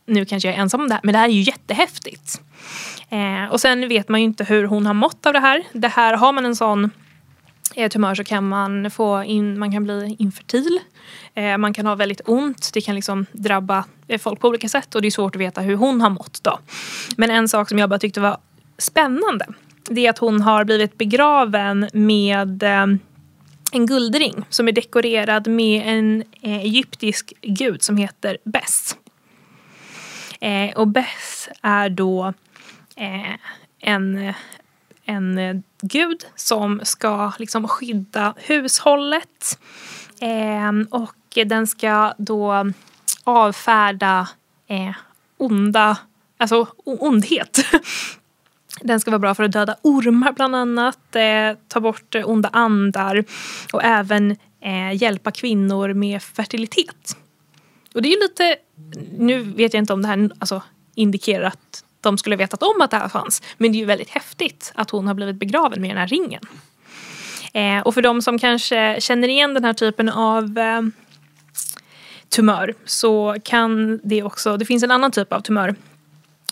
nu 0.05 0.25
kanske 0.25 0.47
jag 0.47 0.57
är 0.57 0.61
ensam 0.61 0.81
om 0.81 0.87
det 0.87 0.93
här, 0.93 1.01
men 1.03 1.13
det 1.13 1.19
här 1.19 1.27
är 1.29 1.33
ju 1.33 1.41
jättehäftigt. 1.41 2.41
Eh, 3.09 3.51
och 3.51 3.61
sen 3.61 3.87
vet 3.87 4.09
man 4.09 4.19
ju 4.19 4.25
inte 4.25 4.43
hur 4.43 4.63
hon 4.63 4.85
har 4.85 4.93
mått 4.93 5.25
av 5.25 5.33
det 5.33 5.39
här. 5.39 5.63
Det 5.73 5.87
här 5.87 6.17
har 6.17 6.33
man 6.33 6.45
en 6.45 6.55
sån 6.55 6.91
eh, 7.75 7.89
tumör 7.89 8.15
så 8.15 8.23
kan 8.23 8.47
man, 8.47 8.91
få 8.91 9.23
in, 9.23 9.59
man 9.59 9.71
kan 9.71 9.83
bli 9.83 10.15
infertil. 10.19 10.79
Eh, 11.33 11.57
man 11.57 11.73
kan 11.73 11.85
ha 11.85 11.95
väldigt 11.95 12.21
ont. 12.25 12.69
Det 12.73 12.81
kan 12.81 12.95
liksom 12.95 13.25
drabba 13.31 13.85
eh, 14.07 14.19
folk 14.19 14.39
på 14.39 14.47
olika 14.47 14.69
sätt 14.69 14.95
och 14.95 15.01
det 15.01 15.07
är 15.07 15.11
svårt 15.11 15.35
att 15.35 15.41
veta 15.41 15.61
hur 15.61 15.75
hon 15.75 16.01
har 16.01 16.09
mått 16.09 16.39
då. 16.43 16.59
Men 17.17 17.31
en 17.31 17.49
sak 17.49 17.69
som 17.69 17.79
jag 17.79 17.89
bara 17.89 17.99
tyckte 17.99 18.19
var 18.19 18.37
spännande 18.77 19.45
det 19.89 20.05
är 20.05 20.09
att 20.09 20.17
hon 20.17 20.41
har 20.41 20.63
blivit 20.63 20.97
begraven 20.97 21.89
med 21.93 22.63
eh, 22.63 22.85
en 23.71 23.85
guldring 23.85 24.45
som 24.49 24.67
är 24.67 24.71
dekorerad 24.71 25.47
med 25.47 25.83
en 25.85 26.23
eh, 26.41 26.59
egyptisk 26.59 27.33
gud 27.41 27.83
som 27.83 27.97
heter 27.97 28.37
Bess. 28.43 28.97
Eh, 30.41 30.75
och 30.75 30.87
Bess 30.87 31.49
är 31.61 31.89
då 31.89 32.33
Eh, 32.95 33.35
en, 33.79 34.33
en 35.05 35.37
eh, 35.37 35.55
gud 35.81 36.25
som 36.35 36.81
ska 36.83 37.31
liksom 37.37 37.67
skydda 37.67 38.33
hushållet. 38.37 39.59
Ehm, 40.21 40.87
och 40.91 41.15
den 41.45 41.67
ska 41.67 42.13
då 42.17 42.71
avfärda 43.23 44.29
eh, 44.67 44.95
onda, 45.37 45.97
alltså 46.37 46.67
ondhet. 46.85 47.59
Den 48.81 48.99
ska 48.99 49.11
vara 49.11 49.19
bra 49.19 49.35
för 49.35 49.43
att 49.43 49.51
döda 49.51 49.75
ormar 49.81 50.31
bland 50.31 50.55
annat, 50.55 51.15
eh, 51.15 51.57
ta 51.67 51.79
bort 51.79 52.15
onda 52.15 52.49
andar 52.49 53.23
och 53.73 53.83
även 53.83 54.31
eh, 54.61 54.93
hjälpa 54.93 55.31
kvinnor 55.31 55.93
med 55.93 56.23
fertilitet. 56.23 57.17
Och 57.93 58.01
det 58.01 58.07
är 58.07 58.11
ju 58.11 58.21
lite, 58.21 58.55
nu 59.17 59.41
vet 59.41 59.73
jag 59.73 59.81
inte 59.81 59.93
om 59.93 60.01
det 60.01 60.07
här 60.07 60.29
alltså, 60.39 60.61
indikerar 60.95 61.43
att 61.43 61.82
de 62.03 62.17
skulle 62.17 62.35
vetat 62.35 62.63
om 62.63 62.81
att 62.81 62.91
det 62.91 62.97
här 62.97 63.09
fanns. 63.09 63.41
Men 63.57 63.71
det 63.71 63.77
är 63.77 63.79
ju 63.79 63.85
väldigt 63.85 64.09
häftigt 64.09 64.71
att 64.75 64.89
hon 64.89 65.07
har 65.07 65.13
blivit 65.13 65.35
begraven 65.35 65.81
med 65.81 65.89
den 65.89 65.97
här 65.97 66.07
ringen. 66.07 66.41
Eh, 67.53 67.79
och 67.79 67.93
för 67.93 68.01
de 68.01 68.21
som 68.21 68.39
kanske 68.39 68.97
känner 68.99 69.27
igen 69.27 69.53
den 69.53 69.63
här 69.63 69.73
typen 69.73 70.09
av 70.09 70.57
eh, 70.57 70.81
tumör 72.29 72.73
så 72.85 73.35
kan 73.43 73.99
det 74.03 74.23
också, 74.23 74.57
det 74.57 74.65
finns 74.65 74.83
en 74.83 74.91
annan 74.91 75.11
typ 75.11 75.33
av 75.33 75.39
tumör 75.39 75.75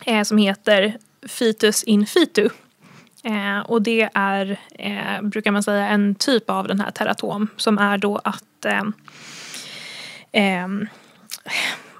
eh, 0.06 0.24
som 0.24 0.38
heter 0.38 0.98
fetus 1.28 1.84
in 1.84 2.06
fitu. 2.06 2.50
Eh, 3.24 3.60
och 3.60 3.82
det 3.82 4.10
är, 4.14 4.60
eh, 4.80 5.22
brukar 5.22 5.52
man 5.52 5.64
säga, 5.64 5.88
en 5.88 6.16
typ 6.16 6.50
av 6.50 6.68
den 6.68 6.80
här 6.80 6.92
teratom 6.92 7.48
som 7.58 7.78
är 7.78 7.98
då 7.98 8.22
att 8.24 8.66
eh, 8.66 8.84
eh 10.32 10.68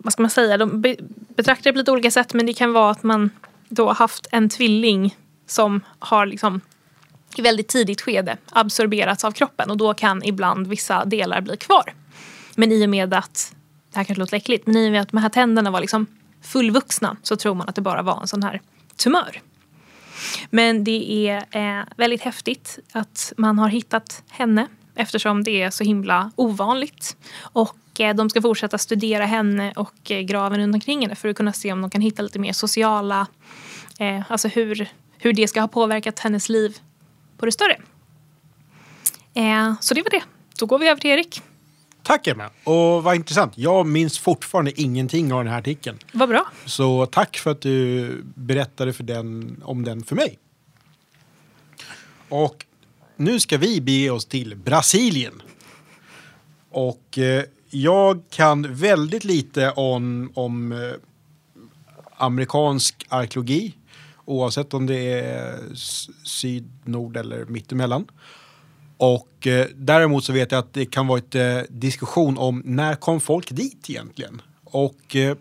vad 0.04 0.14
ska 0.14 0.24
man 0.24 0.30
säga, 0.30 0.58
de 0.58 0.82
be 0.82 0.96
betraktar 1.36 1.64
det 1.64 1.74
på 1.74 1.78
lite 1.78 1.92
olika 1.92 2.12
sätt 2.12 2.34
men 2.34 2.46
det 2.46 2.54
kan 2.54 2.74
vara 2.74 2.92
att 2.92 3.04
man 3.04 3.30
då 3.70 3.88
har 3.88 3.96
haft 3.96 4.28
en 4.32 4.50
tvilling 4.50 5.16
som 5.48 5.82
har 6.00 6.26
liksom 6.26 6.62
i 7.36 7.42
väldigt 7.42 7.68
tidigt 7.68 8.02
skede 8.02 8.38
absorberats 8.52 9.24
av 9.24 9.32
kroppen 9.32 9.72
och 9.72 9.78
då 9.78 9.94
kan 9.94 10.24
ibland 10.24 10.68
vissa 10.68 11.06
delar 11.06 11.42
bli 11.42 11.58
kvar. 11.58 11.94
Men 12.56 12.72
i 12.72 12.86
och 12.86 12.90
med 12.90 13.14
att, 13.14 13.56
det 13.92 13.98
här 13.98 14.04
kanske 14.04 14.20
låter 14.20 14.38
äckligt, 14.38 14.68
men 14.68 14.78
i 14.78 14.88
och 14.88 14.92
med 14.92 15.02
att 15.02 15.12
de 15.12 15.18
här 15.18 15.30
tänderna 15.30 15.72
var 15.72 15.82
liksom 15.82 16.06
fullvuxna 16.42 17.18
så 17.24 17.36
tror 17.36 17.56
man 17.56 17.70
att 17.70 17.76
det 17.76 17.82
bara 17.82 18.02
var 18.02 18.22
en 18.22 18.28
sån 18.28 18.44
här 18.44 18.62
tumör. 18.96 19.42
Men 20.50 20.84
det 20.84 21.28
är 21.28 21.38
eh, 21.52 21.86
väldigt 21.98 22.22
häftigt 22.22 22.80
att 22.92 23.34
man 23.38 23.60
har 23.60 23.70
hittat 23.70 24.24
henne 24.30 24.68
eftersom 24.96 25.44
det 25.44 25.62
är 25.62 25.70
så 25.70 25.84
himla 25.84 26.32
ovanligt. 26.36 27.18
Och 27.42 27.78
de 27.94 28.30
ska 28.30 28.42
fortsätta 28.42 28.78
studera 28.78 29.26
henne 29.26 29.74
och 29.76 30.12
eh, 30.12 30.22
graven 30.22 30.60
runt 30.60 30.76
omkring 30.76 31.02
henne 31.02 31.16
för 31.16 31.30
att 31.30 31.36
kunna 31.36 31.54
se 31.54 31.72
om 31.72 31.82
de 31.82 31.90
kan 31.90 32.02
hitta 32.02 32.22
lite 32.22 32.40
mer 32.40 32.54
sociala, 32.54 33.28
eh, 34.00 34.32
alltså 34.32 34.48
hur, 34.48 34.90
hur 35.18 35.34
det 35.34 35.48
ska 35.48 35.62
ha 35.62 35.68
påverkat 35.68 36.20
hennes 36.20 36.50
liv 36.50 36.78
på 37.38 37.46
det 37.46 37.52
större. 37.52 37.78
Eh, 39.34 39.74
så 39.82 39.94
det 39.94 40.02
var 40.02 40.10
det. 40.10 40.24
Då 40.60 40.66
går 40.66 40.80
vi 40.80 40.88
över 40.88 41.02
till 41.02 41.10
Erik. 41.10 41.42
Tack 42.04 42.28
Emma! 42.28 42.50
Och 42.64 43.04
vad 43.04 43.16
intressant. 43.16 43.54
Jag 43.56 43.86
minns 43.86 44.20
fortfarande 44.20 44.82
ingenting 44.82 45.34
av 45.34 45.44
den 45.44 45.54
här 45.54 45.60
artikeln. 45.60 46.00
Vad 46.14 46.30
bra. 46.30 46.52
Så 46.66 47.06
tack 47.06 47.38
för 47.38 47.52
att 47.52 47.62
du 47.62 48.24
berättade 48.24 48.94
för 48.94 49.04
den, 49.04 49.58
om 49.66 49.86
den 49.86 50.04
för 50.04 50.16
mig. 50.16 50.40
Och 52.30 52.66
nu 53.16 53.40
ska 53.40 53.58
vi 53.58 53.82
bege 53.82 54.10
oss 54.10 54.26
till 54.26 54.56
Brasilien. 54.56 55.42
Och 56.70 57.18
eh, 57.18 57.44
jag 57.72 58.22
kan 58.30 58.74
väldigt 58.74 59.24
lite 59.24 59.72
om, 59.72 60.32
om 60.34 60.72
eh, 60.72 60.94
amerikansk 62.18 63.06
arkeologi. 63.10 63.76
Oavsett 64.26 64.74
om 64.74 64.86
det 64.86 65.20
är 65.20 65.60
syd, 66.24 66.72
nord 66.86 67.18
eller 67.18 67.46
mittemellan. 67.46 68.08
Och 68.98 69.48
eh, 69.48 69.68
däremot 69.76 70.24
så 70.24 70.34
vet 70.34 70.52
jag 70.52 70.60
att 70.60 70.74
det 70.74 70.86
kan 70.86 71.08
vara 71.08 71.20
ett 71.20 71.36
eh, 71.36 71.60
diskussion 71.70 72.38
om 72.38 72.62
när 72.66 72.96
kom 72.96 73.20
folk 73.20 73.52
dit 73.52 73.90
egentligen? 73.90 74.42
Och 74.64 75.16
eh, 75.16 75.38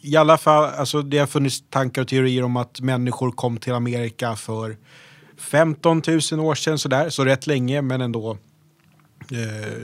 i 0.00 0.16
alla 0.16 0.38
fall, 0.38 0.64
alltså 0.64 1.02
det 1.02 1.18
har 1.18 1.26
funnits 1.26 1.64
tankar 1.70 2.02
och 2.02 2.08
teorier 2.08 2.42
om 2.42 2.56
att 2.56 2.80
människor 2.80 3.30
kom 3.30 3.56
till 3.56 3.72
Amerika 3.72 4.36
för 4.36 4.76
15 5.38 6.02
000 6.32 6.40
år 6.40 6.54
sedan 6.54 6.78
sådär, 6.78 7.10
så 7.10 7.24
rätt 7.24 7.46
länge 7.46 7.82
men 7.82 8.00
ändå 8.00 8.38
eh, 9.30 9.82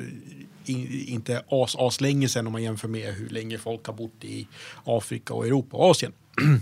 in, 0.71 1.05
inte 1.09 1.43
as, 1.49 1.77
as 1.79 2.01
länge 2.01 2.29
sedan 2.29 2.47
om 2.47 2.53
man 2.53 2.63
jämför 2.63 2.89
med 2.89 3.15
hur 3.15 3.29
länge 3.29 3.59
folk 3.59 3.87
har 3.87 3.95
bott 3.95 4.25
i 4.25 4.47
Afrika 4.85 5.35
och 5.35 5.47
Europa 5.47 5.77
och 5.77 5.91
Asien. 5.91 6.13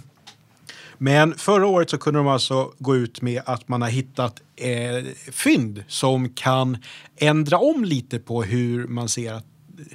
Men 0.98 1.34
förra 1.34 1.66
året 1.66 1.90
så 1.90 1.98
kunde 1.98 2.20
de 2.20 2.28
alltså 2.28 2.72
gå 2.78 2.96
ut 2.96 3.22
med 3.22 3.42
att 3.44 3.68
man 3.68 3.82
har 3.82 3.88
hittat 3.88 4.42
eh, 4.56 5.04
fynd 5.32 5.84
som 5.88 6.28
kan 6.28 6.78
ändra 7.16 7.58
om 7.58 7.84
lite 7.84 8.18
på 8.18 8.42
hur 8.42 8.86
man 8.86 9.08
ser 9.08 9.32
att 9.32 9.44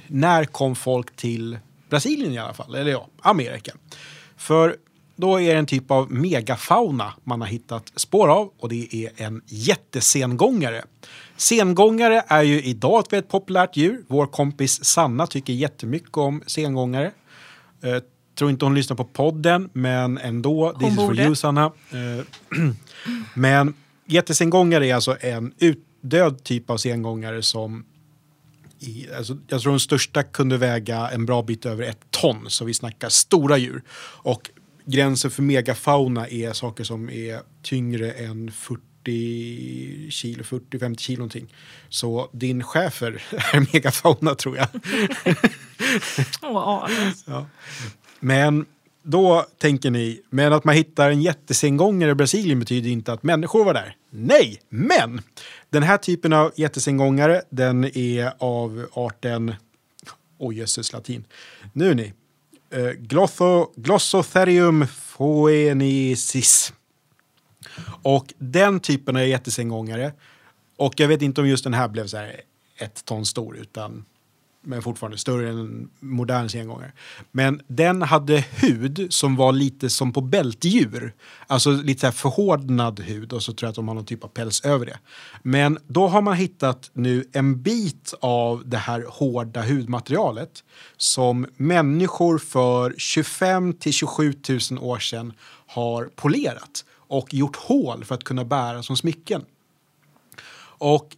när 0.06 0.44
kom 0.44 0.76
folk 0.76 1.16
till 1.16 1.58
Brasilien 1.90 2.32
i 2.32 2.38
alla 2.38 2.54
fall, 2.54 2.74
eller 2.74 2.90
ja, 2.90 3.08
Amerika. 3.20 3.72
För 4.36 4.76
då 5.16 5.40
är 5.40 5.52
det 5.52 5.58
en 5.58 5.66
typ 5.66 5.90
av 5.90 6.12
megafauna 6.12 7.12
man 7.24 7.40
har 7.40 7.48
hittat 7.48 7.92
spår 7.96 8.28
av 8.28 8.50
och 8.58 8.68
det 8.68 8.94
är 8.94 9.10
en 9.16 9.42
jättesengångare. 9.46 10.84
Sengångare 11.36 12.24
är 12.28 12.42
ju 12.42 12.62
idag 12.62 13.00
ett 13.00 13.12
väldigt 13.12 13.30
populärt 13.30 13.76
djur. 13.76 14.04
Vår 14.08 14.26
kompis 14.26 14.84
Sanna 14.84 15.26
tycker 15.26 15.52
jättemycket 15.52 16.16
om 16.16 16.42
sengångare. 16.46 17.12
Eh, 17.82 18.02
tror 18.38 18.50
inte 18.50 18.64
hon 18.64 18.74
lyssnar 18.74 18.96
på 18.96 19.04
podden, 19.04 19.70
men 19.72 20.18
ändå. 20.18 20.72
Hon 20.72 20.78
this 20.80 20.88
is 20.88 20.96
for 20.96 21.20
you, 21.20 21.34
Sanna. 21.34 21.64
Eh, 21.64 22.24
men 23.34 23.74
jättesengångare 24.06 24.86
är 24.86 24.94
alltså 24.94 25.16
en 25.20 25.52
utdöd 25.58 26.44
typ 26.44 26.70
av 26.70 26.76
sengångare 26.76 27.42
som 27.42 27.84
i, 28.80 29.06
alltså, 29.16 29.38
jag 29.48 29.60
tror 29.60 29.72
den 29.72 29.80
största 29.80 30.22
kunde 30.22 30.56
väga 30.56 31.08
en 31.08 31.26
bra 31.26 31.42
bit 31.42 31.66
över 31.66 31.84
ett 31.84 32.00
ton, 32.10 32.44
så 32.48 32.64
vi 32.64 32.74
snackar 32.74 33.08
stora 33.08 33.56
djur. 33.56 33.82
Och 34.22 34.50
gränsen 34.84 35.30
för 35.30 35.42
megafauna 35.42 36.28
är 36.28 36.52
saker 36.52 36.84
som 36.84 37.10
är 37.10 37.40
tyngre 37.62 38.12
än 38.12 38.52
40 38.52 38.82
kilo, 40.10 40.42
40-50 40.42 40.98
kilo 40.98 41.18
någonting. 41.18 41.54
Så 41.88 42.28
din 42.32 42.62
chefer 42.62 43.22
är 43.52 43.72
megafauna 43.72 44.34
tror 44.34 44.56
jag. 44.56 44.68
Ja. 47.26 47.46
Men 48.20 48.66
då 49.02 49.46
tänker 49.58 49.90
ni, 49.90 50.20
men 50.30 50.52
att 50.52 50.64
man 50.64 50.74
hittar 50.74 51.10
en 51.10 51.22
jättesengångare 51.22 52.10
i 52.10 52.14
Brasilien 52.14 52.58
betyder 52.58 52.90
inte 52.90 53.12
att 53.12 53.22
människor 53.22 53.64
var 53.64 53.74
där. 53.74 53.96
Nej, 54.10 54.60
men 54.68 55.20
den 55.70 55.82
här 55.82 55.98
typen 55.98 56.32
av 56.32 56.52
jättesengångare, 56.56 57.42
den 57.50 57.84
är 57.84 58.32
av 58.38 58.86
arten, 58.92 59.54
oj 60.38 60.58
jösses 60.58 60.92
latin, 60.92 61.24
nu 61.72 61.94
ni, 61.94 62.12
glotho, 62.98 63.72
Glossotherium 63.76 64.86
phoenicis. 65.16 66.72
Och 68.02 68.34
den 68.38 68.80
typen 68.80 69.16
av 69.16 69.26
jättesengångare, 69.26 70.12
och 70.76 71.00
jag 71.00 71.08
vet 71.08 71.22
inte 71.22 71.40
om 71.40 71.48
just 71.48 71.64
den 71.64 71.74
här 71.74 71.88
blev 71.88 72.06
så 72.06 72.16
här 72.16 72.40
ett 72.76 73.04
ton 73.04 73.26
stor, 73.26 73.56
utan 73.56 74.04
men 74.64 74.82
fortfarande 74.82 75.18
större 75.18 75.48
än 75.48 75.58
en 75.58 75.90
modern 76.00 76.48
sengångare. 76.48 76.92
Men 77.32 77.60
den 77.66 78.02
hade 78.02 78.44
hud 78.50 79.06
som 79.10 79.36
var 79.36 79.52
lite 79.52 79.90
som 79.90 80.12
på 80.12 80.20
bältdjur. 80.20 81.14
Alltså 81.46 81.70
lite 81.70 82.00
så 82.00 82.06
här 82.06 82.12
förhårdnad 82.12 83.00
hud 83.00 83.32
och 83.32 83.42
så 83.42 83.52
tror 83.52 83.66
jag 83.66 83.70
att 83.70 83.76
de 83.76 83.88
har 83.88 83.94
någon 83.94 84.04
typ 84.04 84.24
av 84.24 84.28
päls 84.28 84.64
över 84.64 84.86
det. 84.86 84.98
Men 85.42 85.78
då 85.86 86.08
har 86.08 86.22
man 86.22 86.36
hittat 86.36 86.90
nu 86.92 87.24
en 87.32 87.62
bit 87.62 88.14
av 88.20 88.62
det 88.66 88.76
här 88.76 89.04
hårda 89.08 89.62
hudmaterialet 89.62 90.64
som 90.96 91.46
människor 91.56 92.38
för 92.38 92.94
25 92.98 93.72
till 93.72 93.92
27 93.92 94.34
000 94.70 94.78
år 94.80 94.98
sedan 94.98 95.32
har 95.66 96.10
polerat 96.16 96.84
och 97.14 97.34
gjort 97.34 97.56
hål 97.56 98.04
för 98.04 98.14
att 98.14 98.24
kunna 98.24 98.44
bära 98.44 98.82
som 98.82 98.96
smycken. 98.96 99.44
Och 100.78 101.16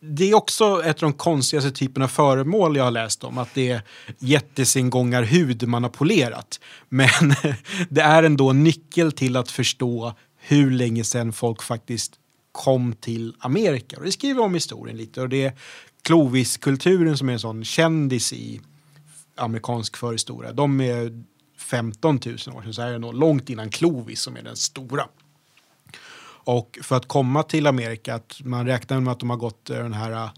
det 0.00 0.30
är 0.30 0.34
också 0.34 0.82
ett 0.84 1.02
av 1.02 1.10
de 1.10 1.12
konstigaste 1.12 1.70
typerna 1.70 2.04
av 2.04 2.08
föremål 2.08 2.76
jag 2.76 2.84
har 2.84 2.90
läst 2.90 3.24
om. 3.24 3.38
Att 3.38 3.54
det 3.54 3.70
är 3.70 3.82
jättesengångarhud 4.18 5.68
man 5.68 5.82
har 5.82 5.90
polerat. 5.90 6.60
Men 6.88 7.34
det 7.88 8.00
är 8.00 8.22
ändå 8.22 8.50
en 8.50 8.64
nyckel 8.64 9.12
till 9.12 9.36
att 9.36 9.50
förstå 9.50 10.14
hur 10.36 10.70
länge 10.70 11.04
sedan 11.04 11.32
folk 11.32 11.62
faktiskt 11.62 12.12
kom 12.52 12.92
till 12.92 13.34
Amerika. 13.38 13.96
Och 13.96 14.04
det 14.04 14.12
skriver 14.12 14.42
om 14.42 14.54
historien 14.54 14.96
lite. 14.96 15.20
Och 15.20 15.28
det 15.28 15.44
är 15.44 15.52
Clovis-kulturen 16.02 17.16
som 17.18 17.28
är 17.28 17.32
en 17.32 17.40
sån 17.40 17.64
kändis 17.64 18.32
i 18.32 18.60
amerikansk 19.36 19.96
förhistoria. 19.96 20.52
De 20.52 20.80
är 20.80 21.22
15 21.58 22.20
000 22.26 22.34
år 22.34 22.38
sedan, 22.38 22.74
så 22.74 22.82
är 22.82 22.92
det 22.92 22.98
nog 22.98 23.14
långt 23.14 23.50
innan 23.50 23.70
Clovis 23.70 24.20
som 24.20 24.36
är 24.36 24.42
den 24.42 24.56
stora. 24.56 25.04
Och 26.44 26.78
för 26.82 26.96
att 26.96 27.08
komma 27.08 27.42
till 27.42 27.66
Amerika, 27.66 28.14
att 28.14 28.40
man 28.44 28.66
räknar 28.66 29.00
med 29.00 29.12
att 29.12 29.20
de 29.20 29.30
har 29.30 29.36
gått 29.36 29.70
eh, 29.70 29.76
den 29.76 29.92
här 29.92 30.30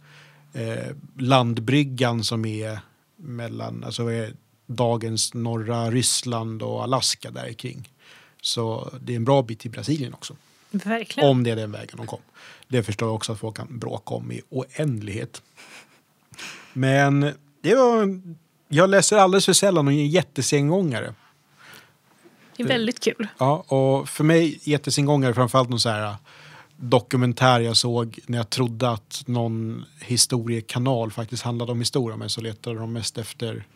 eh, 0.52 0.96
landbryggan 1.18 2.24
som 2.24 2.44
är 2.44 2.78
mellan, 3.16 3.84
alltså 3.84 4.12
är 4.12 4.32
dagens 4.66 5.34
norra 5.34 5.90
Ryssland 5.90 6.62
och 6.62 6.82
Alaska 6.82 7.30
där 7.30 7.52
kring. 7.52 7.88
Så 8.42 8.90
det 9.00 9.12
är 9.12 9.16
en 9.16 9.24
bra 9.24 9.42
bit 9.42 9.58
till 9.58 9.70
Brasilien 9.70 10.14
också. 10.14 10.36
Verkligen. 10.70 11.30
Om 11.30 11.44
det 11.44 11.50
är 11.50 11.56
den 11.56 11.72
vägen 11.72 11.96
de 11.96 12.06
kom. 12.06 12.20
Det 12.68 12.82
förstår 12.82 13.08
jag 13.08 13.14
också 13.14 13.32
att 13.32 13.38
folk 13.38 13.56
kan 13.56 13.78
bråka 13.78 14.14
om 14.14 14.32
i 14.32 14.40
oändlighet. 14.48 15.42
Men 16.72 17.20
det 17.60 17.74
var, 17.74 18.20
jag 18.68 18.90
läser 18.90 19.16
alldeles 19.16 19.46
för 19.46 19.52
sällan 19.52 19.78
om 19.78 19.88
en 19.88 20.08
jättesengångare. 20.08 21.14
Det 22.56 22.62
är 22.62 22.68
väldigt 22.68 23.00
kul. 23.00 23.28
Ja, 23.38 23.64
och 23.68 24.08
för 24.08 24.24
mig 24.24 24.60
jättesingångare 24.62 25.34
framförallt 25.34 25.68
någon 25.68 25.80
så 25.80 25.88
här 25.88 26.06
äh, 26.06 26.14
dokumentär 26.76 27.60
jag 27.60 27.76
såg 27.76 28.18
när 28.26 28.38
jag 28.38 28.50
trodde 28.50 28.90
att 28.90 29.22
någon 29.26 29.84
historiekanal 30.00 31.10
faktiskt 31.10 31.42
handlade 31.42 31.72
om 31.72 31.78
historia 31.78 32.16
men 32.16 32.30
så 32.30 32.40
letade 32.40 32.78
de 32.78 32.92
mest 32.92 33.18
efter 33.18 33.66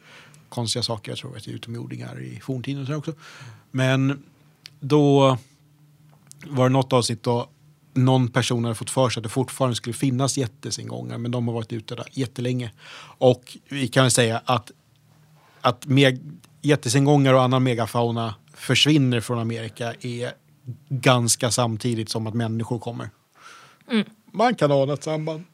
konstiga 0.48 0.82
saker. 0.82 1.12
Jag 1.12 1.18
tror 1.18 1.36
att 1.36 1.44
det 1.44 1.50
är 1.50 1.54
utomjordingar 1.54 2.22
i 2.22 2.40
forntiden 2.40 2.82
och 2.82 2.88
så 2.88 2.94
också. 2.94 3.12
Men 3.70 4.24
då 4.80 5.38
var 6.46 6.64
det 6.64 6.72
något 6.72 6.92
avsnitt 6.92 7.22
då 7.22 7.48
någon 7.94 8.28
person 8.28 8.64
hade 8.64 8.74
fått 8.74 8.90
för 8.90 9.10
sig 9.10 9.20
att 9.20 9.24
det 9.24 9.28
fortfarande 9.28 9.76
skulle 9.76 9.94
finnas 9.94 10.38
jättesingångar 10.38 11.18
men 11.18 11.30
de 11.30 11.48
har 11.48 11.54
varit 11.54 11.72
ute 11.72 11.94
där 11.94 12.06
jättelänge. 12.12 12.70
Och 13.18 13.58
vi 13.68 13.88
kan 13.88 14.04
väl 14.04 14.10
säga 14.10 14.42
att, 14.44 14.70
att 15.60 15.86
jättesingångar 16.62 17.34
och 17.34 17.42
annan 17.42 17.62
megafauna 17.62 18.34
försvinner 18.58 19.20
från 19.20 19.38
Amerika 19.38 19.94
är 20.00 20.32
ganska 20.88 21.50
samtidigt 21.50 22.08
som 22.08 22.26
att 22.26 22.34
människor 22.34 22.78
kommer. 22.78 23.10
Man 24.32 24.54
kan 24.54 24.72
ana 24.72 24.92
ett 24.92 25.04
samband. 25.04 25.44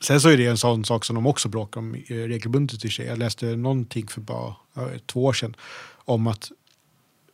Sen 0.00 0.20
så 0.20 0.28
är 0.28 0.36
det 0.36 0.46
en 0.46 0.58
sån 0.58 0.84
sak 0.84 1.04
som 1.04 1.14
de 1.14 1.26
också 1.26 1.48
bråkar 1.48 1.80
om 1.80 1.94
eh, 1.94 2.00
regelbundet 2.08 2.84
i 2.84 2.90
sig. 2.90 3.06
Jag 3.06 3.18
läste 3.18 3.46
någonting 3.46 4.08
för 4.08 4.20
bara 4.20 4.54
två 5.06 5.24
år 5.24 5.32
sedan 5.32 5.56
om 6.04 6.26
att 6.26 6.50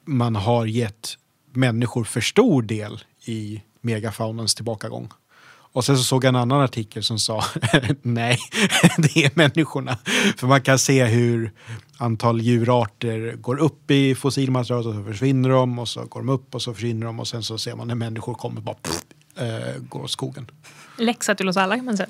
man 0.04 0.36
har 0.36 0.66
gett 0.66 1.18
människor 1.52 2.04
för 2.04 2.20
stor 2.20 2.62
del 2.62 3.04
i 3.24 3.62
megafaunans 3.80 4.54
tillbakagång. 4.54 5.08
Och 5.46 5.84
sen 5.84 5.96
så 5.96 6.04
såg 6.04 6.24
jag 6.24 6.28
en 6.28 6.36
annan 6.36 6.60
artikel 6.60 7.02
som 7.02 7.18
sa 7.18 7.44
nej, 8.02 8.38
det 8.98 9.24
är 9.24 9.30
människorna. 9.34 9.98
För 10.36 10.46
man 10.46 10.62
kan 10.62 10.78
se 10.78 11.04
hur 11.04 11.52
antal 11.98 12.40
djurarter 12.40 13.36
går 13.36 13.60
upp 13.60 13.90
i 13.90 14.14
fossilmaterialet 14.14 14.86
och 14.86 14.94
så 14.94 15.04
försvinner 15.04 15.48
de 15.48 15.78
och 15.78 15.88
så 15.88 16.04
går 16.04 16.20
de 16.20 16.28
upp 16.28 16.54
och 16.54 16.62
så 16.62 16.74
försvinner 16.74 17.06
de 17.06 17.20
och 17.20 17.28
sen 17.28 17.42
så 17.42 17.58
ser 17.58 17.74
man 17.74 17.88
när 17.88 17.94
människor 17.94 18.34
kommer 18.34 18.60
bara 18.60 18.74
pff, 18.74 19.02
äh, 19.36 19.82
går 19.88 20.02
åt 20.02 20.10
skogen. 20.10 20.50
Läxa 20.98 21.34
till 21.34 21.48
oss 21.48 21.56
alla 21.56 21.76
kan 21.76 21.84
man 21.84 21.96
säga. 21.96 22.08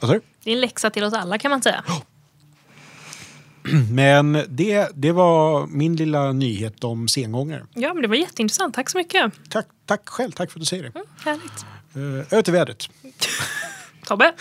Vad 0.00 0.10
sa 0.10 0.14
du? 0.14 0.20
Det 0.44 0.50
är 0.50 0.54
en 0.54 0.60
läxa 0.60 0.90
till 0.90 1.04
oss 1.04 1.14
alla 1.14 1.38
kan 1.38 1.50
man 1.50 1.62
säga. 1.62 1.84
Men 3.90 4.44
det, 4.48 4.88
det 4.94 5.12
var 5.12 5.66
min 5.66 5.96
lilla 5.96 6.32
nyhet 6.32 6.84
om 6.84 7.08
sengångare. 7.08 7.66
Ja, 7.74 7.94
men 7.94 8.02
det 8.02 8.08
var 8.08 8.16
jätteintressant. 8.16 8.74
Tack 8.74 8.90
så 8.90 8.98
mycket. 8.98 9.32
Tack, 9.48 9.66
tack 9.86 10.08
själv, 10.08 10.32
tack 10.32 10.50
för 10.50 10.58
att 10.58 10.62
du 10.62 10.66
säger 10.66 10.82
det. 10.82 10.92
Mm, 10.94 11.06
härligt. 11.24 11.64
Uh, 11.96 12.32
över 12.32 12.42
till 12.42 12.52
vädret. 12.52 12.88
Tobbe. 14.10 14.32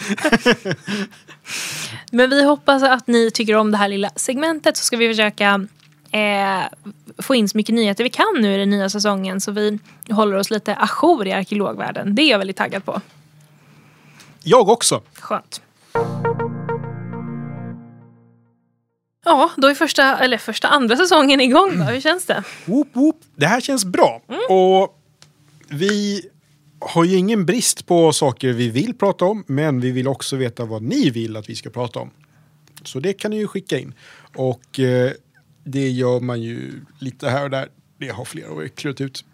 Men 2.11 2.29
vi 2.29 2.43
hoppas 2.43 2.83
att 2.83 3.07
ni 3.07 3.31
tycker 3.31 3.55
om 3.55 3.71
det 3.71 3.77
här 3.77 3.87
lilla 3.87 4.09
segmentet 4.15 4.77
så 4.77 4.83
ska 4.83 4.97
vi 4.97 5.07
försöka 5.07 5.67
eh, 6.11 6.63
få 7.17 7.35
in 7.35 7.49
så 7.49 7.57
mycket 7.57 7.75
nyheter 7.75 8.03
vi 8.03 8.09
kan 8.09 8.35
nu 8.39 8.53
i 8.53 8.57
den 8.57 8.69
nya 8.69 8.89
säsongen 8.89 9.41
så 9.41 9.51
vi 9.51 9.79
håller 10.09 10.37
oss 10.37 10.51
lite 10.51 10.75
ajour 10.75 11.27
i 11.27 11.31
arkeologvärlden. 11.31 12.15
Det 12.15 12.21
är 12.21 12.29
jag 12.29 12.37
väldigt 12.37 12.57
taggad 12.57 12.85
på. 12.85 13.01
Jag 14.43 14.69
också. 14.69 15.01
Skönt. 15.13 15.61
Ja, 19.25 19.49
då 19.57 19.67
är 19.67 19.75
första, 19.75 20.17
eller 20.17 20.37
första 20.37 20.67
andra 20.67 20.95
säsongen 20.95 21.41
igång 21.41 21.79
då. 21.79 21.83
Hur 21.83 22.01
känns 22.01 22.25
det? 22.25 22.43
Whoop, 22.65 22.87
whoop. 22.93 23.21
Det 23.35 23.45
här 23.45 23.61
känns 23.61 23.85
bra. 23.85 24.21
Och 24.49 24.99
vi 25.67 26.29
har 26.81 27.03
ju 27.03 27.17
ingen 27.17 27.45
brist 27.45 27.85
på 27.85 28.13
saker 28.13 28.53
vi 28.53 28.69
vill 28.69 28.93
prata 28.93 29.25
om, 29.25 29.43
men 29.47 29.79
vi 29.79 29.91
vill 29.91 30.07
också 30.07 30.35
veta 30.35 30.65
vad 30.65 30.81
ni 30.81 31.09
vill 31.09 31.37
att 31.37 31.49
vi 31.49 31.55
ska 31.55 31.69
prata 31.69 31.99
om. 31.99 32.09
Så 32.83 32.99
det 32.99 33.13
kan 33.13 33.31
ni 33.31 33.37
ju 33.37 33.47
skicka 33.47 33.79
in. 33.79 33.93
Och 34.35 34.79
eh, 34.79 35.11
det 35.63 35.89
gör 35.89 36.19
man 36.19 36.41
ju 36.41 36.71
lite 36.99 37.29
här 37.29 37.43
och 37.43 37.49
där. 37.49 37.69
Det 37.97 38.09
har 38.09 38.25
flera 38.25 38.51
av 38.51 38.63
er 38.63 38.67
klurat 38.67 39.01
ut. 39.01 39.25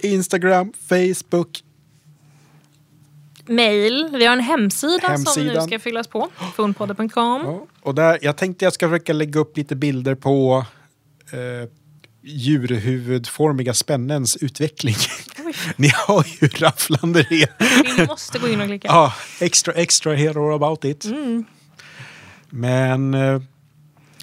Instagram, 0.00 0.72
Facebook, 0.88 1.62
Mail. 3.48 4.08
Vi 4.12 4.26
har 4.26 4.32
en 4.32 4.40
hemsida 4.40 5.00
som 5.00 5.42
nu 5.42 5.48
Hemsidan. 5.48 5.66
ska 5.66 5.78
fyllas 5.78 6.06
på. 6.06 6.28
Funpodden.com. 6.56 7.42
Ja, 7.44 7.66
och 7.80 7.94
där, 7.94 8.18
jag 8.22 8.36
tänkte 8.36 8.64
jag 8.64 8.72
ska 8.72 8.88
försöka 8.88 9.12
lägga 9.12 9.40
upp 9.40 9.56
lite 9.56 9.76
bilder 9.76 10.14
på 10.14 10.64
eh, 11.32 11.68
djurhuvudformiga 12.22 13.74
spännens 13.74 14.36
utveckling. 14.36 14.94
Ni 15.76 15.88
har 15.94 16.26
ju 16.40 16.48
rafflande 16.48 17.22
re. 17.22 17.46
Vi 17.98 18.06
måste 18.06 18.38
gå 18.38 18.48
in 18.48 18.60
och 18.60 18.66
klicka. 18.66 18.88
Ja, 18.88 19.14
extra, 19.40 19.72
extra 19.74 20.14
hero 20.14 20.54
about 20.54 20.84
it. 20.84 21.04
Men 22.50 23.14
eh, 23.14 23.40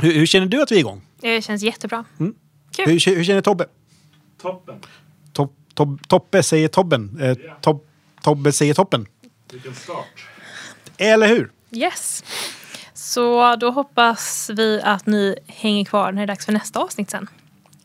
hur, 0.01 0.13
hur 0.13 0.25
känner 0.25 0.47
du 0.47 0.61
att 0.61 0.71
vi 0.71 0.75
är 0.75 0.79
igång? 0.79 1.01
Det 1.21 1.41
känns 1.41 1.61
jättebra. 1.63 2.05
Kul. 2.17 2.85
Hur, 2.85 3.15
hur 3.15 3.23
känner 3.23 3.41
Tobbe? 3.41 3.65
Toppen. 4.41 4.75
Tob, 5.33 5.53
tob, 5.73 6.07
Toppe 6.07 6.43
säger 6.43 6.67
Tobben. 6.67 7.17
Eh, 7.21 7.27
Ja. 7.45 7.57
tob, 7.61 7.83
Tobbe 8.23 8.51
säger 8.51 8.73
toppen. 8.73 9.05
Vilken 9.51 9.75
start. 9.75 10.25
Eller 10.97 11.27
hur? 11.27 11.51
Yes. 11.71 12.23
Så 12.93 13.55
då 13.55 13.71
hoppas 13.71 14.49
vi 14.53 14.81
att 14.83 15.05
ni 15.05 15.35
hänger 15.47 15.85
kvar 15.85 16.11
när 16.11 16.21
det 16.21 16.23
är 16.23 16.27
dags 16.27 16.45
för 16.45 16.53
nästa 16.53 16.79
avsnitt 16.79 17.09
sen. 17.09 17.27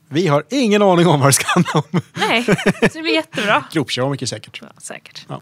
Vi 0.09 0.27
har 0.27 0.45
ingen 0.51 0.83
aning 0.83 1.07
om 1.07 1.21
vad 1.21 1.29
det 1.29 1.33
ska 1.33 1.47
handla 1.49 1.71
om. 1.75 2.01
Nej, 2.15 2.45
så 2.45 2.53
det 2.93 3.03
blir 3.03 3.15
jättebra. 3.15 3.65
Gropkör 3.73 4.09
mycket 4.09 4.29
säkert. 4.29 4.59
Ja, 4.63 4.69
säkert. 4.79 5.27
Ja. 5.28 5.41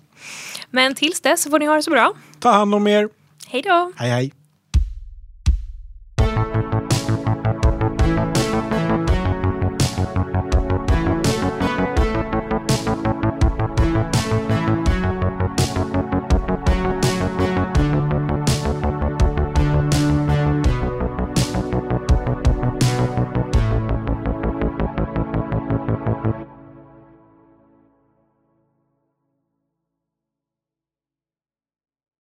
Men 0.71 0.95
tills 0.95 1.21
dess 1.21 1.43
så 1.43 1.51
får 1.51 1.59
ni 1.59 1.67
ha 1.67 1.75
det 1.75 1.83
så 1.83 1.91
bra. 1.91 2.13
Ta 2.41 2.51
hand 2.51 2.75
om 2.75 2.87
er. 2.87 3.09
Hej 3.47 3.63
då! 3.63 3.93
Hej 3.97 4.11
hej. 4.11 4.33